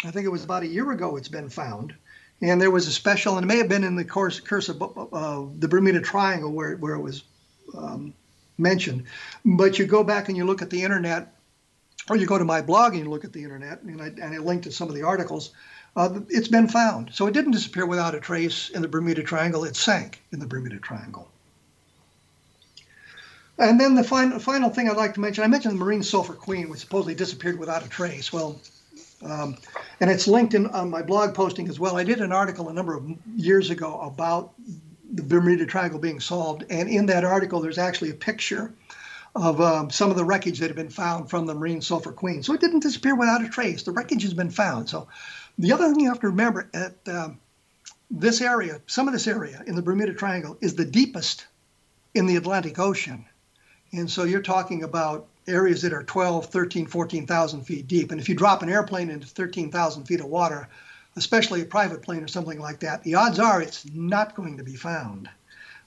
I 0.04 0.10
think 0.10 0.24
it 0.24 0.30
was 0.30 0.44
about 0.44 0.62
a 0.62 0.68
year 0.68 0.90
ago 0.90 1.16
it's 1.16 1.28
been 1.28 1.48
found. 1.48 1.94
And 2.40 2.60
there 2.60 2.70
was 2.70 2.86
a 2.86 2.92
special, 2.92 3.36
and 3.36 3.44
it 3.44 3.48
may 3.48 3.58
have 3.58 3.68
been 3.68 3.84
in 3.84 3.96
the 3.96 4.04
course, 4.04 4.38
curse 4.38 4.68
of 4.68 4.80
uh, 4.80 5.44
the 5.58 5.68
Bermuda 5.68 6.00
Triangle 6.00 6.52
where, 6.52 6.76
where 6.76 6.94
it 6.94 7.00
was 7.00 7.24
um, 7.76 8.14
mentioned. 8.56 9.04
But 9.44 9.78
you 9.78 9.86
go 9.86 10.04
back 10.04 10.28
and 10.28 10.36
you 10.36 10.44
look 10.44 10.62
at 10.62 10.70
the 10.70 10.82
internet, 10.82 11.34
or 12.08 12.16
you 12.16 12.26
go 12.26 12.38
to 12.38 12.44
my 12.44 12.62
blog 12.62 12.94
and 12.94 13.04
you 13.04 13.10
look 13.10 13.24
at 13.24 13.32
the 13.32 13.42
internet, 13.42 13.82
and 13.82 14.00
I, 14.00 14.06
and 14.06 14.34
I 14.34 14.38
linked 14.38 14.64
to 14.64 14.72
some 14.72 14.88
of 14.88 14.94
the 14.94 15.02
articles. 15.02 15.50
Uh, 15.96 16.20
it's 16.28 16.48
been 16.48 16.68
found. 16.68 17.10
So 17.12 17.26
it 17.26 17.34
didn't 17.34 17.52
disappear 17.52 17.86
without 17.86 18.14
a 18.14 18.20
trace 18.20 18.70
in 18.70 18.82
the 18.82 18.88
Bermuda 18.88 19.22
Triangle, 19.22 19.64
it 19.64 19.76
sank 19.76 20.22
in 20.32 20.38
the 20.38 20.46
Bermuda 20.46 20.78
Triangle. 20.78 21.28
And 23.58 23.80
then 23.80 23.96
the 23.96 24.04
final, 24.04 24.38
final 24.38 24.70
thing 24.70 24.88
I'd 24.88 24.96
like 24.96 25.14
to 25.14 25.20
mention, 25.20 25.42
I 25.42 25.48
mentioned 25.48 25.74
the 25.74 25.84
Marine 25.84 26.04
Sulphur 26.04 26.34
Queen, 26.34 26.68
which 26.68 26.80
supposedly 26.80 27.16
disappeared 27.16 27.58
without 27.58 27.84
a 27.84 27.88
trace. 27.88 28.32
Well, 28.32 28.60
um, 29.24 29.56
and 30.00 30.08
it's 30.10 30.28
linked 30.28 30.54
in 30.54 30.66
on 30.68 30.90
my 30.90 31.02
blog 31.02 31.34
posting 31.34 31.68
as 31.68 31.80
well. 31.80 31.96
I 31.96 32.04
did 32.04 32.20
an 32.20 32.30
article 32.30 32.68
a 32.68 32.72
number 32.72 32.94
of 32.94 33.04
years 33.34 33.70
ago 33.70 34.00
about 34.00 34.52
the 35.12 35.22
Bermuda 35.22 35.66
Triangle 35.66 35.98
being 35.98 36.20
solved, 36.20 36.64
and 36.70 36.88
in 36.88 37.06
that 37.06 37.24
article, 37.24 37.60
there's 37.60 37.78
actually 37.78 38.10
a 38.10 38.14
picture 38.14 38.72
of 39.34 39.60
um, 39.60 39.90
some 39.90 40.10
of 40.10 40.16
the 40.16 40.24
wreckage 40.24 40.60
that 40.60 40.68
had 40.68 40.76
been 40.76 40.88
found 40.88 41.28
from 41.28 41.46
the 41.46 41.54
Marine 41.54 41.80
Sulphur 41.80 42.12
Queen. 42.12 42.42
So 42.42 42.54
it 42.54 42.60
didn't 42.60 42.80
disappear 42.80 43.14
without 43.14 43.44
a 43.44 43.48
trace. 43.48 43.82
The 43.82 43.92
wreckage 43.92 44.22
has 44.22 44.34
been 44.34 44.50
found. 44.50 44.88
So 44.88 45.08
the 45.58 45.72
other 45.72 45.88
thing 45.88 46.00
you 46.00 46.08
have 46.08 46.20
to 46.20 46.28
remember 46.28 46.70
at 46.74 46.96
um, 47.08 47.38
this 48.10 48.40
area, 48.40 48.80
some 48.86 49.08
of 49.08 49.12
this 49.12 49.26
area 49.26 49.62
in 49.66 49.74
the 49.76 49.82
Bermuda 49.82 50.14
Triangle, 50.14 50.56
is 50.60 50.74
the 50.74 50.84
deepest 50.84 51.46
in 52.14 52.26
the 52.26 52.36
Atlantic 52.36 52.78
Ocean. 52.78 53.24
And 53.92 54.10
so 54.10 54.24
you're 54.24 54.42
talking 54.42 54.82
about 54.84 55.26
areas 55.46 55.82
that 55.82 55.92
are 55.92 56.02
12, 56.04 56.46
13, 56.46 56.86
14,000 56.86 57.62
feet 57.64 57.86
deep. 57.88 58.10
And 58.10 58.20
if 58.20 58.28
you 58.28 58.34
drop 58.34 58.62
an 58.62 58.68
airplane 58.68 59.10
into 59.10 59.26
13,000 59.26 60.04
feet 60.04 60.20
of 60.20 60.26
water, 60.26 60.68
especially 61.16 61.62
a 61.62 61.64
private 61.66 62.02
plane 62.02 62.22
or 62.22 62.28
something 62.28 62.60
like 62.60 62.80
that, 62.80 63.02
the 63.02 63.14
odds 63.14 63.38
are 63.38 63.62
it's 63.62 63.84
not 63.92 64.34
going 64.34 64.56
to 64.58 64.64
be 64.64 64.76
found. 64.76 65.28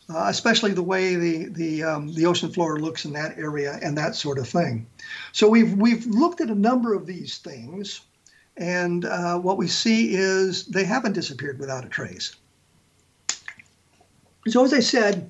uh, 0.09 0.25
especially 0.27 0.71
the 0.73 0.83
way 0.83 1.15
the 1.15 1.45
the 1.45 1.83
um, 1.83 2.13
the 2.13 2.25
ocean 2.25 2.51
floor 2.51 2.79
looks 2.79 3.05
in 3.05 3.13
that 3.13 3.37
area 3.37 3.79
and 3.81 3.97
that 3.97 4.15
sort 4.15 4.37
of 4.37 4.47
thing. 4.47 4.85
So 5.31 5.47
we've 5.49 5.73
we've 5.73 6.05
looked 6.05 6.41
at 6.41 6.49
a 6.49 6.55
number 6.55 6.93
of 6.93 7.05
these 7.05 7.37
things, 7.37 8.01
and 8.57 9.05
uh, 9.05 9.37
what 9.37 9.57
we 9.57 9.67
see 9.67 10.13
is 10.13 10.65
they 10.65 10.83
haven't 10.83 11.13
disappeared 11.13 11.59
without 11.59 11.85
a 11.85 11.89
trace. 11.89 12.35
So 14.47 14.63
as 14.63 14.73
I 14.73 14.79
said, 14.79 15.29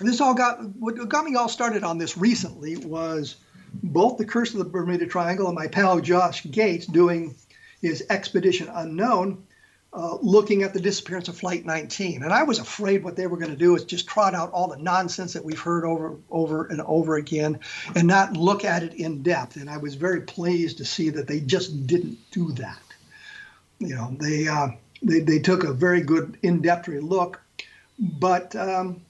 this 0.00 0.20
all 0.20 0.34
got 0.34 0.64
what 0.76 1.08
got 1.08 1.24
me 1.24 1.34
all 1.36 1.48
started 1.48 1.84
on 1.84 1.98
this 1.98 2.16
recently 2.16 2.76
was 2.76 3.36
both 3.82 4.18
the 4.18 4.24
Curse 4.24 4.52
of 4.52 4.58
the 4.58 4.64
Bermuda 4.64 5.06
Triangle 5.06 5.46
and 5.46 5.54
my 5.54 5.66
pal 5.66 6.00
Josh 6.00 6.44
Gates 6.50 6.86
doing 6.86 7.34
his 7.80 8.04
Expedition 8.10 8.68
Unknown 8.72 9.44
uh, 9.94 10.16
looking 10.22 10.62
at 10.62 10.72
the 10.72 10.80
disappearance 10.80 11.28
of 11.28 11.36
Flight 11.36 11.66
19. 11.66 12.22
And 12.22 12.32
I 12.32 12.44
was 12.44 12.58
afraid 12.58 13.04
what 13.04 13.14
they 13.14 13.26
were 13.26 13.36
going 13.36 13.50
to 13.50 13.56
do 13.56 13.76
is 13.76 13.84
just 13.84 14.06
trot 14.06 14.34
out 14.34 14.50
all 14.52 14.68
the 14.68 14.78
nonsense 14.78 15.34
that 15.34 15.44
we've 15.44 15.60
heard 15.60 15.84
over, 15.84 16.16
over 16.30 16.66
and 16.66 16.80
over 16.80 17.16
again 17.16 17.60
and 17.94 18.08
not 18.08 18.34
look 18.34 18.64
at 18.64 18.82
it 18.82 18.94
in 18.94 19.22
depth. 19.22 19.56
And 19.56 19.68
I 19.68 19.76
was 19.76 19.94
very 19.94 20.22
pleased 20.22 20.78
to 20.78 20.86
see 20.86 21.10
that 21.10 21.26
they 21.26 21.40
just 21.40 21.86
didn't 21.86 22.18
do 22.30 22.52
that. 22.52 22.80
You 23.80 23.96
know, 23.96 24.16
they, 24.18 24.48
uh, 24.48 24.68
they, 25.02 25.20
they 25.20 25.40
took 25.40 25.64
a 25.64 25.74
very 25.74 26.00
good 26.00 26.38
in-depth 26.42 26.88
look, 26.88 27.42
but 27.98 28.56
um, 28.56 29.02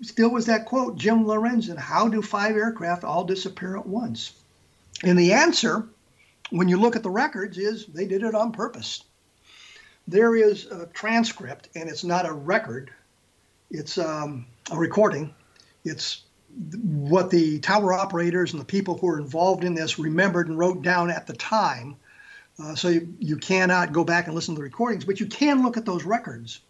still 0.00 0.30
was 0.30 0.46
that 0.46 0.66
quote, 0.66 0.96
Jim 0.96 1.26
Lorenzen, 1.26 1.76
how 1.76 2.08
do 2.08 2.22
five 2.22 2.56
aircraft 2.56 3.04
all 3.04 3.22
disappear 3.22 3.76
at 3.76 3.86
once? 3.86 4.32
And 5.04 5.16
the 5.16 5.34
answer, 5.34 5.86
when 6.50 6.68
you 6.68 6.76
look 6.78 6.96
at 6.96 7.04
the 7.04 7.10
records, 7.10 7.56
is 7.56 7.86
they 7.86 8.06
did 8.06 8.24
it 8.24 8.34
on 8.34 8.50
purpose 8.50 9.04
there 10.08 10.36
is 10.36 10.66
a 10.66 10.86
transcript, 10.86 11.68
and 11.74 11.88
it's 11.88 12.04
not 12.04 12.28
a 12.28 12.32
record, 12.32 12.90
it's 13.70 13.98
um, 13.98 14.46
a 14.70 14.76
recording. 14.76 15.34
It's 15.84 16.22
what 16.82 17.30
the 17.30 17.58
tower 17.60 17.92
operators 17.94 18.52
and 18.52 18.60
the 18.60 18.66
people 18.66 18.98
who 18.98 19.06
were 19.06 19.18
involved 19.18 19.64
in 19.64 19.74
this 19.74 19.98
remembered 19.98 20.48
and 20.48 20.58
wrote 20.58 20.82
down 20.82 21.10
at 21.10 21.26
the 21.26 21.32
time. 21.32 21.96
Uh, 22.62 22.74
so 22.74 22.88
you, 22.88 23.14
you 23.18 23.36
cannot 23.38 23.92
go 23.92 24.04
back 24.04 24.26
and 24.26 24.34
listen 24.34 24.54
to 24.54 24.58
the 24.58 24.64
recordings, 24.64 25.04
but 25.04 25.18
you 25.18 25.26
can 25.26 25.62
look 25.62 25.76
at 25.76 25.86
those 25.86 26.04
records. 26.04 26.60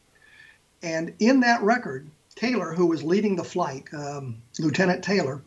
And 0.83 1.15
in 1.19 1.41
that 1.41 1.63
record, 1.63 2.09
Taylor, 2.37 2.73
who 2.73 2.87
was 2.87 3.03
leading 3.03 3.35
the 3.35 3.45
flight, 3.45 3.89
um, 3.93 4.41
Lieutenant 4.59 5.03
Taylor, 5.03 5.43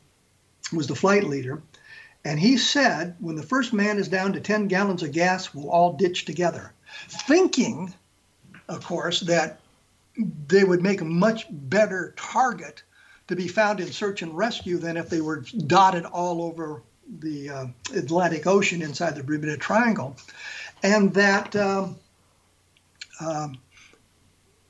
was 0.73 0.87
the 0.87 0.95
flight 0.95 1.23
leader, 1.23 1.61
and 2.25 2.39
he 2.39 2.57
said, 2.57 3.15
when 3.19 3.35
the 3.35 3.43
first 3.43 3.71
man 3.71 3.97
is 3.97 4.07
down 4.07 4.33
to 4.33 4.39
10 4.39 4.67
gallons 4.67 5.03
of 5.03 5.11
gas, 5.11 5.53
we'll 5.53 5.69
all 5.69 5.93
ditch 5.93 6.25
together 6.25 6.73
thinking, 7.07 7.93
of 8.67 8.85
course, 8.85 9.21
that 9.21 9.59
they 10.47 10.63
would 10.63 10.81
make 10.81 11.01
a 11.01 11.05
much 11.05 11.47
better 11.49 12.13
target 12.15 12.83
to 13.27 13.35
be 13.35 13.47
found 13.47 13.79
in 13.79 13.91
search 13.91 14.21
and 14.21 14.35
rescue 14.35 14.77
than 14.77 14.97
if 14.97 15.09
they 15.09 15.21
were 15.21 15.43
dotted 15.67 16.05
all 16.05 16.43
over 16.43 16.81
the 17.19 17.49
uh, 17.49 17.65
Atlantic 17.95 18.47
Ocean 18.47 18.81
inside 18.81 19.15
the 19.15 19.23
Bermuda 19.23 19.57
Triangle. 19.57 20.15
And 20.83 21.13
that, 21.13 21.55
um, 21.55 21.97
um, 23.19 23.57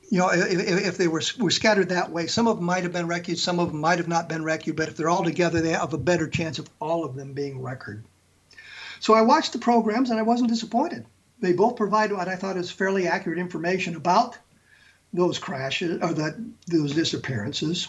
you 0.09 0.19
know, 0.19 0.29
if, 0.31 0.59
if, 0.59 0.97
they 0.97 1.07
were, 1.07 1.21
were 1.39 1.51
scattered 1.51 1.89
that 1.89 2.11
way, 2.11 2.27
some 2.27 2.47
of 2.47 2.57
them 2.57 2.65
might 2.65 2.83
have 2.83 2.93
been 2.93 3.07
rescued, 3.07 3.39
some 3.39 3.59
of 3.59 3.71
them 3.71 3.81
might 3.81 3.97
have 3.97 4.07
not 4.07 4.29
been 4.29 4.43
rescued, 4.43 4.75
but 4.75 4.87
if 4.87 4.97
they're 4.97 5.09
all 5.09 5.23
together, 5.23 5.61
they 5.61 5.71
have 5.71 5.93
a 5.93 5.97
better 5.97 6.27
chance 6.27 6.59
of 6.59 6.69
all 6.79 7.03
of 7.03 7.15
them 7.15 7.33
being 7.33 7.61
rescued. 7.61 8.03
So 8.99 9.13
I 9.13 9.21
watched 9.21 9.53
the 9.53 9.59
programs 9.59 10.09
and 10.09 10.19
I 10.19 10.23
wasn't 10.23 10.49
disappointed 10.49 11.05
they 11.39 11.53
both 11.53 11.75
provide 11.75 12.11
what 12.11 12.27
I 12.27 12.35
thought 12.35 12.57
is 12.57 12.71
fairly 12.71 13.07
accurate 13.07 13.39
information 13.39 13.95
about 13.95 14.37
those 15.13 15.39
crashes 15.39 16.01
or 16.01 16.13
that 16.13 16.35
those 16.67 16.93
disappearances. 16.93 17.87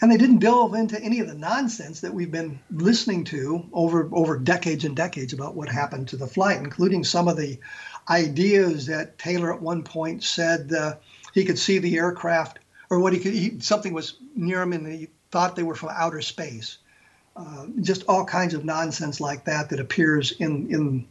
And 0.00 0.12
they 0.12 0.16
didn't 0.16 0.38
delve 0.38 0.74
into 0.74 1.00
any 1.00 1.18
of 1.18 1.26
the 1.26 1.34
nonsense 1.34 2.00
that 2.00 2.14
we've 2.14 2.30
been 2.30 2.60
listening 2.70 3.24
to 3.24 3.68
over 3.72 4.08
over 4.12 4.38
decades 4.38 4.84
and 4.84 4.94
decades 4.94 5.32
about 5.32 5.56
what 5.56 5.68
happened 5.68 6.08
to 6.08 6.16
the 6.16 6.26
flight, 6.26 6.58
including 6.58 7.02
some 7.02 7.26
of 7.26 7.36
the 7.36 7.58
ideas 8.08 8.86
that 8.86 9.18
Taylor 9.18 9.52
at 9.52 9.60
one 9.60 9.82
point 9.82 10.22
said 10.22 10.72
uh, 10.72 10.96
he 11.34 11.44
could 11.44 11.58
see 11.58 11.78
the 11.78 11.96
aircraft 11.96 12.60
or 12.90 13.00
what 13.00 13.12
he 13.12 13.18
could 13.18 13.32
he, 13.32 13.58
something 13.58 13.92
was 13.92 14.18
near 14.36 14.62
him 14.62 14.72
and 14.72 14.86
he 14.86 15.08
thought 15.32 15.56
they 15.56 15.64
were 15.64 15.74
from 15.74 15.90
outer 15.92 16.22
space. 16.22 16.78
Uh, 17.36 17.66
just 17.80 18.04
all 18.08 18.24
kinds 18.24 18.54
of 18.54 18.64
nonsense 18.64 19.20
like 19.20 19.44
that 19.44 19.70
that 19.70 19.80
appears 19.80 20.32
in 20.32 20.72
in 20.72 21.08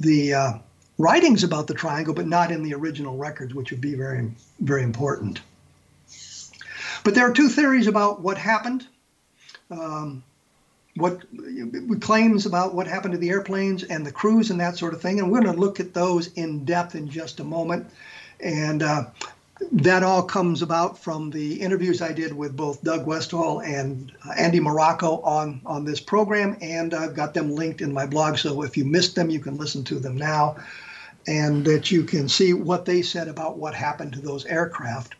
the 0.00 0.34
uh, 0.34 0.52
writings 0.98 1.44
about 1.44 1.66
the 1.66 1.74
triangle, 1.74 2.14
but 2.14 2.26
not 2.26 2.50
in 2.50 2.62
the 2.62 2.74
original 2.74 3.16
records, 3.16 3.54
which 3.54 3.70
would 3.70 3.80
be 3.80 3.94
very, 3.94 4.30
very 4.60 4.82
important. 4.82 5.40
But 7.04 7.14
there 7.14 7.28
are 7.28 7.32
two 7.32 7.48
theories 7.48 7.86
about 7.86 8.20
what 8.20 8.38
happened. 8.38 8.86
Um, 9.70 10.22
what 10.94 11.22
claims 12.00 12.44
about 12.44 12.74
what 12.74 12.86
happened 12.86 13.12
to 13.12 13.18
the 13.18 13.30
airplanes 13.30 13.82
and 13.82 14.04
the 14.04 14.12
crews 14.12 14.50
and 14.50 14.60
that 14.60 14.76
sort 14.76 14.92
of 14.92 15.00
thing. 15.00 15.20
And 15.20 15.30
we're 15.30 15.40
going 15.40 15.54
to 15.54 15.60
look 15.60 15.80
at 15.80 15.94
those 15.94 16.32
in 16.34 16.64
depth 16.64 16.94
in 16.94 17.08
just 17.08 17.40
a 17.40 17.44
moment. 17.44 17.90
And 18.40 18.82
uh, 18.82 19.06
that 19.70 20.02
all 20.02 20.22
comes 20.22 20.62
about 20.62 20.98
from 20.98 21.30
the 21.30 21.60
interviews 21.60 22.02
I 22.02 22.12
did 22.12 22.32
with 22.32 22.56
both 22.56 22.82
Doug 22.82 23.06
Westfall 23.06 23.60
and 23.60 24.12
uh, 24.26 24.32
Andy 24.36 24.60
Morocco 24.60 25.20
on, 25.20 25.60
on 25.64 25.84
this 25.84 26.00
program, 26.00 26.56
and 26.60 26.94
I've 26.94 27.14
got 27.14 27.34
them 27.34 27.54
linked 27.54 27.80
in 27.80 27.92
my 27.92 28.06
blog. 28.06 28.38
So 28.38 28.62
if 28.62 28.76
you 28.76 28.84
missed 28.84 29.14
them, 29.14 29.30
you 29.30 29.40
can 29.40 29.56
listen 29.56 29.84
to 29.84 29.98
them 29.98 30.16
now, 30.16 30.56
and 31.26 31.64
that 31.64 31.90
you 31.90 32.04
can 32.04 32.28
see 32.28 32.52
what 32.52 32.84
they 32.84 33.02
said 33.02 33.28
about 33.28 33.58
what 33.58 33.74
happened 33.74 34.12
to 34.14 34.20
those 34.20 34.44
aircraft. 34.46 35.14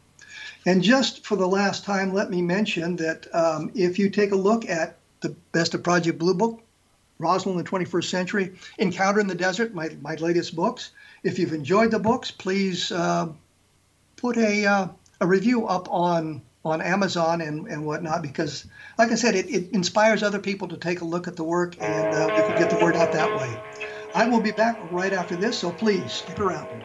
And 0.66 0.82
just 0.82 1.24
for 1.24 1.36
the 1.36 1.49
last 1.49 1.84
time, 1.84 2.12
let 2.12 2.30
me 2.30 2.43
mention 2.43 2.97
that 2.97 3.26
um, 3.34 3.70
if 3.74 3.99
you 3.99 4.11
take 4.11 4.32
a 4.32 4.36
look 4.36 4.68
at 4.68 4.97
the 5.20 5.30
Best 5.53 5.74
of 5.74 5.82
Project 5.82 6.18
Blue 6.18 6.34
Book, 6.34 6.62
Roswell 7.18 7.57
in 7.59 7.64
the 7.64 7.70
21st 7.70 8.05
Century, 8.05 8.55
Encounter 8.78 9.20
in 9.20 9.26
the 9.26 9.34
Desert, 9.34 9.74
my, 9.74 9.90
my 10.01 10.14
latest 10.16 10.57
books, 10.57 10.90
if 11.22 11.38
you've 11.38 11.53
enjoyed 11.53 11.90
the 11.90 11.99
books, 11.99 12.30
please. 12.30 12.90
Uh, 12.90 13.28
put 14.23 14.39
a 14.39 14.64
uh, 14.64 14.89
a 15.20 15.27
review 15.27 15.66
up 15.66 15.93
on 15.93 16.43
on 16.64 16.81
Amazon 16.81 17.41
and, 17.41 17.66
and 17.66 17.85
whatnot 17.85 18.23
because, 18.23 18.66
like 18.97 19.11
I 19.11 19.16
said, 19.16 19.35
it, 19.35 19.51
it 19.51 19.73
inspires 19.73 20.23
other 20.23 20.39
people 20.39 20.68
to 20.68 20.77
take 20.77 21.01
a 21.01 21.05
look 21.05 21.27
at 21.27 21.35
the 21.35 21.43
work 21.43 21.75
and 21.81 22.14
uh, 22.14 22.29
we 22.31 22.41
can 22.41 22.57
get 22.57 22.70
the 22.70 22.83
word 22.83 22.95
out 22.95 23.12
that 23.12 23.37
way. 23.37 23.61
I 24.14 24.29
will 24.29 24.41
be 24.41 24.53
back 24.53 24.79
right 24.93 25.12
after 25.12 25.35
this, 25.35 25.59
so 25.59 25.73
please 25.73 26.12
stick 26.12 26.39
around. 26.39 26.85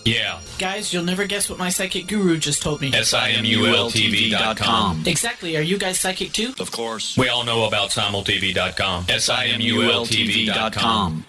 Yeah. 0.05 0.39
Guys, 0.57 0.93
you'll 0.93 1.03
never 1.03 1.25
guess 1.25 1.49
what 1.49 1.59
my 1.59 1.69
psychic 1.69 2.07
guru 2.07 2.37
just 2.37 2.61
told 2.61 2.79
me. 2.81 2.91
SIMULTV.com. 2.91 5.03
Exactly. 5.05 5.57
Are 5.57 5.61
you 5.61 5.77
guys 5.77 5.99
psychic 5.99 6.31
too? 6.33 6.53
Of 6.59 6.71
course. 6.71 7.17
We 7.17 7.29
all 7.29 7.43
know 7.43 7.65
about 7.65 7.89
SimulTV.com. 7.91 9.05
SIMULTV.com. 9.05 11.25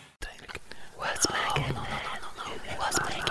What's 0.96 1.26
making? 1.30 1.74
What's 2.76 2.98
making? 3.10 3.24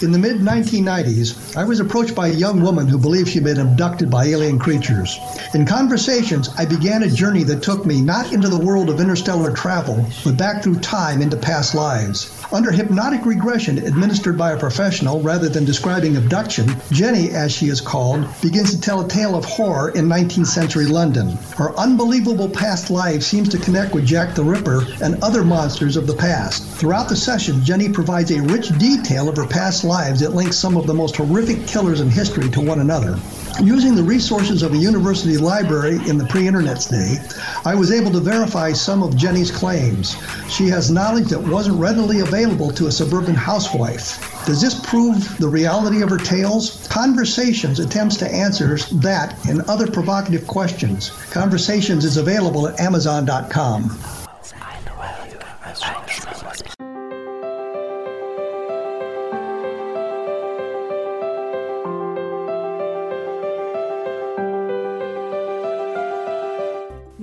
In 0.00 0.12
the 0.12 0.18
mid 0.18 0.36
1990s, 0.36 1.56
I 1.56 1.64
was 1.64 1.80
approached 1.80 2.14
by 2.14 2.28
a 2.28 2.32
young 2.32 2.62
woman 2.62 2.86
who 2.86 2.98
believed 2.98 3.30
she'd 3.30 3.42
been 3.42 3.58
abducted 3.58 4.08
by 4.08 4.26
alien 4.26 4.56
creatures. 4.56 5.18
In 5.54 5.66
conversations, 5.66 6.50
I 6.56 6.66
began 6.66 7.02
a 7.02 7.10
journey 7.10 7.42
that 7.44 7.64
took 7.64 7.84
me 7.84 8.00
not 8.00 8.32
into 8.32 8.48
the 8.48 8.64
world 8.64 8.90
of 8.90 9.00
interstellar 9.00 9.52
travel, 9.52 10.06
but 10.24 10.36
back 10.36 10.62
through 10.62 10.78
time 10.78 11.20
into 11.20 11.36
past 11.36 11.74
lives. 11.74 12.37
Under 12.50 12.70
hypnotic 12.72 13.26
regression 13.26 13.76
administered 13.76 14.38
by 14.38 14.52
a 14.52 14.58
professional 14.58 15.20
rather 15.20 15.50
than 15.50 15.66
describing 15.66 16.16
abduction, 16.16 16.74
Jenny, 16.90 17.28
as 17.30 17.52
she 17.52 17.68
is 17.68 17.82
called, 17.82 18.26
begins 18.40 18.70
to 18.70 18.80
tell 18.80 19.02
a 19.02 19.08
tale 19.08 19.36
of 19.36 19.44
horror 19.44 19.90
in 19.90 20.06
19th 20.06 20.46
century 20.46 20.86
London. 20.86 21.36
Her 21.58 21.78
unbelievable 21.78 22.48
past 22.48 22.88
life 22.90 23.22
seems 23.22 23.50
to 23.50 23.58
connect 23.58 23.92
with 23.92 24.06
Jack 24.06 24.34
the 24.34 24.44
Ripper 24.44 24.86
and 25.02 25.22
other 25.22 25.44
monsters 25.44 25.96
of 25.98 26.06
the 26.06 26.16
past. 26.16 26.64
Throughout 26.64 27.10
the 27.10 27.16
session, 27.16 27.62
Jenny 27.62 27.90
provides 27.90 28.30
a 28.30 28.40
rich 28.40 28.70
detail 28.78 29.28
of 29.28 29.36
her 29.36 29.46
past 29.46 29.84
lives 29.84 30.20
that 30.20 30.34
links 30.34 30.56
some 30.56 30.78
of 30.78 30.86
the 30.86 30.94
most 30.94 31.16
horrific 31.16 31.66
killers 31.66 32.00
in 32.00 32.08
history 32.08 32.48
to 32.48 32.62
one 32.62 32.80
another. 32.80 33.18
Using 33.62 33.96
the 33.96 34.04
resources 34.04 34.62
of 34.62 34.72
a 34.72 34.76
university 34.76 35.36
library 35.36 35.96
in 36.08 36.16
the 36.16 36.24
pre 36.26 36.46
internet 36.46 36.86
day, 36.88 37.16
I 37.64 37.74
was 37.74 37.90
able 37.90 38.12
to 38.12 38.20
verify 38.20 38.72
some 38.72 39.02
of 39.02 39.16
Jenny's 39.16 39.50
claims. 39.50 40.16
She 40.48 40.68
has 40.68 40.92
knowledge 40.92 41.28
that 41.30 41.40
wasn't 41.40 41.80
readily 41.80 42.20
available 42.20 42.70
to 42.70 42.86
a 42.86 42.92
suburban 42.92 43.34
housewife. 43.34 44.44
Does 44.46 44.60
this 44.60 44.78
prove 44.86 45.36
the 45.38 45.48
reality 45.48 46.02
of 46.02 46.10
her 46.10 46.18
tales? 46.18 46.86
Conversations 46.88 47.80
attempts 47.80 48.16
to 48.18 48.32
answer 48.32 48.76
that 48.76 49.36
and 49.48 49.62
other 49.62 49.90
provocative 49.90 50.46
questions. 50.46 51.10
Conversations 51.30 52.04
is 52.04 52.16
available 52.16 52.68
at 52.68 52.78
Amazon.com. 52.78 53.90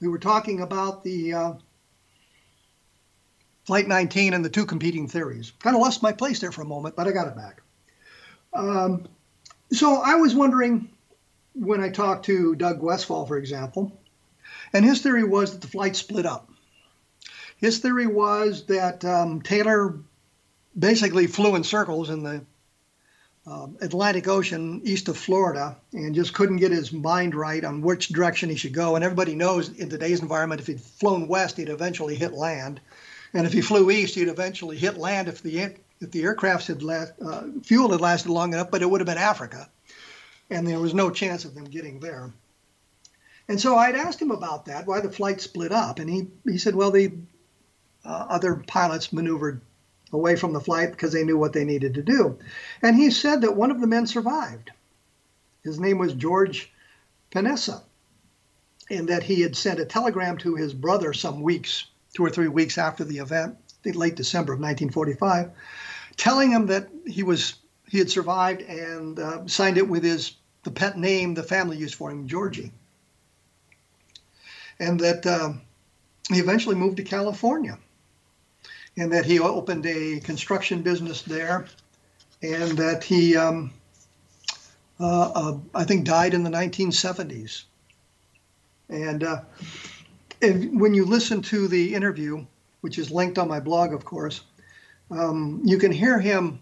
we 0.00 0.08
were 0.08 0.18
talking 0.18 0.60
about 0.60 1.02
the 1.02 1.32
uh, 1.32 1.52
Flight 3.64 3.88
19 3.88 4.34
and 4.34 4.44
the 4.44 4.50
two 4.50 4.66
competing 4.66 5.08
theories. 5.08 5.52
Kind 5.58 5.74
of 5.74 5.82
lost 5.82 6.02
my 6.02 6.12
place 6.12 6.40
there 6.40 6.52
for 6.52 6.62
a 6.62 6.66
moment, 6.66 6.96
but 6.96 7.08
I 7.08 7.12
got 7.12 7.28
it 7.28 7.36
back. 7.36 7.62
Um, 8.52 9.06
so 9.72 10.00
I 10.02 10.14
was 10.14 10.34
wondering 10.34 10.88
when 11.54 11.80
I 11.80 11.88
talked 11.88 12.26
to 12.26 12.54
Doug 12.54 12.82
Westfall, 12.82 13.26
for 13.26 13.36
example, 13.36 13.98
and 14.72 14.84
his 14.84 15.02
theory 15.02 15.24
was 15.24 15.52
that 15.52 15.60
the 15.60 15.68
flight 15.68 15.96
split 15.96 16.26
up. 16.26 16.50
His 17.58 17.78
theory 17.78 18.06
was 18.06 18.66
that 18.66 19.04
um, 19.04 19.40
Taylor 19.40 19.98
basically 20.78 21.26
flew 21.26 21.56
in 21.56 21.64
circles 21.64 22.10
in 22.10 22.22
the 22.22 22.44
uh, 23.46 23.68
Atlantic 23.80 24.26
Ocean 24.26 24.80
east 24.84 25.08
of 25.08 25.16
Florida 25.16 25.76
and 25.92 26.14
just 26.14 26.34
couldn't 26.34 26.56
get 26.56 26.72
his 26.72 26.92
mind 26.92 27.34
right 27.34 27.64
on 27.64 27.80
which 27.80 28.08
direction 28.08 28.50
he 28.50 28.56
should 28.56 28.74
go. 28.74 28.96
And 28.96 29.04
everybody 29.04 29.34
knows 29.34 29.68
in 29.68 29.88
today's 29.88 30.20
environment, 30.20 30.60
if 30.60 30.66
he'd 30.66 30.80
flown 30.80 31.28
west, 31.28 31.56
he'd 31.56 31.68
eventually 31.68 32.16
hit 32.16 32.32
land. 32.32 32.80
And 33.32 33.46
if 33.46 33.52
he 33.52 33.60
flew 33.60 33.90
east, 33.90 34.14
he'd 34.14 34.28
eventually 34.28 34.76
hit 34.76 34.96
land 34.96 35.28
if 35.28 35.42
the 35.42 35.76
if 36.00 36.10
the 36.10 36.22
aircraft 36.22 36.66
had 36.66 36.82
uh, 36.82 37.42
fuel 37.62 37.90
had 37.92 38.00
lasted 38.00 38.30
long 38.30 38.52
enough, 38.52 38.70
but 38.70 38.82
it 38.82 38.90
would 38.90 39.00
have 39.00 39.06
been 39.06 39.18
Africa, 39.18 39.68
and 40.50 40.66
there 40.66 40.78
was 40.78 40.94
no 40.94 41.10
chance 41.10 41.44
of 41.44 41.54
them 41.54 41.64
getting 41.64 42.00
there. 42.00 42.32
And 43.48 43.60
so 43.60 43.76
I'd 43.76 43.94
asked 43.94 44.20
him 44.20 44.30
about 44.30 44.66
that, 44.66 44.86
why 44.86 45.00
the 45.00 45.10
flight 45.10 45.40
split 45.40 45.72
up, 45.72 45.98
and 45.98 46.10
he 46.10 46.28
he 46.44 46.58
said, 46.58 46.74
well, 46.74 46.90
the 46.90 47.12
uh, 48.04 48.26
other 48.28 48.56
pilots 48.66 49.12
maneuvered 49.12 49.60
away 50.12 50.36
from 50.36 50.52
the 50.52 50.60
flight 50.60 50.90
because 50.90 51.12
they 51.12 51.24
knew 51.24 51.38
what 51.38 51.52
they 51.52 51.64
needed 51.64 51.94
to 51.94 52.02
do. 52.02 52.38
And 52.82 52.96
he 52.96 53.10
said 53.10 53.40
that 53.42 53.56
one 53.56 53.70
of 53.70 53.80
the 53.80 53.86
men 53.86 54.06
survived. 54.06 54.70
His 55.62 55.80
name 55.80 55.98
was 55.98 56.14
George 56.14 56.72
Panessa, 57.32 57.82
and 58.88 59.08
that 59.08 59.24
he 59.24 59.40
had 59.40 59.56
sent 59.56 59.80
a 59.80 59.84
telegram 59.84 60.38
to 60.38 60.54
his 60.54 60.72
brother 60.72 61.12
some 61.12 61.42
weeks, 61.42 61.86
two 62.14 62.24
or 62.24 62.30
three 62.30 62.48
weeks 62.48 62.78
after 62.78 63.04
the 63.04 63.18
event, 63.18 63.56
late 63.84 64.16
December 64.16 64.52
of 64.52 64.60
1945, 64.60 65.50
telling 66.16 66.50
him 66.50 66.66
that 66.66 66.88
he 67.06 67.22
was 67.22 67.54
he 67.88 67.98
had 67.98 68.10
survived 68.10 68.62
and 68.62 69.18
uh, 69.20 69.46
signed 69.46 69.78
it 69.78 69.88
with 69.88 70.02
his 70.02 70.36
the 70.64 70.70
pet 70.72 70.98
name 70.98 71.34
the 71.34 71.42
family 71.42 71.76
used 71.76 71.94
for 71.94 72.10
him, 72.10 72.26
Georgie, 72.26 72.72
and 74.80 74.98
that 75.00 75.24
uh, 75.24 75.52
he 76.28 76.40
eventually 76.40 76.74
moved 76.74 76.96
to 76.96 77.04
California 77.04 77.78
and 78.96 79.12
that 79.12 79.26
he 79.26 79.38
opened 79.38 79.86
a 79.86 80.20
construction 80.20 80.82
business 80.82 81.22
there, 81.22 81.66
and 82.42 82.76
that 82.78 83.04
he, 83.04 83.36
um, 83.36 83.72
uh, 84.98 85.30
uh, 85.30 85.58
I 85.74 85.84
think, 85.84 86.04
died 86.04 86.34
in 86.34 86.42
the 86.42 86.50
1970s. 86.50 87.64
And, 88.88 89.24
uh, 89.24 89.40
and, 90.40 90.80
when 90.80 90.94
you 90.94 91.04
listen 91.04 91.42
to 91.42 91.68
the 91.68 91.94
interview, 91.94 92.46
which 92.80 92.98
is 92.98 93.10
linked 93.10 93.38
on 93.38 93.48
my 93.48 93.60
blog, 93.60 93.92
of 93.92 94.04
course, 94.04 94.42
um, 95.10 95.60
you 95.64 95.78
can 95.78 95.92
hear 95.92 96.18
him 96.18 96.60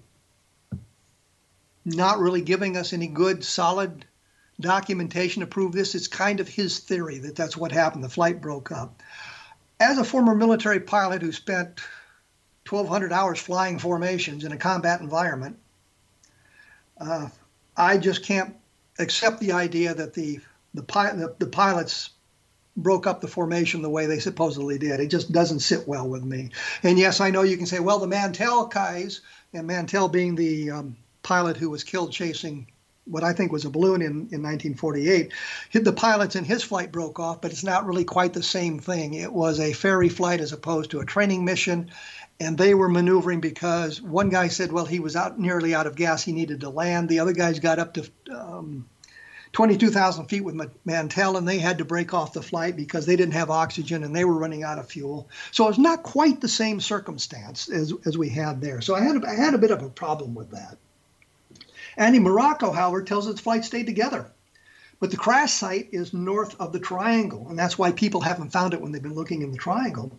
not 1.84 2.18
really 2.18 2.40
giving 2.40 2.76
us 2.76 2.92
any 2.92 3.06
good, 3.06 3.44
solid 3.44 4.04
documentation 4.60 5.40
to 5.40 5.46
prove 5.46 5.72
this. 5.72 5.94
It's 5.94 6.08
kind 6.08 6.40
of 6.40 6.48
his 6.48 6.78
theory 6.78 7.18
that 7.18 7.36
that's 7.36 7.56
what 7.56 7.72
happened. 7.72 8.04
The 8.04 8.08
flight 8.08 8.40
broke 8.40 8.72
up. 8.72 9.02
As 9.80 9.98
a 9.98 10.04
former 10.04 10.34
military 10.34 10.80
pilot 10.80 11.20
who 11.20 11.32
spent 11.32 11.80
1,200 12.68 13.12
hours 13.12 13.38
flying 13.38 13.78
formations 13.78 14.44
in 14.44 14.52
a 14.52 14.56
combat 14.56 15.00
environment, 15.00 15.58
uh, 17.00 17.28
I 17.76 17.98
just 17.98 18.24
can't 18.24 18.54
accept 18.98 19.40
the 19.40 19.52
idea 19.52 19.94
that 19.94 20.14
the 20.14 20.40
the, 20.72 20.82
the 20.82 21.34
the 21.38 21.46
pilots 21.46 22.10
broke 22.76 23.06
up 23.06 23.20
the 23.20 23.28
formation 23.28 23.82
the 23.82 23.90
way 23.90 24.06
they 24.06 24.18
supposedly 24.18 24.78
did. 24.78 24.98
It 24.98 25.08
just 25.08 25.30
doesn't 25.30 25.60
sit 25.60 25.86
well 25.86 26.08
with 26.08 26.24
me. 26.24 26.50
And 26.82 26.98
yes, 26.98 27.20
I 27.20 27.30
know 27.30 27.42
you 27.42 27.56
can 27.56 27.66
say, 27.66 27.78
well, 27.78 28.00
the 28.00 28.08
Mantell 28.08 28.66
guys, 28.66 29.20
and 29.52 29.66
Mantell 29.66 30.08
being 30.08 30.34
the 30.34 30.70
um, 30.70 30.96
pilot 31.22 31.56
who 31.56 31.70
was 31.70 31.84
killed 31.84 32.10
chasing 32.10 32.66
what 33.06 33.22
I 33.22 33.32
think 33.32 33.52
was 33.52 33.64
a 33.64 33.70
balloon 33.70 34.00
in, 34.00 34.08
in 34.08 34.42
1948, 34.42 35.32
hit 35.68 35.84
the 35.84 35.92
pilots 35.92 36.36
and 36.36 36.46
his 36.46 36.62
flight 36.62 36.90
broke 36.90 37.20
off, 37.20 37.40
but 37.40 37.50
it's 37.50 37.64
not 37.64 37.86
really 37.86 38.04
quite 38.04 38.32
the 38.32 38.42
same 38.42 38.78
thing. 38.78 39.14
It 39.14 39.32
was 39.32 39.60
a 39.60 39.74
ferry 39.74 40.08
flight 40.08 40.40
as 40.40 40.52
opposed 40.52 40.90
to 40.92 41.00
a 41.00 41.04
training 41.04 41.44
mission, 41.44 41.90
and 42.40 42.58
they 42.58 42.74
were 42.74 42.88
maneuvering 42.88 43.40
because 43.40 44.02
one 44.02 44.28
guy 44.28 44.48
said, 44.48 44.72
well, 44.72 44.86
he 44.86 45.00
was 45.00 45.16
out 45.16 45.38
nearly 45.38 45.74
out 45.74 45.86
of 45.86 45.94
gas, 45.94 46.22
he 46.22 46.32
needed 46.32 46.60
to 46.60 46.68
land. 46.68 47.08
The 47.08 47.20
other 47.20 47.32
guys 47.32 47.60
got 47.60 47.78
up 47.78 47.94
to 47.94 48.08
um, 48.30 48.86
22,000 49.52 50.26
feet 50.26 50.42
with 50.42 50.60
Mantell, 50.84 51.36
and 51.36 51.46
they 51.46 51.58
had 51.58 51.78
to 51.78 51.84
break 51.84 52.12
off 52.12 52.32
the 52.32 52.42
flight 52.42 52.74
because 52.74 53.06
they 53.06 53.14
didn't 53.14 53.34
have 53.34 53.50
oxygen 53.50 54.02
and 54.02 54.14
they 54.14 54.24
were 54.24 54.34
running 54.34 54.64
out 54.64 54.80
of 54.80 54.88
fuel. 54.88 55.28
So 55.52 55.68
it's 55.68 55.78
not 55.78 56.02
quite 56.02 56.40
the 56.40 56.48
same 56.48 56.80
circumstance 56.80 57.68
as, 57.68 57.92
as 58.04 58.18
we 58.18 58.28
had 58.28 58.60
there. 58.60 58.80
So 58.80 58.96
I 58.96 59.00
had 59.02 59.22
a, 59.22 59.28
I 59.28 59.34
had 59.34 59.54
a 59.54 59.58
bit 59.58 59.70
of 59.70 59.82
a 59.82 59.88
problem 59.88 60.34
with 60.34 60.50
that. 60.50 60.76
Andy 61.96 62.18
Morocco, 62.18 62.72
however, 62.72 63.02
tells 63.02 63.28
us 63.28 63.38
flight 63.38 63.64
stayed 63.64 63.86
together. 63.86 64.26
But 64.98 65.10
the 65.10 65.16
crash 65.16 65.52
site 65.52 65.88
is 65.92 66.14
north 66.14 66.58
of 66.60 66.72
the 66.72 66.78
triangle, 66.80 67.46
and 67.48 67.58
that's 67.58 67.78
why 67.78 67.92
people 67.92 68.22
haven't 68.22 68.50
found 68.50 68.74
it 68.74 68.80
when 68.80 68.90
they've 68.90 69.02
been 69.02 69.14
looking 69.14 69.42
in 69.42 69.52
the 69.52 69.58
triangle. 69.58 70.10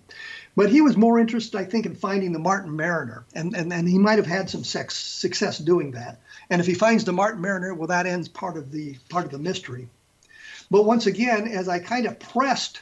But 0.55 0.69
he 0.69 0.81
was 0.81 0.95
more 0.95 1.19
interested, 1.19 1.57
I 1.57 1.65
think, 1.65 1.85
in 1.85 1.95
finding 1.95 2.31
the 2.31 2.39
Martin 2.39 2.75
Mariner, 2.75 3.25
and, 3.33 3.53
and, 3.55 3.73
and 3.73 3.87
he 3.87 3.99
might 3.99 4.17
have 4.17 4.25
had 4.25 4.49
some 4.49 4.63
sex, 4.63 4.95
success 4.95 5.57
doing 5.57 5.91
that. 5.91 6.21
And 6.49 6.61
if 6.61 6.67
he 6.67 6.73
finds 6.73 7.03
the 7.03 7.11
Martin 7.11 7.41
Mariner, 7.41 7.73
well, 7.73 7.87
that 7.87 8.05
ends 8.05 8.29
part 8.29 8.55
of 8.55 8.71
the 8.71 8.95
part 9.09 9.25
of 9.25 9.31
the 9.31 9.39
mystery. 9.39 9.89
But 10.71 10.83
once 10.83 11.07
again, 11.07 11.47
as 11.47 11.67
I 11.67 11.79
kind 11.79 12.05
of 12.05 12.19
pressed 12.19 12.79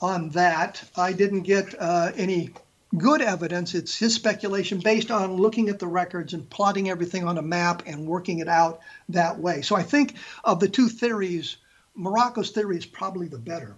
on 0.00 0.30
that, 0.30 0.82
I 0.96 1.12
didn't 1.12 1.42
get 1.42 1.74
uh, 1.78 2.10
any 2.16 2.50
good 2.98 3.22
evidence. 3.22 3.74
It's 3.74 3.96
his 3.96 4.14
speculation 4.14 4.80
based 4.80 5.10
on 5.10 5.36
looking 5.36 5.68
at 5.68 5.78
the 5.78 5.86
records 5.86 6.34
and 6.34 6.48
plotting 6.50 6.90
everything 6.90 7.26
on 7.26 7.38
a 7.38 7.42
map 7.42 7.84
and 7.86 8.06
working 8.06 8.40
it 8.40 8.48
out 8.48 8.80
that 9.08 9.38
way. 9.38 9.62
So 9.62 9.76
I 9.76 9.82
think 9.82 10.14
of 10.44 10.60
the 10.60 10.68
two 10.68 10.88
theories, 10.88 11.56
Morocco's 11.94 12.50
theory 12.50 12.76
is 12.76 12.86
probably 12.86 13.28
the 13.28 13.38
better. 13.38 13.76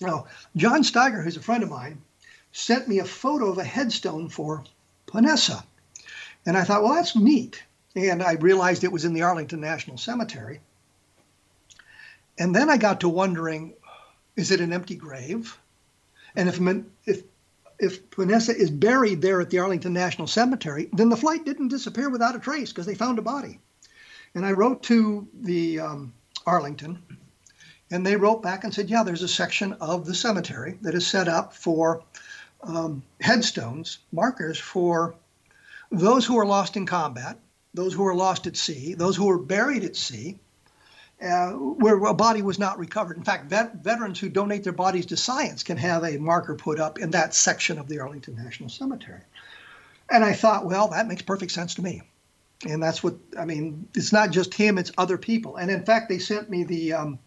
Now, 0.00 0.26
John 0.56 0.82
Steiger, 0.82 1.22
who's 1.22 1.36
a 1.36 1.42
friend 1.42 1.62
of 1.62 1.70
mine, 1.70 2.00
sent 2.52 2.88
me 2.88 2.98
a 2.98 3.04
photo 3.04 3.50
of 3.50 3.58
a 3.58 3.64
headstone 3.64 4.28
for 4.28 4.64
Panessa. 5.06 5.62
And 6.46 6.56
I 6.56 6.64
thought, 6.64 6.82
well, 6.82 6.94
that's 6.94 7.16
neat. 7.16 7.62
And 7.94 8.22
I 8.22 8.34
realized 8.34 8.84
it 8.84 8.92
was 8.92 9.04
in 9.04 9.12
the 9.12 9.22
Arlington 9.22 9.60
National 9.60 9.98
Cemetery. 9.98 10.60
And 12.38 12.54
then 12.54 12.70
I 12.70 12.76
got 12.76 13.00
to 13.00 13.08
wondering, 13.08 13.74
is 14.36 14.50
it 14.50 14.60
an 14.60 14.72
empty 14.72 14.94
grave? 14.94 15.58
And 16.36 16.48
if 16.48 16.60
if 17.06 17.24
if 17.78 18.10
Panessa 18.10 18.54
is 18.54 18.70
buried 18.70 19.22
there 19.22 19.40
at 19.40 19.50
the 19.50 19.58
Arlington 19.58 19.92
National 19.92 20.26
Cemetery, 20.26 20.88
then 20.92 21.08
the 21.08 21.16
flight 21.16 21.44
didn't 21.44 21.68
disappear 21.68 22.08
without 22.08 22.34
a 22.34 22.40
trace 22.40 22.70
because 22.70 22.86
they 22.86 22.94
found 22.94 23.18
a 23.18 23.22
body. 23.22 23.60
And 24.34 24.44
I 24.44 24.52
wrote 24.52 24.82
to 24.84 25.26
the 25.32 25.80
um, 25.80 26.12
Arlington, 26.44 27.02
and 27.90 28.06
they 28.06 28.16
wrote 28.16 28.42
back 28.42 28.64
and 28.64 28.74
said, 28.74 28.90
yeah, 28.90 29.02
there's 29.02 29.22
a 29.22 29.28
section 29.28 29.74
of 29.74 30.06
the 30.06 30.14
cemetery 30.14 30.78
that 30.82 30.94
is 30.94 31.06
set 31.06 31.28
up 31.28 31.54
for 31.54 32.02
um, 32.62 33.02
headstones, 33.20 33.98
markers 34.12 34.58
for 34.58 35.14
those 35.90 36.26
who 36.26 36.38
are 36.38 36.46
lost 36.46 36.76
in 36.76 36.86
combat, 36.86 37.38
those 37.74 37.94
who 37.94 38.06
are 38.06 38.14
lost 38.14 38.46
at 38.46 38.56
sea, 38.56 38.94
those 38.94 39.16
who 39.16 39.30
are 39.30 39.38
buried 39.38 39.84
at 39.84 39.96
sea, 39.96 40.38
uh, 41.22 41.50
where 41.50 41.96
a 42.04 42.14
body 42.14 42.42
was 42.42 42.58
not 42.58 42.78
recovered. 42.78 43.16
In 43.16 43.24
fact, 43.24 43.46
vet- 43.46 43.76
veterans 43.76 44.20
who 44.20 44.28
donate 44.28 44.64
their 44.64 44.72
bodies 44.72 45.06
to 45.06 45.16
science 45.16 45.62
can 45.62 45.76
have 45.76 46.04
a 46.04 46.18
marker 46.18 46.54
put 46.54 46.78
up 46.78 46.98
in 46.98 47.10
that 47.10 47.34
section 47.34 47.78
of 47.78 47.88
the 47.88 48.00
Arlington 48.00 48.36
National 48.36 48.68
Cemetery. 48.68 49.22
And 50.10 50.24
I 50.24 50.32
thought, 50.32 50.64
well, 50.64 50.88
that 50.88 51.08
makes 51.08 51.22
perfect 51.22 51.52
sense 51.52 51.74
to 51.74 51.82
me. 51.82 52.02
And 52.66 52.82
that's 52.82 53.02
what, 53.02 53.14
I 53.38 53.44
mean, 53.44 53.88
it's 53.94 54.12
not 54.12 54.30
just 54.30 54.54
him, 54.54 54.78
it's 54.78 54.92
other 54.98 55.18
people. 55.18 55.56
And 55.56 55.70
in 55.70 55.84
fact, 55.84 56.08
they 56.08 56.18
sent 56.18 56.50
me 56.50 56.64
the, 56.64 56.92
um, 56.92 57.18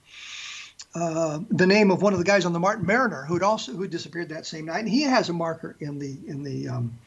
uh, 0.93 1.39
the 1.49 1.67
name 1.67 1.91
of 1.91 2.01
one 2.01 2.13
of 2.13 2.19
the 2.19 2.25
guys 2.25 2.45
on 2.45 2.53
the 2.53 2.59
Martin 2.59 2.85
Mariner 2.85 3.23
who'd 3.23 3.43
also 3.43 3.71
who 3.71 3.87
disappeared 3.87 4.29
that 4.29 4.45
same 4.45 4.65
night, 4.65 4.79
and 4.79 4.89
he 4.89 5.03
has 5.03 5.29
a 5.29 5.33
marker 5.33 5.75
in 5.79 5.99
the 5.99 6.17
in 6.27 6.43
the 6.43 6.67
um, 6.67 6.97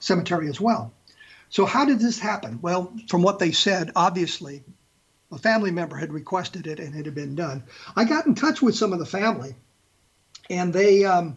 cemetery 0.00 0.48
as 0.48 0.60
well. 0.60 0.92
So 1.48 1.66
how 1.66 1.84
did 1.84 1.98
this 1.98 2.18
happen? 2.18 2.60
Well, 2.62 2.92
from 3.08 3.22
what 3.22 3.38
they 3.38 3.52
said, 3.52 3.92
obviously 3.94 4.62
a 5.32 5.38
family 5.38 5.70
member 5.70 5.96
had 5.96 6.12
requested 6.12 6.66
it 6.66 6.78
and 6.78 6.94
it 6.94 7.06
had 7.06 7.14
been 7.14 7.34
done. 7.34 7.64
I 7.96 8.04
got 8.04 8.26
in 8.26 8.34
touch 8.34 8.62
with 8.62 8.76
some 8.76 8.92
of 8.92 8.98
the 8.98 9.06
family, 9.06 9.54
and 10.48 10.72
they 10.72 11.04
um, 11.04 11.36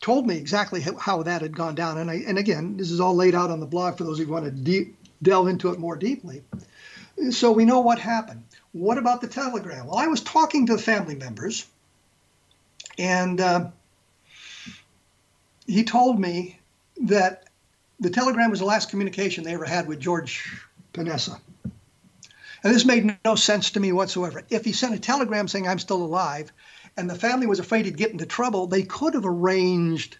told 0.00 0.26
me 0.26 0.36
exactly 0.36 0.80
how, 0.80 0.96
how, 0.96 1.22
that 1.22 1.42
had 1.42 1.56
gone 1.56 1.74
down. 1.74 1.98
And 1.98 2.10
I, 2.10 2.22
and 2.26 2.38
again, 2.38 2.76
this 2.76 2.90
is 2.90 3.00
all 3.00 3.14
laid 3.14 3.34
out 3.34 3.50
on 3.50 3.60
the 3.60 3.66
blog 3.66 3.98
for 3.98 4.04
those 4.04 4.18
who 4.18 4.26
want 4.26 4.44
to 4.44 4.50
de- 4.50 4.92
delve 5.22 5.48
into 5.48 5.70
it 5.70 5.78
more 5.78 5.96
deeply. 5.96 6.42
So 7.30 7.52
we 7.52 7.64
know 7.64 7.80
what 7.80 7.98
happened. 7.98 8.44
What 8.76 8.98
about 8.98 9.22
the 9.22 9.26
telegram? 9.26 9.86
Well, 9.86 9.96
I 9.96 10.06
was 10.06 10.20
talking 10.20 10.66
to 10.66 10.76
the 10.76 10.82
family 10.82 11.14
members, 11.14 11.66
and 12.98 13.40
uh, 13.40 13.70
he 15.66 15.82
told 15.82 16.20
me 16.20 16.60
that 17.04 17.44
the 18.00 18.10
telegram 18.10 18.50
was 18.50 18.58
the 18.58 18.66
last 18.66 18.90
communication 18.90 19.44
they 19.44 19.54
ever 19.54 19.64
had 19.64 19.88
with 19.88 19.98
George 19.98 20.62
Panessa. 20.92 21.40
And 21.64 22.74
this 22.74 22.84
made 22.84 23.16
no 23.24 23.34
sense 23.34 23.70
to 23.70 23.80
me 23.80 23.92
whatsoever. 23.92 24.42
If 24.50 24.66
he 24.66 24.72
sent 24.72 24.94
a 24.94 24.98
telegram 24.98 25.48
saying 25.48 25.66
I'm 25.66 25.78
still 25.78 26.02
alive 26.02 26.52
and 26.98 27.08
the 27.08 27.14
family 27.14 27.46
was 27.46 27.60
afraid 27.60 27.86
he'd 27.86 27.96
get 27.96 28.10
into 28.10 28.26
trouble, 28.26 28.66
they 28.66 28.82
could 28.82 29.14
have 29.14 29.24
arranged 29.24 30.18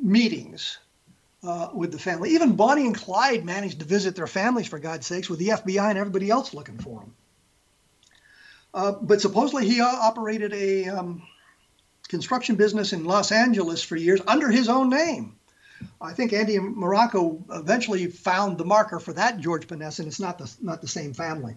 meetings 0.00 0.78
uh, 1.42 1.68
with 1.74 1.92
the 1.92 1.98
family. 1.98 2.30
Even 2.30 2.56
Bonnie 2.56 2.86
and 2.86 2.94
Clyde 2.94 3.44
managed 3.44 3.80
to 3.80 3.84
visit 3.84 4.16
their 4.16 4.26
families, 4.26 4.66
for 4.66 4.78
God's 4.78 5.06
sakes, 5.06 5.28
with 5.28 5.40
the 5.40 5.48
FBI 5.48 5.90
and 5.90 5.98
everybody 5.98 6.30
else 6.30 6.54
looking 6.54 6.78
for 6.78 7.00
them. 7.00 7.12
Uh, 8.76 8.92
but 8.92 9.22
supposedly 9.22 9.66
he 9.66 9.80
uh, 9.80 9.86
operated 9.86 10.52
a 10.52 10.86
um, 10.88 11.22
construction 12.08 12.56
business 12.56 12.92
in 12.92 13.06
Los 13.06 13.32
Angeles 13.32 13.82
for 13.82 13.96
years 13.96 14.20
under 14.26 14.50
his 14.50 14.68
own 14.68 14.90
name. 14.90 15.34
I 15.98 16.12
think 16.12 16.34
Andy 16.34 16.58
Morocco 16.58 17.42
eventually 17.50 18.06
found 18.06 18.58
the 18.58 18.66
marker 18.66 19.00
for 19.00 19.14
that 19.14 19.40
George 19.40 19.66
Panessa, 19.66 20.00
and 20.00 20.08
it's 20.08 20.20
not 20.20 20.36
the 20.36 20.54
not 20.60 20.82
the 20.82 20.88
same 20.88 21.14
family. 21.14 21.56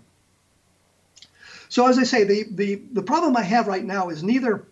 So 1.67 1.87
as 1.87 1.99
I 1.99 2.03
say, 2.03 2.23
the 2.23 2.45
the 2.51 2.75
the 2.93 3.03
problem 3.03 3.35
I 3.35 3.43
have 3.43 3.67
right 3.67 3.83
now 3.83 4.09
is 4.09 4.23
neither 4.23 4.65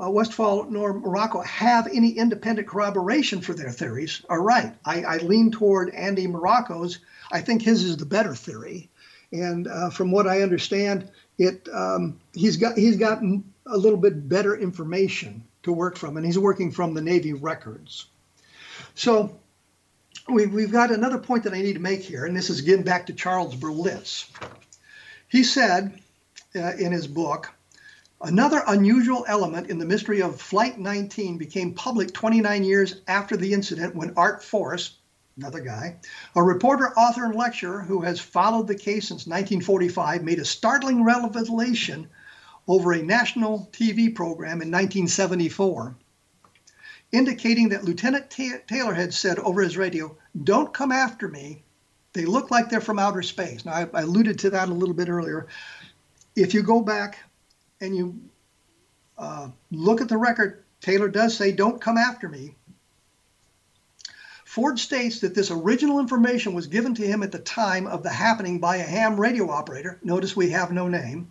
uh, 0.00 0.10
Westfall 0.10 0.64
nor 0.64 0.92
Morocco 0.92 1.40
have 1.40 1.86
any 1.86 2.10
independent 2.10 2.68
corroboration 2.68 3.40
for 3.40 3.54
their 3.54 3.70
theories. 3.70 4.22
Are 4.28 4.42
right. 4.42 4.74
I, 4.84 5.02
I 5.02 5.16
lean 5.18 5.50
toward 5.50 5.88
Andy 5.94 6.26
Morocco's. 6.26 6.98
I 7.32 7.40
think 7.40 7.62
his 7.62 7.82
is 7.82 7.96
the 7.96 8.06
better 8.06 8.34
theory, 8.34 8.90
and 9.32 9.66
uh, 9.66 9.88
from 9.88 10.10
what 10.10 10.26
I 10.26 10.42
understand, 10.42 11.10
it 11.38 11.68
um, 11.72 12.18
he's 12.34 12.56
got 12.56 12.76
he's 12.76 12.96
gotten 12.96 13.44
a 13.66 13.76
little 13.76 13.98
bit 13.98 14.28
better 14.28 14.56
information 14.56 15.44
to 15.62 15.72
work 15.72 15.96
from, 15.96 16.16
and 16.16 16.26
he's 16.26 16.38
working 16.38 16.70
from 16.70 16.94
the 16.94 17.02
Navy 17.02 17.32
records. 17.32 18.06
So 18.94 19.38
we, 20.28 20.46
we've 20.46 20.72
got 20.72 20.90
another 20.90 21.18
point 21.18 21.44
that 21.44 21.54
I 21.54 21.62
need 21.62 21.74
to 21.74 21.80
make 21.80 22.02
here, 22.02 22.24
and 22.24 22.36
this 22.36 22.50
is 22.50 22.60
getting 22.62 22.84
back 22.84 23.06
to 23.06 23.12
Charles 23.12 23.54
Berlitz. 23.54 24.30
He 25.28 25.44
said 25.44 26.00
uh, 26.54 26.72
in 26.78 26.92
his 26.92 27.06
book, 27.06 27.52
another 28.20 28.62
unusual 28.66 29.24
element 29.28 29.70
in 29.70 29.78
the 29.78 29.84
mystery 29.86 30.22
of 30.22 30.40
Flight 30.40 30.78
19 30.78 31.38
became 31.38 31.74
public 31.74 32.12
29 32.12 32.64
years 32.64 33.00
after 33.06 33.36
the 33.36 33.52
incident 33.52 33.94
when 33.94 34.14
Art 34.16 34.42
Ford, 34.42 34.82
another 35.38 35.60
guy, 35.60 35.96
a 36.34 36.42
reporter, 36.42 36.92
author, 36.94 37.24
and 37.24 37.34
lecturer 37.34 37.80
who 37.80 38.00
has 38.02 38.20
followed 38.20 38.66
the 38.66 38.74
case 38.74 39.08
since 39.08 39.26
1945, 39.26 40.22
made 40.22 40.38
a 40.38 40.44
startling 40.44 41.04
revelation 41.04 42.08
over 42.66 42.92
a 42.92 43.02
national 43.02 43.68
TV 43.72 44.14
program 44.14 44.60
in 44.60 44.70
1974 44.70 45.96
indicating 47.12 47.70
that 47.70 47.84
Lieutenant 47.84 48.30
Taylor 48.30 48.92
had 48.92 49.14
said 49.14 49.38
over 49.38 49.62
his 49.62 49.76
radio, 49.76 50.16
Don't 50.44 50.74
come 50.74 50.92
after 50.92 51.28
me. 51.28 51.62
They 52.12 52.24
look 52.24 52.50
like 52.50 52.68
they're 52.68 52.80
from 52.80 52.98
outer 52.98 53.22
space. 53.22 53.64
Now, 53.64 53.72
I, 53.72 53.88
I 53.94 54.02
alluded 54.02 54.38
to 54.40 54.50
that 54.50 54.68
a 54.68 54.74
little 54.74 54.94
bit 54.94 55.08
earlier. 55.08 55.46
If 56.36 56.54
you 56.54 56.62
go 56.62 56.82
back 56.82 57.18
and 57.80 57.96
you 57.96 58.20
uh, 59.16 59.48
look 59.70 60.00
at 60.00 60.08
the 60.08 60.16
record, 60.16 60.64
Taylor 60.80 61.08
does 61.08 61.36
say, 61.36 61.52
Don't 61.52 61.80
come 61.80 61.96
after 61.96 62.28
me. 62.28 62.54
Ford 64.48 64.78
states 64.78 65.20
that 65.20 65.34
this 65.34 65.50
original 65.50 66.00
information 66.00 66.54
was 66.54 66.68
given 66.68 66.94
to 66.94 67.06
him 67.06 67.22
at 67.22 67.32
the 67.32 67.38
time 67.38 67.86
of 67.86 68.02
the 68.02 68.08
happening 68.08 68.60
by 68.60 68.76
a 68.76 68.82
ham 68.82 69.20
radio 69.20 69.50
operator. 69.50 69.98
Notice 70.02 70.34
we 70.34 70.48
have 70.50 70.72
no 70.72 70.88
name 70.88 71.30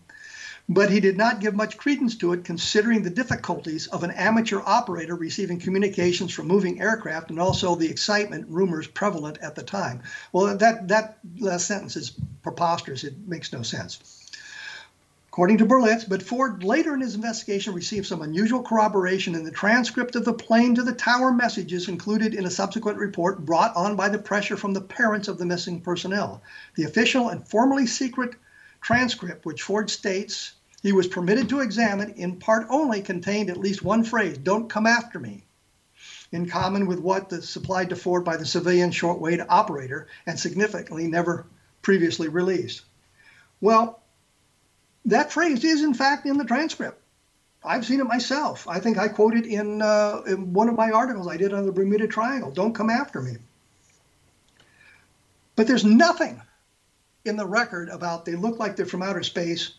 but 0.70 0.90
he 0.90 1.00
did 1.00 1.18
not 1.18 1.40
give 1.40 1.56
much 1.56 1.78
credence 1.78 2.18
to 2.18 2.34
it 2.34 2.44
considering 2.44 3.02
the 3.02 3.10
difficulties 3.10 3.88
of 3.88 4.04
an 4.04 4.12
amateur 4.12 4.62
operator 4.66 5.16
receiving 5.16 5.60
communications 5.60 6.34
from 6.34 6.48
moving 6.48 6.82
aircraft 6.82 7.30
and 7.30 7.40
also 7.40 7.76
the 7.76 7.90
excitement 7.90 8.46
rumors 8.50 8.86
prevalent 8.86 9.38
at 9.42 9.56
the 9.56 9.64
time. 9.64 10.04
Well, 10.34 10.58
that, 10.58 10.90
that 10.90 11.20
last 11.40 11.68
sentence 11.68 11.96
is 11.96 12.12
preposterous. 12.44 13.06
It 13.06 13.16
makes 13.26 13.54
no 13.54 13.62
sense. 13.62 14.17
According 15.38 15.60
to 15.60 15.68
Berlitz, 15.68 16.04
but 16.04 16.24
Ford 16.24 16.64
later 16.64 16.96
in 16.96 17.02
his 17.02 17.14
investigation 17.14 17.76
received 17.76 18.08
some 18.08 18.24
unusual 18.24 18.64
corroboration 18.64 19.36
in 19.36 19.44
the 19.44 19.52
transcript 19.52 20.16
of 20.16 20.26
the 20.26 20.34
plane 20.34 20.74
to 20.74 20.82
the 20.82 20.96
tower 20.96 21.32
messages 21.32 21.88
included 21.88 22.34
in 22.34 22.48
a 22.48 22.50
subsequent 22.50 22.98
report 22.98 23.46
brought 23.46 23.76
on 23.76 23.96
by 23.96 24.10
the 24.10 24.18
pressure 24.18 24.58
from 24.58 24.74
the 24.74 24.82
parents 24.82 25.28
of 25.28 25.38
the 25.38 25.46
missing 25.46 25.80
personnel. 25.80 26.42
The 26.74 26.86
official 26.86 27.30
and 27.30 27.48
formally 27.48 27.86
secret 27.86 28.34
transcript, 28.82 29.46
which 29.46 29.62
Ford 29.62 29.92
states 29.92 30.54
he 30.82 30.92
was 30.92 31.06
permitted 31.06 31.50
to 31.50 31.60
examine, 31.60 32.14
in 32.14 32.38
part 32.40 32.66
only, 32.72 33.04
contained 33.04 33.52
at 33.52 33.60
least 33.60 33.84
one 33.84 34.04
phrase 34.04 34.40
don't 34.40 34.72
come 34.72 34.88
after 34.88 35.20
me, 35.20 35.46
in 36.32 36.50
common 36.50 36.88
with 36.88 36.98
what 36.98 37.30
the 37.30 37.44
supplied 37.44 37.90
to 37.90 37.96
Ford 37.96 38.26
by 38.26 38.38
the 38.38 38.46
civilian 38.48 38.90
shortwave 38.90 39.46
operator 39.50 40.08
and 40.26 40.40
significantly 40.40 41.06
never 41.06 41.46
previously 41.84 42.28
released. 42.28 42.82
Well, 43.62 44.02
that 45.08 45.32
phrase 45.32 45.64
is 45.64 45.84
in 45.84 45.94
fact 45.94 46.26
in 46.26 46.38
the 46.38 46.46
transcript. 46.46 47.02
I've 47.64 47.86
seen 47.86 48.00
it 48.00 48.06
myself. 48.06 48.68
I 48.68 48.80
think 48.80 48.98
I 48.98 49.08
quoted 49.08 49.46
in, 49.46 49.82
uh, 49.82 50.22
in 50.28 50.54
one 50.54 50.70
of 50.70 50.76
my 50.76 50.92
articles 50.92 51.28
I 51.28 51.38
did 51.38 51.54
on 51.54 51.66
the 51.66 51.72
Bermuda 51.72 52.08
Triangle 52.08 52.52
don't 52.52 52.74
come 52.74 52.90
after 52.90 53.22
me. 53.22 53.38
But 55.56 55.68
there's 55.68 55.84
nothing 55.84 56.42
in 57.26 57.36
the 57.36 57.46
record 57.46 57.90
about 57.90 58.26
they 58.26 58.36
look 58.36 58.60
like 58.60 58.76
they're 58.76 58.86
from 58.86 59.02
outer 59.02 59.24
space 59.24 59.74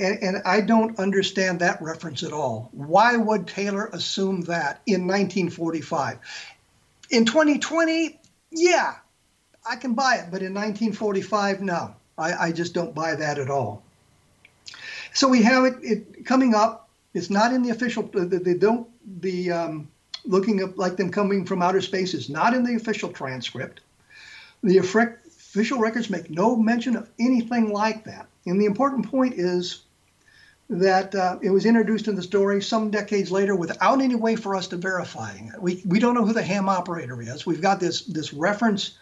And, 0.00 0.22
and, 0.22 0.42
I 0.46 0.62
don't 0.62 0.98
understand 0.98 1.60
that 1.60 1.82
reference 1.82 2.22
at 2.22 2.32
all. 2.32 2.70
Why 2.72 3.16
would 3.16 3.46
Taylor 3.46 3.86
assume 3.92 4.40
that 4.42 4.80
in 4.86 5.06
1945? 5.06 6.18
In 7.10 7.26
2020, 7.26 8.18
yeah, 8.50 8.94
I 9.68 9.76
can 9.76 9.94
buy 9.94 10.14
it, 10.16 10.30
but 10.30 10.42
in 10.42 10.54
1945, 10.54 11.60
no. 11.60 11.94
I, 12.16 12.32
I 12.46 12.52
just 12.52 12.72
don't 12.72 12.94
buy 12.94 13.14
that 13.14 13.38
at 13.38 13.50
all. 13.50 13.82
So 15.12 15.28
we 15.28 15.42
have 15.42 15.64
it, 15.64 15.76
it 15.82 16.26
coming 16.26 16.54
up. 16.54 16.88
It's 17.14 17.30
not 17.30 17.52
in 17.52 17.62
the 17.62 17.70
official. 17.70 18.04
They 18.12 18.54
don't. 18.54 18.88
The 19.20 19.50
um, 19.50 19.88
looking 20.24 20.62
up 20.62 20.76
like 20.76 20.96
them 20.96 21.10
coming 21.10 21.44
from 21.44 21.62
outer 21.62 21.80
space 21.80 22.14
is 22.14 22.28
not 22.28 22.54
in 22.54 22.62
the 22.64 22.74
official 22.76 23.10
transcript. 23.10 23.80
The 24.62 24.78
official 24.78 25.78
records 25.78 26.10
make 26.10 26.30
no 26.30 26.56
mention 26.56 26.96
of 26.96 27.08
anything 27.18 27.72
like 27.72 28.04
that. 28.04 28.26
And 28.46 28.60
the 28.60 28.66
important 28.66 29.10
point 29.10 29.34
is 29.34 29.82
that 30.68 31.14
uh, 31.14 31.38
it 31.42 31.50
was 31.50 31.66
introduced 31.66 32.06
in 32.06 32.14
the 32.14 32.22
story 32.22 32.62
some 32.62 32.90
decades 32.90 33.32
later 33.32 33.56
without 33.56 34.00
any 34.00 34.14
way 34.14 34.36
for 34.36 34.54
us 34.54 34.68
to 34.68 34.76
verify 34.76 35.32
it. 35.32 35.60
We, 35.60 35.82
we 35.84 35.98
don't 35.98 36.14
know 36.14 36.24
who 36.24 36.32
the 36.32 36.42
ham 36.42 36.68
operator 36.68 37.20
is. 37.20 37.44
We've 37.44 37.60
got 37.60 37.80
this 37.80 38.02
this 38.02 38.32
reference 38.32 38.98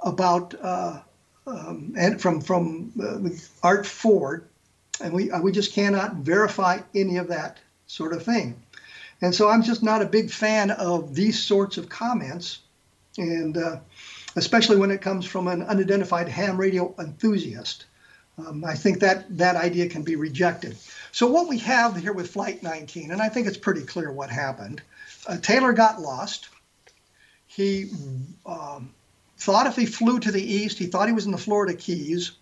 about 0.00 0.54
uh, 0.60 1.00
um, 1.46 1.94
and 1.96 2.20
from 2.20 2.40
from 2.40 2.92
uh, 3.00 3.28
Art 3.62 3.86
Ford, 3.86 4.48
and 5.00 5.12
we 5.12 5.30
uh, 5.30 5.40
we 5.40 5.52
just 5.52 5.72
cannot 5.72 6.16
verify 6.16 6.80
any 6.94 7.16
of 7.16 7.28
that 7.28 7.58
sort 7.86 8.12
of 8.12 8.22
thing. 8.22 8.62
And 9.20 9.34
so 9.34 9.48
I'm 9.48 9.62
just 9.62 9.82
not 9.82 10.02
a 10.02 10.06
big 10.06 10.30
fan 10.30 10.70
of 10.70 11.14
these 11.14 11.42
sorts 11.42 11.78
of 11.78 11.88
comments, 11.88 12.58
and 13.16 13.56
uh, 13.56 13.76
especially 14.36 14.76
when 14.76 14.90
it 14.90 15.00
comes 15.00 15.24
from 15.24 15.48
an 15.48 15.62
unidentified 15.62 16.28
ham 16.28 16.56
radio 16.56 16.94
enthusiast. 16.98 17.86
Um, 18.36 18.64
I 18.64 18.74
think 18.74 19.00
that 19.00 19.38
that 19.38 19.54
idea 19.54 19.88
can 19.88 20.02
be 20.02 20.16
rejected. 20.16 20.76
So 21.12 21.28
what 21.28 21.48
we 21.48 21.58
have 21.58 21.96
here 21.96 22.12
with 22.12 22.32
Flight 22.32 22.64
19, 22.64 23.12
and 23.12 23.22
I 23.22 23.28
think 23.28 23.46
it's 23.46 23.56
pretty 23.56 23.82
clear 23.82 24.10
what 24.10 24.28
happened. 24.28 24.82
Uh, 25.26 25.36
Taylor 25.36 25.72
got 25.72 26.00
lost. 26.00 26.48
He 27.46 27.90
um, 28.44 28.92
thought 29.38 29.68
if 29.68 29.76
he 29.76 29.86
flew 29.86 30.18
to 30.18 30.32
the 30.32 30.42
east, 30.42 30.78
he 30.78 30.86
thought 30.86 31.06
he 31.06 31.14
was 31.14 31.26
in 31.26 31.32
the 31.32 31.38
Florida 31.38 31.74
Keys, 31.74 32.32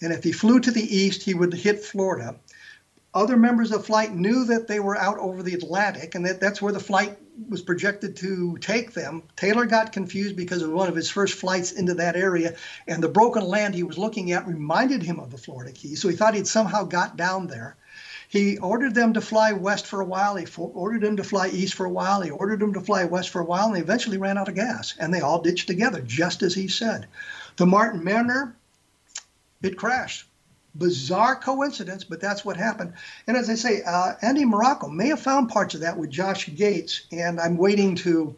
and 0.00 0.12
if 0.12 0.24
he 0.24 0.32
flew 0.32 0.60
to 0.60 0.70
the 0.70 0.96
east, 0.96 1.22
he 1.22 1.34
would 1.34 1.52
hit 1.52 1.84
Florida. 1.84 2.36
Other 3.14 3.36
members 3.36 3.72
of 3.72 3.86
flight 3.86 4.14
knew 4.14 4.44
that 4.44 4.68
they 4.68 4.80
were 4.80 4.96
out 4.96 5.18
over 5.18 5.42
the 5.42 5.54
Atlantic 5.54 6.14
and 6.14 6.26
that 6.26 6.40
that's 6.40 6.60
where 6.60 6.72
the 6.72 6.80
flight 6.80 7.18
was 7.48 7.62
projected 7.62 8.16
to 8.16 8.58
take 8.58 8.92
them. 8.92 9.22
Taylor 9.36 9.64
got 9.64 9.92
confused 9.92 10.36
because 10.36 10.62
of 10.62 10.70
one 10.70 10.88
of 10.88 10.96
his 10.96 11.10
first 11.10 11.34
flights 11.34 11.72
into 11.72 11.94
that 11.94 12.16
area, 12.16 12.54
and 12.86 13.02
the 13.02 13.08
broken 13.08 13.42
land 13.42 13.74
he 13.74 13.82
was 13.82 13.98
looking 13.98 14.32
at 14.32 14.46
reminded 14.46 15.02
him 15.02 15.20
of 15.20 15.30
the 15.30 15.38
Florida 15.38 15.72
Keys, 15.72 16.00
so 16.00 16.08
he 16.08 16.16
thought 16.16 16.34
he'd 16.34 16.46
somehow 16.46 16.84
got 16.84 17.16
down 17.16 17.46
there. 17.46 17.76
He 18.28 18.58
ordered 18.58 18.94
them 18.94 19.14
to 19.14 19.22
fly 19.22 19.52
west 19.52 19.86
for 19.86 20.02
a 20.02 20.04
while. 20.04 20.36
He 20.36 20.46
ordered 20.56 21.00
them 21.00 21.16
to 21.16 21.24
fly 21.24 21.48
east 21.48 21.72
for 21.74 21.86
a 21.86 21.90
while. 21.90 22.20
He 22.20 22.30
ordered 22.30 22.60
them 22.60 22.74
to 22.74 22.80
fly 22.80 23.04
west 23.04 23.30
for 23.30 23.40
a 23.40 23.44
while, 23.44 23.68
and 23.68 23.76
they 23.76 23.80
eventually 23.80 24.18
ran 24.18 24.36
out 24.36 24.48
of 24.48 24.54
gas, 24.54 24.94
and 24.98 25.14
they 25.14 25.22
all 25.22 25.40
ditched 25.40 25.66
together, 25.66 26.02
just 26.02 26.42
as 26.42 26.54
he 26.54 26.68
said. 26.68 27.06
The 27.56 27.64
Martin 27.64 28.04
Mariner, 28.04 28.54
it 29.62 29.76
crashed. 29.76 30.26
Bizarre 30.74 31.36
coincidence, 31.36 32.04
but 32.04 32.20
that's 32.20 32.44
what 32.44 32.56
happened. 32.56 32.92
And 33.26 33.36
as 33.36 33.50
I 33.50 33.54
say, 33.54 33.82
uh, 33.82 34.14
Andy 34.22 34.44
Marocco 34.44 34.92
may 34.92 35.08
have 35.08 35.20
found 35.20 35.48
parts 35.48 35.74
of 35.74 35.80
that 35.80 35.96
with 35.96 36.10
Josh 36.10 36.54
Gates, 36.54 37.02
and 37.10 37.40
I'm 37.40 37.56
waiting 37.56 37.96
to 37.96 38.36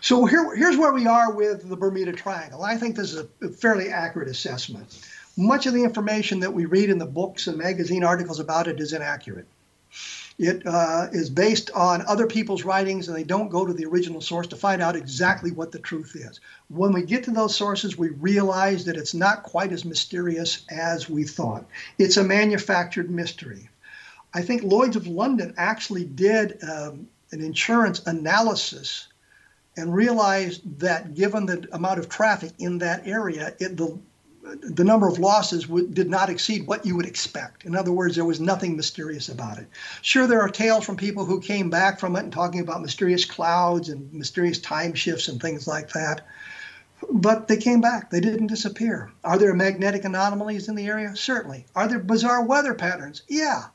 So 0.01 0.25
here, 0.25 0.55
here's 0.55 0.77
where 0.77 0.93
we 0.93 1.07
are 1.07 1.33
with 1.33 1.67
the 1.67 1.75
Bermuda 1.75 2.13
Triangle. 2.13 2.63
I 2.63 2.77
think 2.77 2.95
this 2.95 3.13
is 3.13 3.25
a 3.41 3.49
fairly 3.49 3.89
accurate 3.89 4.29
assessment. 4.29 5.05
Much 5.35 5.65
of 5.65 5.73
the 5.73 5.83
information 5.83 6.39
that 6.39 6.53
we 6.53 6.63
read 6.65 6.89
in 6.89 6.97
the 6.97 7.05
books 7.05 7.47
and 7.47 7.57
magazine 7.57 8.03
articles 8.03 8.39
about 8.39 8.67
it 8.67 8.79
is 8.79 8.93
inaccurate. 8.93 9.45
It 10.39 10.65
uh, 10.65 11.07
is 11.11 11.29
based 11.29 11.69
on 11.71 12.01
other 12.07 12.25
people's 12.25 12.63
writings, 12.63 13.09
and 13.09 13.17
they 13.17 13.25
don't 13.25 13.49
go 13.49 13.65
to 13.65 13.73
the 13.73 13.85
original 13.85 14.21
source 14.21 14.47
to 14.47 14.55
find 14.55 14.81
out 14.81 14.95
exactly 14.95 15.51
what 15.51 15.73
the 15.73 15.79
truth 15.79 16.15
is. 16.15 16.39
When 16.69 16.93
we 16.93 17.01
get 17.01 17.25
to 17.25 17.31
those 17.31 17.57
sources, 17.57 17.97
we 17.97 18.09
realize 18.11 18.85
that 18.85 18.95
it's 18.95 19.13
not 19.13 19.43
quite 19.43 19.73
as 19.73 19.83
mysterious 19.83 20.65
as 20.69 21.09
we 21.09 21.25
thought. 21.25 21.65
It's 21.97 22.15
a 22.15 22.23
manufactured 22.23 23.11
mystery. 23.11 23.69
I 24.33 24.41
think 24.41 24.63
Lloyd's 24.63 24.95
of 24.95 25.07
London 25.07 25.53
actually 25.57 26.05
did 26.05 26.57
um, 26.63 27.09
an 27.31 27.41
insurance 27.43 28.01
analysis 28.05 29.09
and 29.75 29.93
realized 29.93 30.61
that 30.79 31.15
given 31.15 31.47
the 31.47 31.67
amount 31.73 31.99
of 31.99 32.07
traffic 32.07 32.51
in 32.59 32.77
that 32.77 33.05
area, 33.05 33.55
it, 33.59 33.75
the 33.75 33.99
the 34.61 34.83
number 34.83 35.07
of 35.07 35.19
losses 35.19 35.65
did 35.65 36.09
not 36.09 36.29
exceed 36.29 36.65
what 36.65 36.85
you 36.85 36.95
would 36.95 37.05
expect. 37.05 37.65
In 37.65 37.75
other 37.75 37.91
words, 37.91 38.15
there 38.15 38.25
was 38.25 38.39
nothing 38.39 38.75
mysterious 38.75 39.29
about 39.29 39.57
it. 39.57 39.67
Sure, 40.01 40.27
there 40.27 40.41
are 40.41 40.49
tales 40.49 40.85
from 40.85 40.97
people 40.97 41.25
who 41.25 41.39
came 41.39 41.69
back 41.69 41.99
from 41.99 42.15
it 42.15 42.23
and 42.23 42.33
talking 42.33 42.59
about 42.59 42.81
mysterious 42.81 43.25
clouds 43.25 43.89
and 43.89 44.11
mysterious 44.13 44.59
time 44.59 44.93
shifts 44.93 45.27
and 45.27 45.41
things 45.41 45.67
like 45.67 45.89
that. 45.93 46.25
But 47.09 47.47
they 47.47 47.57
came 47.57 47.81
back. 47.81 48.09
They 48.09 48.19
didn't 48.19 48.47
disappear. 48.47 49.11
Are 49.23 49.37
there 49.37 49.53
magnetic 49.53 50.03
anomalies 50.03 50.67
in 50.67 50.75
the 50.75 50.87
area? 50.87 51.15
Certainly. 51.15 51.65
Are 51.75 51.87
there 51.87 51.99
bizarre 51.99 52.43
weather 52.43 52.73
patterns? 52.73 53.21
Yeah. 53.27 53.65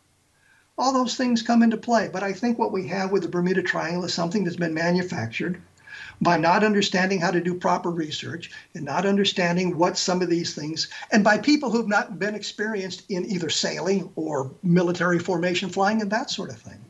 All 0.76 0.92
those 0.92 1.16
things 1.16 1.42
come 1.42 1.62
into 1.62 1.76
play. 1.76 2.10
But 2.12 2.22
I 2.22 2.32
think 2.32 2.58
what 2.58 2.72
we 2.72 2.88
have 2.88 3.12
with 3.12 3.22
the 3.22 3.28
Bermuda 3.28 3.62
Triangle 3.62 4.04
is 4.04 4.12
something 4.12 4.44
that's 4.44 4.56
been 4.56 4.74
manufactured 4.74 5.62
by 6.20 6.36
not 6.36 6.64
understanding 6.64 7.20
how 7.20 7.30
to 7.30 7.40
do 7.40 7.54
proper 7.54 7.90
research 7.90 8.50
and 8.74 8.84
not 8.84 9.06
understanding 9.06 9.76
what 9.76 9.98
some 9.98 10.22
of 10.22 10.30
these 10.30 10.54
things, 10.54 10.88
and 11.12 11.24
by 11.24 11.38
people 11.38 11.70
who've 11.70 11.88
not 11.88 12.18
been 12.18 12.34
experienced 12.34 13.02
in 13.08 13.24
either 13.26 13.50
sailing 13.50 14.10
or 14.16 14.50
military 14.62 15.18
formation 15.18 15.68
flying 15.68 16.00
and 16.00 16.10
that 16.10 16.30
sort 16.30 16.50
of 16.50 16.58
thing. 16.58 16.84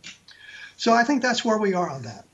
So 0.76 0.92
I 0.92 1.04
think 1.04 1.22
that's 1.22 1.44
where 1.44 1.58
we 1.58 1.74
are 1.74 1.88
on 1.88 2.02
that. 2.02 2.24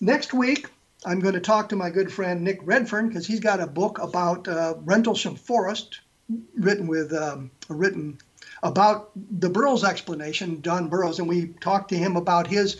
Next 0.00 0.32
week, 0.32 0.68
I'm 1.04 1.20
going 1.20 1.34
to 1.34 1.40
talk 1.40 1.68
to 1.70 1.76
my 1.76 1.90
good 1.90 2.12
friend 2.12 2.42
Nick 2.42 2.60
Redfern 2.62 3.08
because 3.08 3.26
he's 3.26 3.40
got 3.40 3.60
a 3.60 3.66
book 3.66 3.98
about 3.98 4.46
uh, 4.46 4.74
Rendlesham 4.84 5.34
Forest, 5.34 6.00
written 6.54 6.86
with 6.86 7.12
um, 7.12 7.50
written 7.68 8.18
about 8.62 9.10
the 9.14 9.48
Burroughs 9.48 9.84
explanation, 9.84 10.60
Don 10.60 10.88
Burroughs, 10.88 11.18
and 11.18 11.28
we 11.28 11.48
talked 11.60 11.88
to 11.90 11.96
him 11.96 12.16
about 12.16 12.46
his 12.46 12.76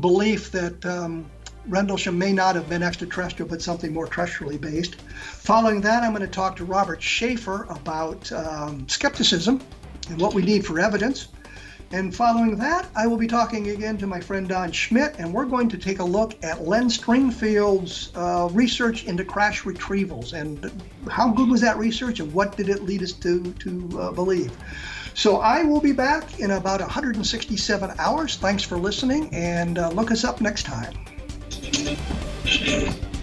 belief 0.00 0.50
that 0.52 0.84
um, 0.84 1.30
Rendlesham 1.68 2.18
may 2.18 2.32
not 2.32 2.54
have 2.54 2.68
been 2.68 2.82
extraterrestrial, 2.82 3.48
but 3.48 3.60
something 3.60 3.92
more 3.92 4.06
terrestrially 4.06 4.60
based. 4.60 5.00
Following 5.00 5.80
that, 5.82 6.02
I'm 6.02 6.12
going 6.12 6.22
to 6.22 6.28
talk 6.28 6.56
to 6.56 6.64
Robert 6.64 7.00
Sheaffer 7.00 7.70
about 7.70 8.30
um, 8.32 8.88
skepticism 8.88 9.60
and 10.08 10.20
what 10.20 10.34
we 10.34 10.42
need 10.42 10.64
for 10.64 10.80
evidence. 10.80 11.28
And 11.90 12.14
following 12.14 12.56
that, 12.56 12.86
I 12.94 13.06
will 13.06 13.16
be 13.16 13.26
talking 13.26 13.68
again 13.68 13.96
to 13.98 14.06
my 14.06 14.20
friend 14.20 14.46
Don 14.46 14.70
Schmidt, 14.72 15.16
and 15.18 15.32
we're 15.32 15.46
going 15.46 15.70
to 15.70 15.78
take 15.78 16.00
a 16.00 16.04
look 16.04 16.34
at 16.44 16.66
Len 16.66 16.90
Stringfield's 16.90 18.10
uh, 18.14 18.48
research 18.52 19.04
into 19.04 19.24
crash 19.24 19.62
retrievals 19.62 20.34
and 20.34 20.70
how 21.10 21.30
good 21.30 21.48
was 21.48 21.62
that 21.62 21.78
research 21.78 22.20
and 22.20 22.30
what 22.34 22.58
did 22.58 22.68
it 22.68 22.82
lead 22.82 23.02
us 23.02 23.12
to, 23.12 23.42
to 23.54 24.00
uh, 24.00 24.12
believe. 24.12 24.52
So 25.14 25.38
I 25.38 25.64
will 25.64 25.80
be 25.80 25.92
back 25.92 26.40
in 26.40 26.50
about 26.50 26.80
167 26.80 27.94
hours. 27.98 28.36
Thanks 28.36 28.62
for 28.62 28.76
listening, 28.76 29.34
and 29.34 29.78
uh, 29.78 29.88
look 29.88 30.10
us 30.10 30.24
up 30.24 30.42
next 30.42 30.64
time. 30.64 30.94
Thank 31.70 33.02
you. 33.02 33.17